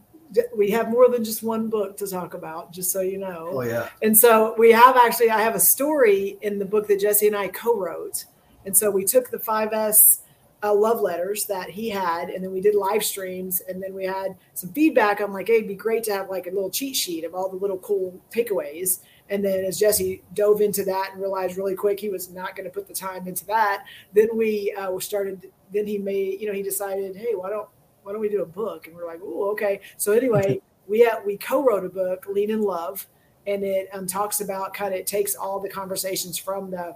we 0.57 0.71
have 0.71 0.89
more 0.89 1.09
than 1.09 1.23
just 1.23 1.43
one 1.43 1.69
book 1.69 1.95
to 1.97 2.07
talk 2.07 2.34
about, 2.34 2.73
just 2.73 2.91
so 2.91 3.01
you 3.01 3.19
know. 3.19 3.49
Oh 3.51 3.61
yeah. 3.61 3.88
And 4.01 4.17
so 4.17 4.55
we 4.57 4.71
have 4.71 4.97
actually, 4.97 5.30
I 5.30 5.41
have 5.41 5.55
a 5.55 5.59
story 5.59 6.38
in 6.41 6.59
the 6.59 6.65
book 6.65 6.88
that 6.88 6.99
Jesse 6.99 7.28
and 7.28 7.38
I 7.38 7.47
co-wrote, 7.49 8.26
and 8.65 8.76
so 8.76 8.91
we 8.91 9.05
took 9.05 9.30
the 9.30 9.38
5S 9.38 10.21
uh, 10.66 10.74
love 10.74 10.99
letters 10.99 11.45
that 11.45 11.70
he 11.70 11.89
had, 11.89 12.30
and 12.30 12.43
then 12.43 12.51
we 12.51 12.59
did 12.59 12.74
live 12.74 13.03
streams, 13.03 13.61
and 13.70 13.82
then 13.82 13.93
we 13.93 14.03
had 14.03 14.36
some 14.55 14.72
feedback. 14.72 15.22
I'm 15.22 15.32
like, 15.32 15.47
hey, 15.47 15.57
it'd 15.57 15.68
be 15.68 15.76
great 15.76 16.03
to 16.05 16.13
have 16.13 16.30
like 16.30 16.47
a 16.47 16.49
little 16.49 16.72
cheat 16.72 16.95
sheet 16.95 17.24
of 17.24 17.36
all 17.36 17.49
the 17.49 17.55
little 17.55 17.78
cool 17.78 18.20
takeaways. 18.34 18.99
And 19.30 19.43
then 19.43 19.63
as 19.63 19.80
Jesse 19.80 20.24
dove 20.34 20.61
into 20.61 20.84
that 20.86 21.11
and 21.11 21.22
realized 21.22 21.57
really 21.57 21.76
quick 21.76 21.99
he 21.99 22.09
was 22.09 22.32
not 22.32 22.55
going 22.55 22.66
to 22.66 22.74
put 22.74 22.88
the 22.88 22.93
time 22.93 23.28
into 23.28 23.45
that, 23.45 23.86
then 24.13 24.30
we 24.34 24.76
uh, 24.78 24.97
started. 24.99 25.51
Then 25.74 25.86
he 25.86 25.97
made, 25.97 26.41
you 26.41 26.47
know, 26.47 26.53
he 26.53 26.63
decided, 26.63 27.16
hey, 27.16 27.34
why 27.36 27.49
don't 27.49 27.68
why 28.03 28.11
don't 28.11 28.22
we 28.22 28.30
do 28.30 28.41
a 28.41 28.47
book? 28.47 28.88
And 28.88 28.95
we're 28.95 29.05
like, 29.05 29.20
oh, 29.24 29.51
okay. 29.51 29.82
So 29.97 30.13
anyway, 30.13 30.61
we 30.88 31.01
had, 31.01 31.20
we 31.26 31.38
co-wrote 31.38 31.86
a 31.86 31.89
book, 31.89 32.26
Lean 32.28 32.51
in 32.51 32.61
Love, 32.61 33.07
and 33.47 33.63
it 33.63 33.89
um, 33.93 34.07
talks 34.07 34.41
about 34.41 34.74
kind 34.74 34.93
of 34.93 34.99
it 34.99 35.07
takes 35.07 35.36
all 35.36 35.59
the 35.59 35.70
conversations 35.70 36.38
from 36.38 36.72
the 36.72 36.95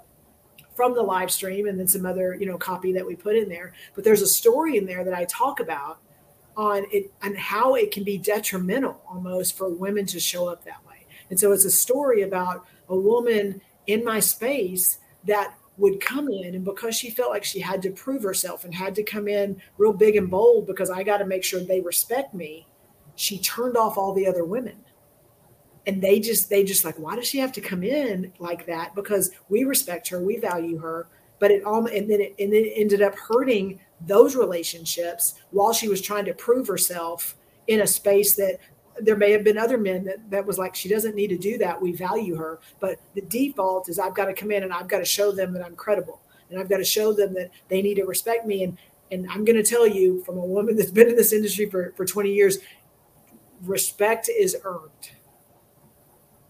from 0.79 0.93
the 0.93 1.03
live 1.03 1.29
stream 1.29 1.67
and 1.67 1.77
then 1.77 1.89
some 1.89 2.05
other 2.05 2.37
you 2.39 2.45
know 2.45 2.57
copy 2.57 2.93
that 2.93 3.05
we 3.05 3.13
put 3.13 3.35
in 3.35 3.49
there. 3.49 3.73
But 3.95 4.05
there's 4.05 4.21
a 4.21 4.27
story 4.27 4.77
in 4.77 4.85
there 4.85 5.03
that 5.03 5.13
I 5.13 5.25
talk 5.25 5.59
about 5.59 5.99
on 6.55 6.85
it 6.89 7.11
and 7.21 7.37
how 7.37 7.75
it 7.75 7.91
can 7.91 8.05
be 8.05 8.17
detrimental 8.17 9.01
almost 9.05 9.57
for 9.57 9.67
women 9.67 10.05
to 10.05 10.21
show 10.21 10.47
up 10.47 10.63
that 10.63 10.79
way. 10.87 11.05
And 11.29 11.37
so 11.37 11.51
it's 11.51 11.65
a 11.65 11.69
story 11.69 12.21
about 12.21 12.65
a 12.87 12.95
woman 12.95 13.59
in 13.87 14.05
my 14.05 14.21
space 14.21 14.99
that 15.25 15.53
would 15.75 15.99
come 15.99 16.29
in 16.29 16.55
and 16.55 16.63
because 16.63 16.95
she 16.95 17.09
felt 17.09 17.29
like 17.29 17.43
she 17.43 17.59
had 17.59 17.81
to 17.81 17.91
prove 17.91 18.23
herself 18.23 18.63
and 18.63 18.73
had 18.73 18.95
to 18.95 19.03
come 19.03 19.27
in 19.27 19.61
real 19.77 19.91
big 19.91 20.15
and 20.15 20.29
bold 20.29 20.65
because 20.65 20.89
I 20.89 21.03
got 21.03 21.17
to 21.17 21.25
make 21.25 21.43
sure 21.43 21.59
they 21.59 21.81
respect 21.81 22.33
me, 22.33 22.65
she 23.17 23.37
turned 23.39 23.75
off 23.75 23.97
all 23.97 24.13
the 24.13 24.27
other 24.27 24.45
women. 24.45 24.77
And 25.87 26.01
they 26.01 26.19
just 26.19 26.49
they 26.49 26.63
just 26.63 26.85
like 26.85 26.97
why 26.99 27.15
does 27.15 27.27
she 27.27 27.39
have 27.39 27.51
to 27.53 27.61
come 27.61 27.83
in 27.83 28.31
like 28.39 28.65
that? 28.65 28.95
Because 28.95 29.31
we 29.49 29.63
respect 29.63 30.07
her, 30.09 30.21
we 30.21 30.37
value 30.37 30.77
her, 30.77 31.07
but 31.39 31.51
it 31.51 31.63
all 31.63 31.85
and 31.85 32.09
then 32.09 32.21
it, 32.21 32.35
and 32.39 32.53
then 32.53 32.65
it 32.65 32.73
ended 32.75 33.01
up 33.01 33.15
hurting 33.15 33.79
those 34.01 34.35
relationships 34.35 35.35
while 35.51 35.73
she 35.73 35.87
was 35.87 36.01
trying 36.01 36.25
to 36.25 36.33
prove 36.33 36.67
herself 36.67 37.35
in 37.67 37.81
a 37.81 37.87
space 37.87 38.35
that 38.35 38.59
there 39.01 39.15
may 39.15 39.31
have 39.31 39.43
been 39.43 39.57
other 39.57 39.77
men 39.77 40.03
that, 40.03 40.29
that 40.29 40.45
was 40.45 40.57
like 40.57 40.75
she 40.75 40.89
doesn't 40.89 41.15
need 41.15 41.27
to 41.27 41.37
do 41.37 41.57
that 41.57 41.81
we 41.81 41.93
value 41.93 42.35
her. 42.35 42.59
But 42.79 42.99
the 43.15 43.21
default 43.21 43.89
is 43.89 43.99
i've 43.99 44.15
got 44.15 44.25
to 44.25 44.33
come 44.33 44.51
in 44.51 44.63
and 44.63 44.73
i've 44.73 44.87
got 44.87 44.99
to 44.99 45.05
show 45.05 45.31
them 45.31 45.53
that 45.53 45.65
i'm 45.65 45.75
credible 45.75 46.21
and 46.49 46.59
i've 46.59 46.69
got 46.69 46.77
to 46.77 46.83
show 46.83 47.13
them 47.13 47.33
that 47.33 47.51
they 47.67 47.81
need 47.81 47.95
to 47.95 48.05
respect 48.05 48.45
me 48.45 48.63
and 48.63 48.77
and 49.11 49.27
i'm 49.31 49.45
going 49.45 49.55
to 49.55 49.63
tell 49.63 49.87
you 49.87 50.23
from 50.23 50.37
a 50.37 50.45
woman 50.45 50.75
that's 50.75 50.91
been 50.91 51.07
in 51.07 51.15
this 51.15 51.33
industry 51.33 51.69
for, 51.69 51.93
for 51.95 52.05
20 52.05 52.31
years 52.31 52.59
respect 53.63 54.29
is 54.29 54.55
earned 54.63 55.11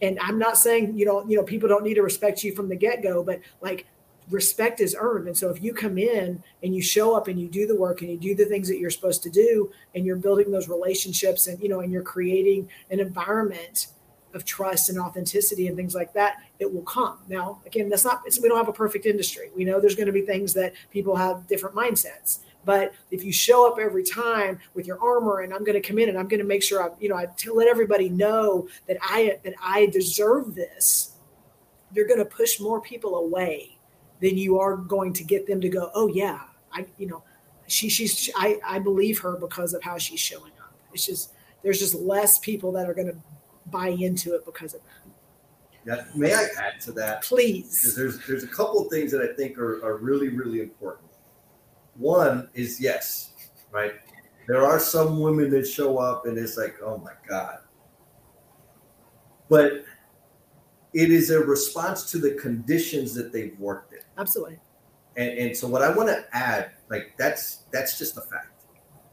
and 0.02 0.20
i'm 0.20 0.40
not 0.40 0.58
saying 0.58 0.98
you 0.98 1.06
know 1.06 1.26
you 1.28 1.38
know 1.38 1.44
people 1.44 1.70
don't 1.70 1.84
need 1.84 1.96
to 1.96 2.04
respect 2.04 2.44
you 2.44 2.56
from 2.56 2.70
the 2.70 2.76
get-go 2.76 3.24
but 3.24 3.40
like 3.62 3.86
respect 4.30 4.80
is 4.80 4.96
earned. 5.00 5.28
And 5.28 5.38
so 5.38 5.50
if 5.50 5.62
you 5.62 5.74
come 5.74 5.98
in 5.98 6.42
and 6.64 6.76
you 6.76 6.82
show 6.82 7.16
up 7.16 7.28
and 7.28 7.40
you 7.40 7.48
do 7.48 7.66
the 7.68 7.76
work 7.76 8.02
and 8.02 8.12
you 8.12 8.18
do 8.18 8.36
the 8.36 8.46
things 8.46 8.68
that 8.68 8.78
you're 8.78 8.90
supposed 8.90 9.24
to 9.24 9.30
do 9.30 9.72
and 9.96 10.06
you're 10.06 10.16
building 10.16 10.52
those 10.52 10.70
relationships 10.70 11.48
and 11.48 11.60
you 11.62 11.70
know 11.70 11.80
and 11.82 11.92
you're 11.92 12.04
creating 12.04 12.70
an 12.92 13.00
environment 13.00 13.88
of 14.36 14.46
trust 14.46 14.90
and 14.90 15.00
authenticity 15.00 15.68
and 15.68 15.76
things 15.76 15.96
like 15.96 16.14
that, 16.14 16.38
it 16.60 16.72
will 16.72 16.84
come. 16.84 17.18
Now, 17.28 17.62
again, 17.66 17.90
that's 17.90 18.06
not 18.06 18.22
we 18.42 18.48
don't 18.48 18.58
have 18.58 18.68
a 18.68 18.74
perfect 18.74 19.08
industry. 19.08 19.50
We 19.56 19.66
know 19.66 19.80
there's 19.82 19.96
going 19.96 20.08
to 20.08 20.14
be 20.14 20.22
things 20.22 20.54
that 20.54 20.74
people 20.92 21.16
have 21.16 21.48
different 21.48 21.76
mindsets. 21.76 22.40
But 22.66 22.94
if 23.10 23.24
you 23.24 23.32
show 23.32 23.72
up 23.72 23.80
every 23.80 24.04
time 24.04 24.60
with 24.74 24.86
your 24.86 25.02
armor 25.02 25.42
and 25.42 25.54
I'm 25.54 25.64
going 25.64 25.82
to 25.82 25.88
come 25.88 25.98
in 25.98 26.10
and 26.10 26.18
I'm 26.18 26.28
going 26.28 26.42
to 26.42 26.46
make 26.46 26.62
sure 26.62 26.84
I, 26.84 26.94
you 27.00 27.10
know, 27.10 27.16
I 27.16 27.28
let 27.54 27.68
everybody 27.68 28.10
know 28.10 28.68
that 28.88 28.98
I 29.02 29.40
that 29.44 29.54
I 29.64 29.88
deserve 29.88 30.56
this, 30.56 31.14
you're 31.94 32.08
going 32.08 32.20
to 32.20 32.26
push 32.26 32.60
more 32.60 32.82
people 32.82 33.16
away 33.16 33.78
than 34.22 34.38
you 34.38 34.60
are 34.60 34.76
going 34.76 35.14
to 35.14 35.24
get 35.24 35.48
them 35.48 35.62
to 35.62 35.70
go, 35.70 35.90
oh 35.94 36.08
yeah, 36.10 36.42
I 36.74 36.86
you 36.98 37.08
know, 37.08 37.24
she 37.68 37.90
she's 37.90 38.30
I 38.36 38.60
I 38.66 38.80
believe 38.80 39.20
her 39.20 39.38
because 39.38 39.74
of 39.74 39.82
how 39.82 39.98
she's 39.98 40.20
showing 40.20 40.52
up. 40.62 40.74
It's 40.94 41.06
just 41.06 41.34
there's 41.64 41.80
just 41.80 41.96
less 41.96 42.40
people 42.40 42.72
that 42.74 42.90
are 42.90 42.94
going 42.94 43.08
to 43.08 43.18
buy 43.68 43.90
into 43.90 44.36
it 44.36 44.46
because 44.46 44.74
of 44.74 44.82
that. 44.82 45.12
Yeah, 45.86 46.06
may 46.14 46.34
I 46.34 46.48
add 46.60 46.82
to 46.82 46.92
that? 46.94 47.24
Please. 47.24 47.80
Because 47.82 47.96
there's 47.96 48.28
there's 48.28 48.44
a 48.44 48.48
couple 48.48 48.82
of 48.82 48.92
things 48.92 49.12
that 49.12 49.22
I 49.22 49.34
think 49.34 49.58
are, 49.58 49.84
are 49.84 49.98
really 49.98 50.30
really 50.30 50.62
important. 50.62 51.09
One 52.00 52.50
is 52.54 52.80
yes, 52.80 53.34
right. 53.72 53.94
There 54.48 54.66
are 54.66 54.80
some 54.80 55.20
women 55.20 55.52
that 55.52 55.68
show 55.68 55.98
up 55.98 56.26
and 56.26 56.38
it's 56.38 56.58
like, 56.58 56.76
oh 56.82 56.98
my 56.98 57.12
god. 57.28 57.60
But 59.50 59.84
it 60.94 61.12
is 61.12 61.30
a 61.30 61.40
response 61.40 62.10
to 62.12 62.18
the 62.18 62.32
conditions 62.32 63.14
that 63.16 63.32
they've 63.32 63.60
worked 63.60 63.94
in. 63.94 64.00
Absolutely. 64.18 64.60
And, 65.18 65.38
and 65.38 65.58
so 65.58 65.68
what 65.68 65.82
I 65.82 65.92
want 65.92 66.08
to 66.10 66.24
add, 66.32 66.72
like 66.90 67.14
that's 67.18 67.64
that's 67.72 68.00
just 68.00 68.18
a 68.18 68.22
fact. 68.22 68.64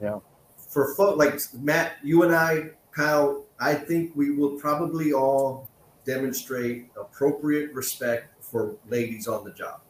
Yeah. 0.00 0.20
For 0.56 0.94
folk 0.94 1.16
like 1.16 1.40
Matt, 1.54 1.96
you 2.04 2.22
and 2.22 2.34
I, 2.34 2.70
Kyle, 2.92 3.46
I 3.58 3.74
think 3.74 4.12
we 4.14 4.30
will 4.30 4.58
probably 4.60 5.12
all 5.12 5.68
demonstrate 6.04 6.86
appropriate 6.98 7.72
respect 7.72 8.42
for 8.44 8.76
ladies 8.88 9.26
on 9.26 9.44
the 9.44 9.52
job. 9.52 9.80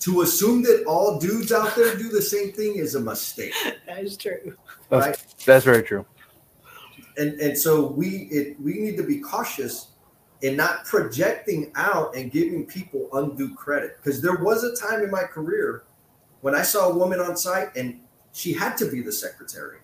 To 0.00 0.22
assume 0.22 0.62
that 0.62 0.84
all 0.86 1.18
dudes 1.18 1.52
out 1.52 1.74
there 1.74 1.96
do 1.96 2.10
the 2.10 2.22
same 2.22 2.52
thing 2.52 2.76
is 2.76 2.94
a 2.94 3.00
mistake. 3.00 3.54
that 3.86 4.04
is 4.04 4.16
true. 4.16 4.54
That's, 4.90 5.06
right? 5.06 5.34
that's 5.44 5.64
very 5.64 5.82
true. 5.82 6.04
And 7.16 7.40
and 7.40 7.56
so 7.56 7.86
we 7.86 8.28
it 8.30 8.60
we 8.60 8.74
need 8.74 8.96
to 8.98 9.02
be 9.02 9.18
cautious 9.20 9.88
in 10.42 10.56
not 10.56 10.84
projecting 10.84 11.72
out 11.74 12.14
and 12.14 12.30
giving 12.30 12.66
people 12.66 13.08
undue 13.12 13.54
credit. 13.54 13.96
Because 13.96 14.20
there 14.20 14.36
was 14.36 14.64
a 14.64 14.76
time 14.76 15.02
in 15.02 15.10
my 15.10 15.22
career 15.22 15.84
when 16.42 16.54
I 16.54 16.62
saw 16.62 16.88
a 16.88 16.94
woman 16.94 17.20
on 17.20 17.36
site 17.36 17.74
and 17.76 18.00
she 18.32 18.52
had 18.52 18.76
to 18.78 18.90
be 18.90 19.00
the 19.00 19.12
secretary. 19.12 19.78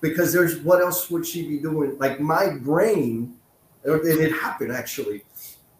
Because 0.00 0.32
there's 0.32 0.58
what 0.60 0.80
else 0.80 1.10
would 1.10 1.26
she 1.26 1.46
be 1.46 1.58
doing? 1.58 1.98
Like 1.98 2.20
my 2.20 2.50
brain, 2.50 3.36
and 3.84 4.06
it 4.06 4.32
happened 4.32 4.72
actually. 4.72 5.24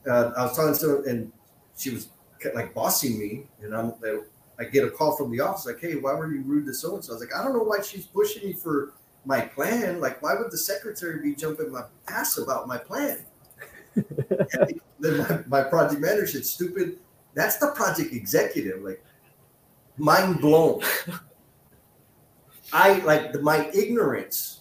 Uh, 0.07 0.33
I 0.37 0.43
was 0.45 0.57
talking 0.57 0.77
to 0.77 0.89
her 0.89 1.05
and 1.09 1.33
she 1.77 1.91
was 1.91 2.09
like 2.55 2.75
bossing 2.75 3.19
me, 3.19 3.47
and 3.63 3.75
I'm 3.75 3.95
I 4.59 4.65
get 4.65 4.85
a 4.85 4.91
call 4.91 5.17
from 5.17 5.31
the 5.31 5.41
office 5.41 5.67
like, 5.67 5.81
"Hey, 5.81 5.97
why 5.97 6.15
were 6.15 6.33
you 6.33 6.43
rude 6.43 6.67
to 6.67 6.75
so 6.75 6.95
and 6.95 7.05
so?" 7.05 7.13
I 7.13 7.15
was 7.15 7.23
like, 7.23 7.35
"I 7.35 7.43
don't 7.43 7.55
know 7.55 7.63
why 7.63 7.81
she's 7.81 8.07
pushing 8.07 8.47
me 8.47 8.53
for 8.53 8.93
my 9.25 9.41
plan. 9.41 10.01
Like, 10.01 10.23
why 10.23 10.35
would 10.35 10.51
the 10.51 10.59
secretary 10.59 11.21
be 11.23 11.35
jumping 11.35 11.71
my 11.71 11.83
ass 12.09 12.39
about 12.39 12.67
my 12.67 12.79
plan? 12.79 13.25
then 13.95 15.19
my, 15.19 15.41
my 15.47 15.63
project 15.63 16.01
manager 16.01 16.27
said, 16.27 16.47
stupid. 16.47 16.99
That's 17.35 17.57
the 17.59 17.69
project 17.69 18.13
executive. 18.13 18.83
Like, 18.83 19.05
mind 19.99 20.41
blown. 20.41 20.83
I 22.73 22.99
like 23.01 23.33
the, 23.33 23.43
my 23.43 23.69
ignorance. 23.75 24.61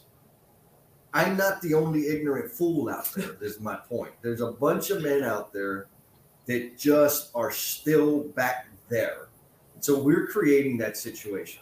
I'm 1.14 1.38
not 1.38 1.62
the 1.62 1.74
only 1.74 2.08
ignorant 2.08 2.52
fool 2.52 2.90
out 2.90 3.12
there. 3.16 3.36
Is 3.42 3.60
my 3.60 3.76
point. 3.76 4.12
There's 4.22 4.42
a 4.42 4.52
bunch 4.52 4.90
of 4.90 5.02
men 5.04 5.24
out 5.24 5.54
there 5.54 5.88
that 6.50 6.76
just 6.80 7.30
are 7.36 7.52
still 7.52 8.22
back 8.30 8.68
there. 8.89 9.28
So 9.82 10.00
we're 10.00 10.26
creating 10.26 10.80
that 10.80 10.97
situation. 10.97 11.62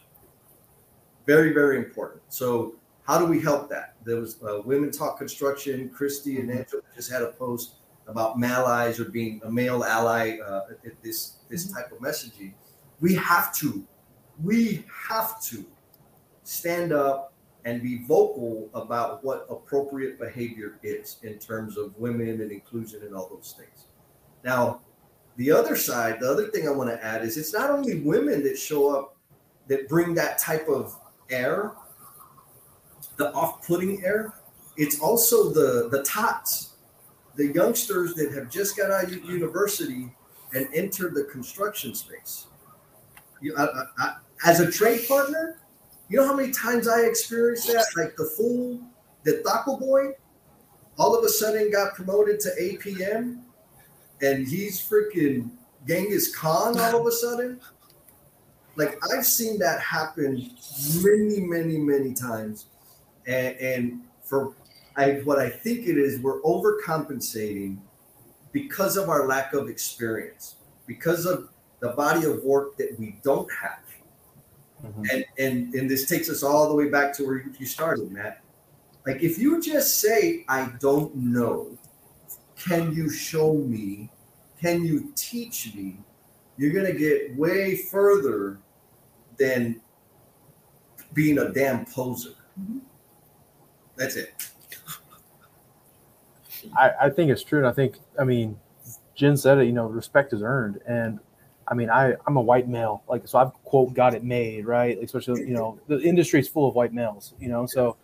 Very, 1.26 1.52
very 1.54 1.76
important. 1.76 2.22
So 2.30 2.76
how 3.04 3.20
do 3.20 3.26
we 3.26 3.42
help 3.42 3.70
that? 3.70 3.96
There 4.06 4.16
was 4.16 4.42
uh, 4.42 4.62
Women 4.64 4.90
Talk 4.90 5.18
Construction. 5.18 5.90
Christy 5.90 6.40
and 6.40 6.50
Angela 6.50 6.84
just 6.96 7.12
had 7.12 7.22
a 7.22 7.34
post 7.34 7.76
about 8.08 8.42
allies 8.42 8.98
or 8.98 9.10
being 9.10 9.42
a 9.44 9.52
male 9.52 9.84
ally. 9.84 10.38
Uh, 10.40 10.62
this 11.04 11.40
this 11.50 11.68
mm-hmm. 11.68 11.76
type 11.76 11.92
of 11.92 11.98
messaging. 11.98 12.54
We 13.02 13.14
have 13.16 13.54
to, 13.56 13.86
we 14.42 14.86
have 15.10 15.42
to 15.48 15.66
stand 16.44 16.94
up 16.94 17.34
and 17.66 17.82
be 17.82 18.06
vocal 18.06 18.70
about 18.74 19.22
what 19.22 19.48
appropriate 19.50 20.18
behavior 20.18 20.80
is 20.82 21.18
in 21.24 21.40
terms 21.40 21.76
of 21.76 21.94
women 21.98 22.40
and 22.40 22.54
inclusion 22.54 23.02
and 23.04 23.14
all 23.14 23.28
those 23.28 23.54
things. 23.58 23.87
Now, 24.44 24.82
the 25.36 25.52
other 25.52 25.76
side, 25.76 26.20
the 26.20 26.30
other 26.30 26.48
thing 26.48 26.68
I 26.68 26.72
want 26.72 26.90
to 26.90 27.04
add 27.04 27.24
is 27.24 27.38
it's 27.38 27.54
not 27.54 27.70
only 27.70 28.00
women 28.00 28.44
that 28.44 28.58
show 28.58 28.96
up 28.96 29.16
that 29.68 29.88
bring 29.88 30.14
that 30.16 30.40
type 30.40 30.68
of 30.68 30.98
air 31.30 31.74
the 33.18 33.34
off-putting 33.34 34.04
air. 34.06 34.34
It's 34.78 35.00
also 35.00 35.50
the 35.50 35.90
the 35.90 36.04
tots, 36.04 36.76
the 37.36 37.48
youngsters 37.48 38.14
that 38.14 38.32
have 38.34 38.50
just 38.50 38.78
got 38.78 38.92
out 38.92 39.06
of 39.06 39.26
university 39.26 40.10
and 40.54 40.68
entered 40.74 41.14
the 41.16 41.24
construction 41.26 41.94
space. 41.94 42.48
You, 43.42 43.56
I, 43.58 43.66
I, 43.66 43.84
I, 43.98 44.16
as 44.46 44.60
a 44.60 44.72
trade 44.72 45.08
partner, 45.08 45.60
you 46.10 46.18
know 46.18 46.28
how 46.28 46.36
many 46.36 46.52
times 46.52 46.88
I 46.88 47.02
experienced 47.02 47.68
that? 47.68 47.86
Like 47.96 48.16
the 48.16 48.26
fool, 48.26 48.80
the 49.24 49.42
taco 49.44 49.78
boy, 49.78 50.14
all 50.98 51.18
of 51.18 51.24
a 51.24 51.30
sudden 51.30 51.72
got 51.72 51.96
promoted 51.96 52.40
to 52.42 52.50
APM, 52.62 53.42
and 54.22 54.48
he's 54.48 54.80
freaking 54.80 55.50
Genghis 55.88 56.36
Khan 56.36 56.80
all 56.80 57.02
of 57.02 57.08
a 57.08 57.12
sudden. 57.12 57.60
Like 58.76 59.00
I've 59.12 59.26
seen 59.26 59.58
that 59.60 59.80
happen 59.82 60.52
many, 61.02 61.40
many, 61.42 61.78
many 61.78 62.14
times, 62.14 62.68
and, 63.26 63.56
and 63.58 64.02
for 64.24 64.54
I, 64.96 65.22
what 65.24 65.40
I 65.40 65.50
think 65.50 65.88
it 65.88 65.98
is, 65.98 66.20
we're 66.20 66.42
overcompensating 66.42 67.78
because 68.52 68.98
of 68.98 69.10
our 69.10 69.28
lack 69.28 69.54
of 69.54 69.70
experience, 69.70 70.56
because 70.86 71.26
of 71.26 71.50
the 71.80 71.90
body 71.90 72.26
of 72.26 72.44
work 72.44 72.78
that 72.78 72.98
we 73.00 73.18
don't 73.24 73.50
have. 73.52 73.80
Mm-hmm. 74.86 75.04
And, 75.12 75.26
and 75.40 75.74
and 75.74 75.90
this 75.90 76.08
takes 76.08 76.30
us 76.30 76.44
all 76.44 76.68
the 76.68 76.76
way 76.76 76.90
back 76.90 77.14
to 77.14 77.26
where 77.26 77.44
you 77.58 77.66
started, 77.66 78.12
Matt. 78.12 78.42
Like 79.08 79.24
if 79.24 79.38
you 79.38 79.62
just 79.62 80.00
say, 80.00 80.46
I 80.48 80.72
don't 80.80 81.16
know, 81.16 81.77
can 82.58 82.94
you 82.94 83.10
show 83.10 83.54
me? 83.54 84.10
Can 84.62 84.84
you 84.84 85.12
teach 85.16 85.74
me? 85.76 85.98
You're 86.58 86.74
gonna 86.74 86.94
get 86.94 87.36
way 87.36 87.76
further 87.76 88.60
than 89.38 89.82
being 91.14 91.38
a 91.40 91.50
damn 91.50 91.86
poser. 91.86 92.32
Mm-hmm. 92.60 92.80
That's 93.96 94.16
it. 94.16 94.34
I, 96.78 96.92
I 97.04 97.10
think 97.10 97.32
it's 97.32 97.44
true. 97.44 97.60
And 97.60 97.68
I 97.68 97.72
think, 97.72 97.98
I 98.20 98.24
mean, 98.24 98.58
Jen 99.16 99.38
said 99.38 99.58
it, 99.60 99.66
you 99.66 99.72
know, 99.72 99.86
respect 99.88 100.34
is 100.34 100.42
earned. 100.42 100.82
And 100.88 101.20
I 101.68 101.74
mean, 101.74 101.90
I, 101.90 102.14
I'm 102.26 102.38
a 102.38 102.42
white 102.42 102.68
male. 102.68 103.04
Like, 103.08 103.28
so 103.28 103.40
I've 103.40 103.54
quote 103.64 103.94
got 103.94 104.14
it 104.14 104.24
made, 104.24 104.66
right? 104.66 104.98
Especially, 105.02 105.42
you 105.42 105.54
know, 105.54 105.80
the 105.88 106.00
industry 106.02 106.40
is 106.40 106.48
full 106.48 106.68
of 106.68 106.76
white 106.76 106.94
males, 106.94 107.34
you 107.40 107.50
know, 107.50 107.66
so, 107.66 107.98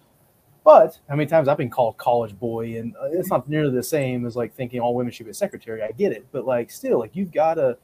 but 0.64 1.00
how 1.10 1.16
many 1.16 1.28
times 1.28 1.48
I've 1.48 1.58
been 1.58 1.70
called 1.70 1.98
college 1.98 2.38
boy 2.38 2.78
and 2.78 2.96
uh, 2.96 3.06
it's 3.12 3.30
not 3.30 3.48
nearly 3.50 3.74
the 3.74 3.84
same 3.84 4.26
as 4.26 4.36
like 4.36 4.54
thinking 4.54 4.80
all 4.80 4.96
women 4.96 5.12
should 5.12 5.26
be 5.26 5.32
a 5.32 5.34
secretary. 5.34 5.82
I 5.82 5.92
get 5.92 6.12
it. 6.12 6.26
But 6.32 6.46
like, 6.46 6.72
still, 6.72 7.00
like 7.00 7.16
you've 7.16 7.32
got 7.32 7.56
to, 7.56 7.78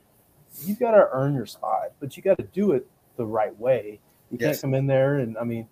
you've 0.64 0.80
got 0.80 0.92
to 0.92 1.10
earn 1.12 1.34
your 1.34 1.46
spot, 1.46 1.92
but 2.00 2.16
you 2.16 2.24
got 2.24 2.38
to 2.38 2.44
do 2.46 2.72
it 2.72 2.88
the 3.18 3.26
right 3.26 3.58
way. 3.60 4.00
You 4.32 4.38
yes. 4.40 4.48
can't 4.48 4.62
come 4.62 4.74
in 4.76 4.88
there 4.88 5.18
and, 5.18 5.38
I 5.38 5.44
mean, 5.44 5.68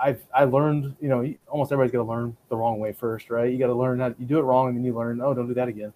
I've 0.00 0.20
I 0.34 0.42
learned, 0.42 0.96
you 1.00 1.08
know, 1.08 1.32
almost 1.46 1.70
everybody's 1.70 1.92
got 1.92 1.98
to 1.98 2.10
learn 2.10 2.36
the 2.48 2.56
wrong 2.56 2.80
way 2.80 2.92
first, 2.92 3.30
right? 3.30 3.50
You 3.50 3.58
got 3.58 3.68
to 3.68 3.74
learn 3.74 4.00
how 4.00 4.08
you 4.18 4.26
do 4.26 4.38
it 4.38 4.42
wrong, 4.42 4.68
and 4.68 4.76
then 4.76 4.84
you 4.84 4.92
learn, 4.92 5.20
oh, 5.20 5.32
don't 5.34 5.46
do 5.46 5.54
that 5.54 5.68
again. 5.68 5.92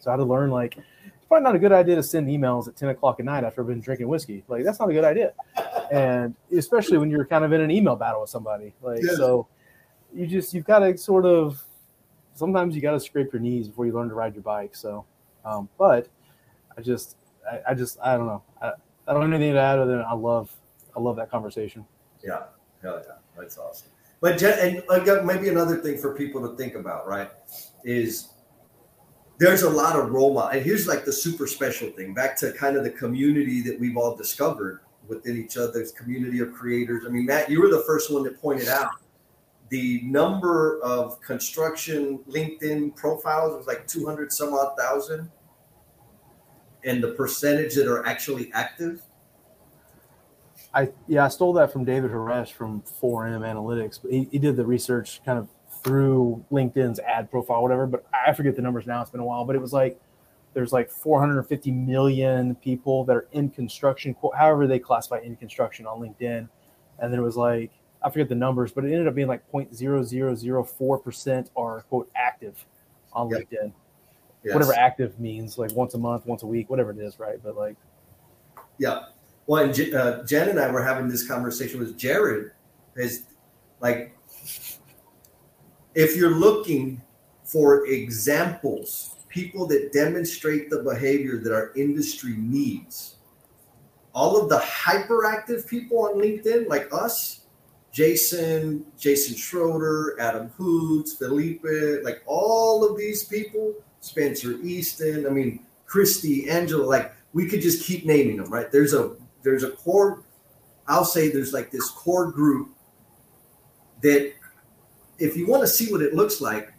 So 0.00 0.10
I 0.10 0.14
had 0.14 0.18
to 0.18 0.24
learn 0.24 0.50
like 0.50 0.76
it's 0.76 1.26
probably 1.28 1.44
not 1.44 1.54
a 1.54 1.58
good 1.60 1.70
idea 1.72 1.94
to 1.94 2.02
send 2.02 2.28
emails 2.28 2.66
at 2.66 2.76
ten 2.76 2.88
o'clock 2.88 3.20
at 3.20 3.24
night 3.24 3.44
after 3.44 3.60
I've 3.60 3.68
been 3.68 3.80
drinking 3.80 4.08
whiskey. 4.08 4.42
Like 4.48 4.64
that's 4.64 4.80
not 4.80 4.90
a 4.90 4.92
good 4.92 5.04
idea, 5.04 5.32
and 5.92 6.34
especially 6.56 6.98
when 6.98 7.08
you're 7.08 7.24
kind 7.24 7.44
of 7.44 7.52
in 7.52 7.60
an 7.60 7.70
email 7.70 7.94
battle 7.94 8.22
with 8.22 8.30
somebody. 8.30 8.74
Like 8.82 9.00
yes. 9.02 9.16
so, 9.16 9.46
you 10.16 10.26
just 10.26 10.54
you've 10.54 10.64
got 10.64 10.80
to 10.80 10.96
sort 10.96 11.26
of 11.26 11.62
sometimes 12.34 12.74
you 12.74 12.82
got 12.82 12.92
to 12.92 13.00
scrape 13.00 13.32
your 13.32 13.40
knees 13.40 13.68
before 13.68 13.86
you 13.86 13.92
learn 13.92 14.08
to 14.08 14.14
ride 14.14 14.34
your 14.34 14.42
bike. 14.42 14.74
So, 14.74 15.04
um, 15.44 15.68
but 15.78 16.08
I 16.76 16.80
just 16.80 17.16
I, 17.50 17.70
I 17.70 17.74
just 17.74 17.98
I 18.02 18.16
don't 18.16 18.26
know 18.26 18.42
I, 18.60 18.72
I 19.06 19.12
don't 19.12 19.22
have 19.22 19.32
anything 19.32 19.54
to 19.54 19.60
add 19.60 19.78
other 19.78 19.96
than 19.96 20.04
I 20.06 20.14
love 20.14 20.50
I 20.96 21.00
love 21.00 21.16
that 21.16 21.30
conversation. 21.30 21.84
Yeah. 22.24 22.44
Hell 22.82 23.02
yeah, 23.06 23.14
that's 23.36 23.58
awesome. 23.58 23.90
But 24.20 24.42
and 24.42 24.82
again, 24.90 25.26
maybe 25.26 25.48
another 25.48 25.76
thing 25.76 25.98
for 25.98 26.14
people 26.14 26.40
to 26.48 26.56
think 26.56 26.74
about, 26.74 27.06
right, 27.06 27.30
is 27.84 28.30
there's 29.38 29.62
a 29.62 29.70
lot 29.70 29.98
of 29.98 30.10
role 30.10 30.32
model. 30.32 30.50
And 30.50 30.64
here's 30.64 30.86
like 30.86 31.04
the 31.04 31.12
super 31.12 31.46
special 31.46 31.90
thing, 31.90 32.14
back 32.14 32.36
to 32.38 32.52
kind 32.52 32.76
of 32.76 32.84
the 32.84 32.90
community 32.90 33.60
that 33.62 33.78
we've 33.78 33.96
all 33.96 34.16
discovered 34.16 34.80
within 35.06 35.36
each 35.36 35.56
other's 35.56 35.92
community 35.92 36.40
of 36.40 36.52
creators. 36.52 37.04
I 37.06 37.10
mean, 37.10 37.26
Matt, 37.26 37.50
you 37.50 37.60
were 37.60 37.68
the 37.68 37.84
first 37.86 38.12
one 38.12 38.22
that 38.24 38.40
pointed 38.40 38.68
out 38.68 38.90
the 39.68 40.00
number 40.02 40.80
of 40.82 41.20
construction 41.20 42.20
LinkedIn 42.28 42.94
profiles 42.96 43.56
was 43.56 43.66
like 43.66 43.86
200 43.86 44.32
some 44.32 44.54
odd 44.54 44.76
thousand. 44.78 45.30
And 46.84 47.02
the 47.02 47.12
percentage 47.12 47.74
that 47.74 47.88
are 47.88 48.06
actually 48.06 48.52
active 48.52 49.02
I 50.76 50.90
yeah, 51.08 51.24
I 51.24 51.28
stole 51.28 51.54
that 51.54 51.72
from 51.72 51.84
David 51.84 52.10
Haresh 52.10 52.52
from 52.52 52.82
4M 53.00 53.40
Analytics. 53.40 53.98
But 54.02 54.12
he, 54.12 54.28
he 54.30 54.38
did 54.38 54.56
the 54.56 54.66
research 54.66 55.22
kind 55.24 55.38
of 55.38 55.48
through 55.82 56.44
LinkedIn's 56.52 57.00
ad 57.00 57.30
profile, 57.30 57.62
whatever. 57.62 57.86
But 57.86 58.04
I 58.12 58.34
forget 58.34 58.54
the 58.56 58.62
numbers 58.62 58.86
now. 58.86 59.00
It's 59.00 59.10
been 59.10 59.20
a 59.20 59.24
while, 59.24 59.46
but 59.46 59.56
it 59.56 59.62
was 59.62 59.72
like 59.72 59.98
there's 60.52 60.74
like 60.74 60.90
450 60.90 61.70
million 61.70 62.54
people 62.56 63.04
that 63.04 63.16
are 63.16 63.26
in 63.32 63.48
construction, 63.48 64.14
however 64.36 64.66
they 64.66 64.78
classify 64.78 65.18
in 65.20 65.36
construction 65.36 65.86
on 65.86 65.98
LinkedIn, 65.98 66.48
and 66.98 67.12
then 67.12 67.18
it 67.18 67.22
was 67.22 67.36
like 67.36 67.72
I 68.06 68.10
forget 68.10 68.28
the 68.28 68.36
numbers, 68.36 68.70
but 68.70 68.84
it 68.84 68.92
ended 68.92 69.08
up 69.08 69.16
being 69.16 69.26
like 69.26 69.42
0.0004 69.50 71.02
percent 71.02 71.50
are 71.56 71.80
quote 71.82 72.08
active 72.14 72.64
on 73.12 73.28
yep. 73.28 73.40
LinkedIn. 73.40 73.72
Yes. 74.44 74.54
Whatever 74.54 74.74
active 74.74 75.18
means, 75.18 75.58
like 75.58 75.72
once 75.72 75.94
a 75.94 75.98
month, 75.98 76.24
once 76.24 76.44
a 76.44 76.46
week, 76.46 76.70
whatever 76.70 76.92
it 76.92 76.98
is, 76.98 77.18
right? 77.18 77.42
But 77.42 77.56
like, 77.56 77.74
yeah, 78.78 79.06
well, 79.48 79.64
and 79.64 79.94
uh, 79.94 80.22
Jen 80.22 80.50
and 80.50 80.60
I 80.60 80.70
were 80.70 80.84
having 80.84 81.08
this 81.08 81.26
conversation 81.26 81.80
with 81.80 81.98
Jared. 81.98 82.52
Is 82.94 83.24
like, 83.80 84.16
if 85.96 86.16
you're 86.16 86.36
looking 86.36 87.02
for 87.42 87.86
examples, 87.86 89.16
people 89.28 89.66
that 89.66 89.92
demonstrate 89.92 90.70
the 90.70 90.84
behavior 90.84 91.38
that 91.38 91.52
our 91.52 91.72
industry 91.74 92.36
needs, 92.38 93.16
all 94.14 94.40
of 94.40 94.48
the 94.48 94.58
hyperactive 94.58 95.66
people 95.66 96.04
on 96.04 96.14
LinkedIn, 96.14 96.68
like 96.68 96.88
us, 96.92 97.45
Jason, 97.96 98.84
Jason 98.98 99.34
Schroeder, 99.34 100.20
Adam 100.20 100.48
Hoots, 100.58 101.14
Felipe, 101.14 101.64
like 102.02 102.22
all 102.26 102.84
of 102.84 102.98
these 102.98 103.24
people, 103.24 103.72
Spencer 104.00 104.58
Easton, 104.62 105.26
I 105.26 105.30
mean, 105.30 105.64
Christy, 105.86 106.46
Angela, 106.50 106.84
like 106.84 107.14
we 107.32 107.48
could 107.48 107.62
just 107.62 107.86
keep 107.86 108.04
naming 108.04 108.36
them, 108.36 108.52
right? 108.52 108.70
There's 108.70 108.92
a 108.92 109.16
there's 109.46 109.62
a 109.62 109.70
core 109.70 110.24
i'll 110.88 111.04
say 111.04 111.30
there's 111.30 111.52
like 111.52 111.70
this 111.70 111.88
core 111.90 112.32
group 112.32 112.70
that 114.02 114.32
if 115.20 115.36
you 115.36 115.46
want 115.46 115.62
to 115.62 115.68
see 115.68 115.90
what 115.92 116.02
it 116.02 116.14
looks 116.14 116.40
like 116.40 116.72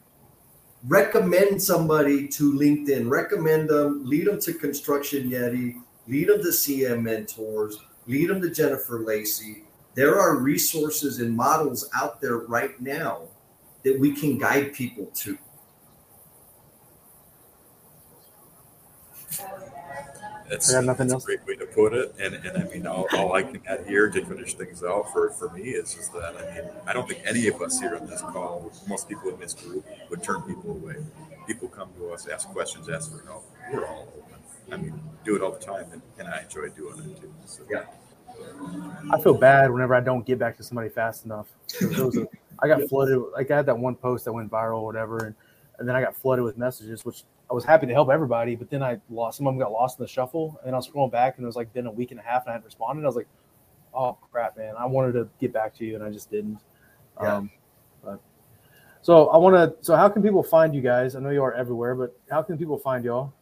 recommend 0.86 1.62
somebody 1.62 2.28
to 2.28 2.52
linkedin 2.54 3.10
recommend 3.10 3.70
them 3.70 4.04
lead 4.06 4.28
them 4.28 4.40
to 4.40 4.54
construction 4.54 5.30
yeti 5.30 5.76
lead 6.08 6.28
them 6.28 6.42
to 6.42 6.50
cm 6.50 7.02
mentors 7.02 7.80
lead 8.06 8.30
them 8.30 8.42
to 8.42 8.50
jennifer 8.50 9.00
lacy 9.00 9.64
there 9.98 10.20
are 10.20 10.38
resources 10.38 11.20
and 11.22 11.36
models 11.36 11.90
out 11.96 12.22
there 12.22 12.38
right 12.38 12.80
now 12.80 13.24
that 13.84 14.00
we 14.00 14.14
can 14.14 14.38
guide 14.38 14.72
people 14.72 15.08
to 15.16 15.36
That's, 20.48 20.72
I 20.72 20.78
got 20.78 20.86
nothing 20.86 21.12
else. 21.12 21.24
a 21.24 21.26
great 21.26 21.46
way 21.48 21.56
to 21.56 21.66
put 21.66 21.94
it. 21.94 22.16
And, 22.20 22.36
and 22.36 22.58
I 22.58 22.64
mean, 22.72 22.86
all, 22.86 23.08
all, 23.14 23.34
I 23.34 23.42
can 23.42 23.60
add 23.68 23.86
here 23.88 24.08
to 24.08 24.24
finish 24.24 24.54
things 24.54 24.84
out 24.84 25.12
for, 25.12 25.32
for 25.32 25.50
me 25.50 25.72
is 25.72 25.96
just 25.96 26.14
that 26.14 26.36
I 26.38 26.62
mean, 26.62 26.70
I 26.86 26.94
don't 26.94 27.08
think 27.08 27.22
any 27.26 27.48
of 27.48 27.60
us 27.62 27.80
here 27.80 27.96
on 27.96 28.06
this 28.06 28.22
call, 28.22 28.72
most 28.88 29.10
people 29.10 29.30
in 29.32 29.40
this 29.40 29.56
group, 29.56 29.84
would 30.12 30.22
turn 30.24 30.44
people 30.44 30.72
away. 30.72 30.98
People 31.48 31.68
come 31.70 31.90
to 31.98 32.12
us, 32.12 32.28
ask 32.28 32.48
questions, 32.50 32.88
ask 32.88 33.12
for 33.12 33.26
help. 33.26 33.46
We're 33.74 33.88
all 33.88 34.14
open. 34.16 34.38
I 34.72 34.78
mean, 34.78 35.02
do 35.26 35.36
it 35.36 35.42
all 35.42 35.52
the 35.52 35.60
time, 35.60 35.88
and, 35.92 36.02
and 36.20 36.28
I 36.28 36.44
enjoy 36.44 36.70
doing 36.70 37.00
it 37.00 37.20
too. 37.20 37.34
So. 37.46 37.64
Yeah. 37.70 37.84
I 39.12 39.22
feel 39.22 39.34
bad 39.34 39.72
whenever 39.72 39.96
I 39.96 40.02
don't 40.02 40.26
get 40.26 40.40
back 40.40 40.58
to 40.58 40.64
somebody 40.64 40.90
fast 40.90 41.26
enough. 41.26 41.48
A, 41.82 42.28
I 42.60 42.68
got 42.68 42.88
flooded. 42.90 43.22
Like 43.34 43.52
I 43.52 43.58
had 43.58 43.66
that 43.68 43.78
one 43.78 43.96
post 43.96 44.26
that 44.26 44.34
went 44.34 44.52
viral 44.52 44.82
or 44.82 44.86
whatever, 44.86 45.26
and, 45.26 45.36
and 45.80 45.88
then 45.88 45.96
I 45.96 46.02
got 46.02 46.16
flooded 46.16 46.44
with 46.44 46.58
messages, 46.58 47.06
which 47.06 47.24
I 47.50 47.54
was 47.54 47.64
happy 47.64 47.88
to 47.88 47.94
help 47.94 48.10
everybody, 48.10 48.56
but 48.56 48.70
then 48.70 48.84
I 48.84 49.00
lost 49.10 49.38
some 49.38 49.48
of 49.48 49.54
them 49.54 49.60
got 49.60 49.72
lost 49.72 50.00
in 50.00 50.04
the 50.04 50.10
shuffle, 50.10 50.60
and 50.66 50.76
I 50.76 50.78
was 50.78 50.88
scrolling 50.88 51.12
back, 51.12 51.38
and 51.38 51.44
it 51.44 51.48
was 51.48 51.56
like 51.56 51.72
been 51.74 51.88
a 51.88 51.92
week 51.92 52.12
and 52.12 52.20
a 52.20 52.24
half, 52.24 52.44
and 52.44 52.50
I 52.50 52.54
hadn't 52.54 52.66
responded. 52.66 53.04
I 53.04 53.08
was 53.08 53.16
like, 53.16 53.28
"Oh 53.94 54.18
crap, 54.32 54.58
man! 54.58 54.76
I 54.78 54.86
wanted 54.86 55.14
to 55.14 55.30
get 55.40 55.54
back 55.54 55.74
to 55.76 55.86
you, 55.86 55.96
and 55.96 56.04
I 56.04 56.10
just 56.10 56.30
didn't." 56.30 56.60
Yeah. 57.22 57.38
Um, 57.38 57.52
but 58.04 58.20
so 59.02 59.30
I 59.30 59.38
want 59.38 59.56
to. 59.56 59.86
So 59.86 59.96
how 59.96 60.10
can 60.10 60.22
people 60.22 60.44
find 60.44 60.76
you 60.76 60.82
guys? 60.82 61.16
I 61.16 61.20
know 61.20 61.30
you 61.30 61.44
are 61.44 61.54
everywhere, 61.54 61.96
but 61.96 62.18
how 62.30 62.42
can 62.42 62.58
people 62.58 62.78
find 62.78 63.06
y'all? 63.06 63.34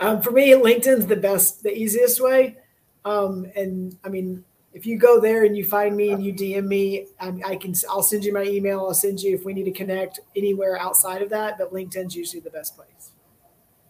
Um, 0.00 0.20
for 0.20 0.30
me, 0.30 0.52
LinkedIn's 0.52 1.06
the 1.06 1.16
best, 1.16 1.62
the 1.62 1.74
easiest 1.74 2.20
way. 2.20 2.56
Um, 3.04 3.46
and 3.56 3.96
I 4.04 4.08
mean, 4.08 4.44
if 4.74 4.86
you 4.86 4.98
go 4.98 5.20
there 5.20 5.44
and 5.44 5.56
you 5.56 5.64
find 5.64 5.96
me 5.96 6.10
and 6.10 6.24
you 6.24 6.32
DM 6.32 6.66
me, 6.66 7.06
I, 7.20 7.34
I, 7.44 7.56
can 7.56 7.74
I'll 7.90 8.02
send 8.02 8.24
you 8.24 8.32
my 8.32 8.44
email. 8.44 8.80
I'll 8.80 8.94
send 8.94 9.20
you 9.20 9.34
if 9.34 9.44
we 9.44 9.52
need 9.52 9.64
to 9.64 9.72
connect 9.72 10.20
anywhere 10.34 10.78
outside 10.78 11.20
of 11.22 11.30
that. 11.30 11.58
But 11.58 11.72
LinkedIn's 11.72 12.16
usually 12.16 12.40
the 12.40 12.50
best 12.50 12.76
place. 12.76 13.10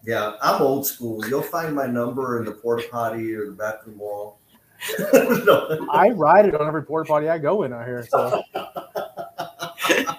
Yeah, 0.05 0.35
I'm 0.41 0.61
old 0.61 0.85
school. 0.85 1.25
You'll 1.27 1.41
find 1.41 1.73
my 1.73 1.85
number 1.85 2.39
in 2.39 2.45
the 2.45 2.51
porta 2.51 2.83
potty 2.91 3.33
or 3.33 3.45
the 3.45 3.53
bathroom 3.53 3.97
wall. 3.97 4.39
no. 4.99 5.87
I 5.93 6.09
ride 6.09 6.45
it 6.45 6.55
on 6.55 6.67
every 6.67 6.83
porta 6.83 7.07
potty 7.07 7.29
I 7.29 7.37
go 7.37 7.63
in 7.63 7.71
out 7.71 7.85
here. 7.85 8.05
So 8.09 8.43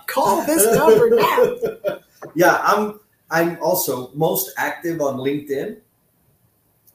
call 0.07 0.45
this 0.47 0.64
number 0.74 1.11
now. 1.11 1.99
Yeah, 2.34 2.59
I'm. 2.64 2.99
I'm 3.30 3.59
also 3.62 4.11
most 4.14 4.51
active 4.57 5.01
on 5.01 5.16
LinkedIn, 5.16 5.78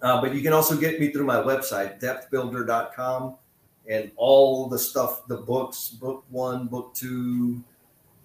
uh, 0.01 0.21
but 0.21 0.33
you 0.33 0.41
can 0.41 0.53
also 0.53 0.75
get 0.77 0.99
me 0.99 1.11
through 1.11 1.25
my 1.25 1.35
website 1.37 1.99
depthbuilder.com 1.99 3.35
and 3.89 4.11
all 4.17 4.67
the 4.67 4.77
stuff, 4.79 5.25
the 5.27 5.37
books, 5.37 5.89
book 5.89 6.23
one, 6.29 6.67
book 6.67 6.93
two, 6.93 7.63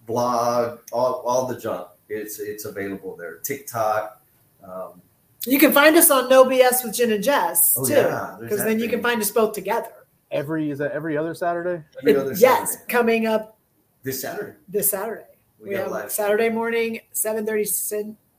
blog, 0.05 0.79
all, 0.91 1.23
all 1.25 1.47
the 1.47 1.57
junk. 1.59 1.87
It's 2.09 2.39
it's 2.39 2.65
available 2.65 3.15
there. 3.15 3.37
TikTok, 3.37 4.21
um, 4.63 5.01
You 5.47 5.57
can 5.57 5.71
find 5.71 5.95
us 5.95 6.11
on 6.11 6.29
No 6.29 6.45
BS 6.45 6.83
with 6.83 6.93
Jen 6.95 7.11
and 7.11 7.23
Jess 7.23 7.75
Oh, 7.77 7.85
too, 7.85 7.95
because 8.43 8.59
that 8.59 8.65
then 8.65 8.79
you 8.79 8.87
can 8.89 9.01
find 9.01 9.19
us 9.21 9.31
both 9.31 9.53
together. 9.53 9.89
Every 10.31 10.69
is 10.69 10.77
that 10.79 10.91
every 10.91 11.17
other 11.17 11.33
Saturday? 11.33 11.83
Every 11.99 12.11
It- 12.11 12.17
other 12.17 12.33
yes, 12.33 12.73
Saturday. 12.73 12.91
coming 12.91 13.25
up 13.27 13.57
This 14.03 14.21
Saturday. 14.21 14.53
this 14.67 14.91
Saturday. 14.91 15.23
We, 15.59 15.69
We, 15.69 15.75
got 15.75 15.83
have 15.83 15.91
live. 15.91 16.11
Saturday 16.11 16.49
morning, 16.49 16.99
seven 17.11 17.45
thirty. 17.45 17.65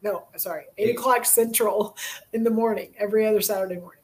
Cent- 0.02 0.14
no, 0.14 0.26
sorry, 0.36 0.64
eight 0.78 0.90
Eight. 0.90 0.98
o'clock 0.98 1.24
central 1.24 1.96
in 2.32 2.42
the 2.44 2.50
morning. 2.50 2.94
Every 2.98 3.26
other 3.26 3.40
Saturday 3.40 3.76
morning. 3.76 4.00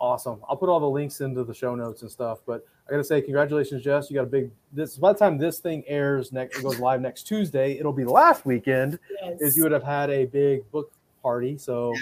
Awesome. 0.00 0.40
I'll 0.48 0.56
put 0.56 0.70
all 0.70 0.80
the 0.80 0.88
links 0.88 1.20
into 1.20 1.44
the 1.44 1.52
show 1.52 1.74
notes 1.74 2.00
and 2.02 2.10
stuff. 2.10 2.38
But 2.46 2.64
I 2.88 2.92
gotta 2.92 3.04
say, 3.04 3.20
congratulations, 3.20 3.82
Jess. 3.82 4.10
You 4.10 4.14
got 4.14 4.22
a 4.22 4.26
big 4.26 4.50
this 4.72 4.96
by 4.96 5.12
the 5.12 5.18
time 5.18 5.36
this 5.36 5.58
thing 5.58 5.84
airs 5.86 6.32
next 6.32 6.58
it 6.58 6.62
goes 6.62 6.78
live 6.78 7.00
next 7.02 7.24
Tuesday, 7.24 7.78
it'll 7.78 7.92
be 7.92 8.04
last 8.06 8.46
weekend, 8.46 8.98
Yes. 9.22 9.40
is 9.40 9.56
you 9.56 9.62
would 9.64 9.72
have 9.72 9.82
had 9.82 10.08
a 10.10 10.24
big 10.24 10.68
book 10.70 10.90
party. 11.22 11.58
So 11.58 11.92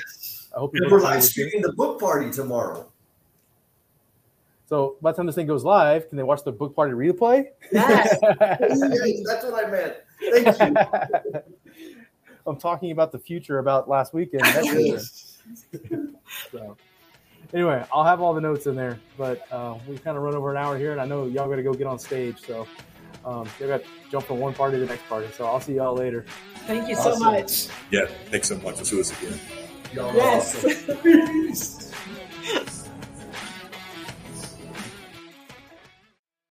I 0.54 0.60
hope 0.60 0.74
you 0.74 0.86
we're 0.88 1.00
live 1.00 1.24
streaming 1.24 1.62
the 1.62 1.72
book 1.72 1.98
party 1.98 2.30
tomorrow. 2.30 2.86
So 4.66 4.96
by 5.02 5.10
the 5.12 5.16
time 5.16 5.26
this 5.26 5.34
thing 5.34 5.46
goes 5.46 5.64
live, 5.64 6.08
can 6.08 6.16
they 6.18 6.22
watch 6.22 6.44
the 6.44 6.52
book 6.52 6.76
party 6.76 6.92
replay? 6.92 7.46
Yes. 7.72 8.16
Yes, 8.22 9.20
That's 9.26 9.44
what 9.44 9.66
I 9.66 9.70
meant. 9.70 9.94
Thank 10.20 10.76
you. 11.34 11.40
I'm 12.49 12.57
talking 12.59 12.90
about 12.90 13.12
the 13.12 13.18
future 13.18 13.59
about 13.59 13.88
last 13.88 14.14
weekend. 14.14 14.44
Next. 14.44 15.42
So 16.51 16.76
anyway, 17.53 17.84
I'll 17.92 18.05
have 18.05 18.22
all 18.22 18.32
the 18.32 18.40
notes 18.40 18.66
in 18.66 18.74
there, 18.74 18.99
but 19.18 19.42
uh, 19.53 19.74
we've 19.86 20.03
kind 20.03 20.16
of 20.16 20.22
run 20.22 20.34
over 20.34 20.51
an 20.51 20.57
hour 20.57 20.78
here, 20.78 20.92
and 20.92 21.01
I 21.01 21.05
know 21.05 21.26
y'all 21.26 21.49
got 21.49 21.57
to 21.57 21.62
go 21.62 21.74
get 21.74 21.86
on 21.86 21.99
stage. 21.99 22.40
So 22.40 22.66
um, 23.24 23.46
y'all 23.61 23.68
got 23.68 23.82
to 23.82 23.88
jump 24.11 24.24
from 24.24 24.38
one 24.38 24.55
party 24.55 24.76
to 24.78 24.80
the 24.80 24.86
next 24.86 25.07
party. 25.09 25.28
So 25.36 25.44
I'll 25.44 25.61
see 25.61 25.74
y'all 25.74 25.94
later. 25.94 26.24
Thank 26.66 26.88
you 26.88 26.96
so 26.96 27.18
much. 27.18 27.68
Yeah, 27.90 28.07
thanks 28.30 28.49
so 28.49 28.57
much. 28.57 28.76
Let's 28.76 28.90
do 28.90 28.96
this 28.96 29.22
again. 29.22 29.38
Y'all 29.92 30.11
are 30.11 30.16
Yes. 30.16 30.64
awesome. 30.64 31.03
Peace. 31.03 31.84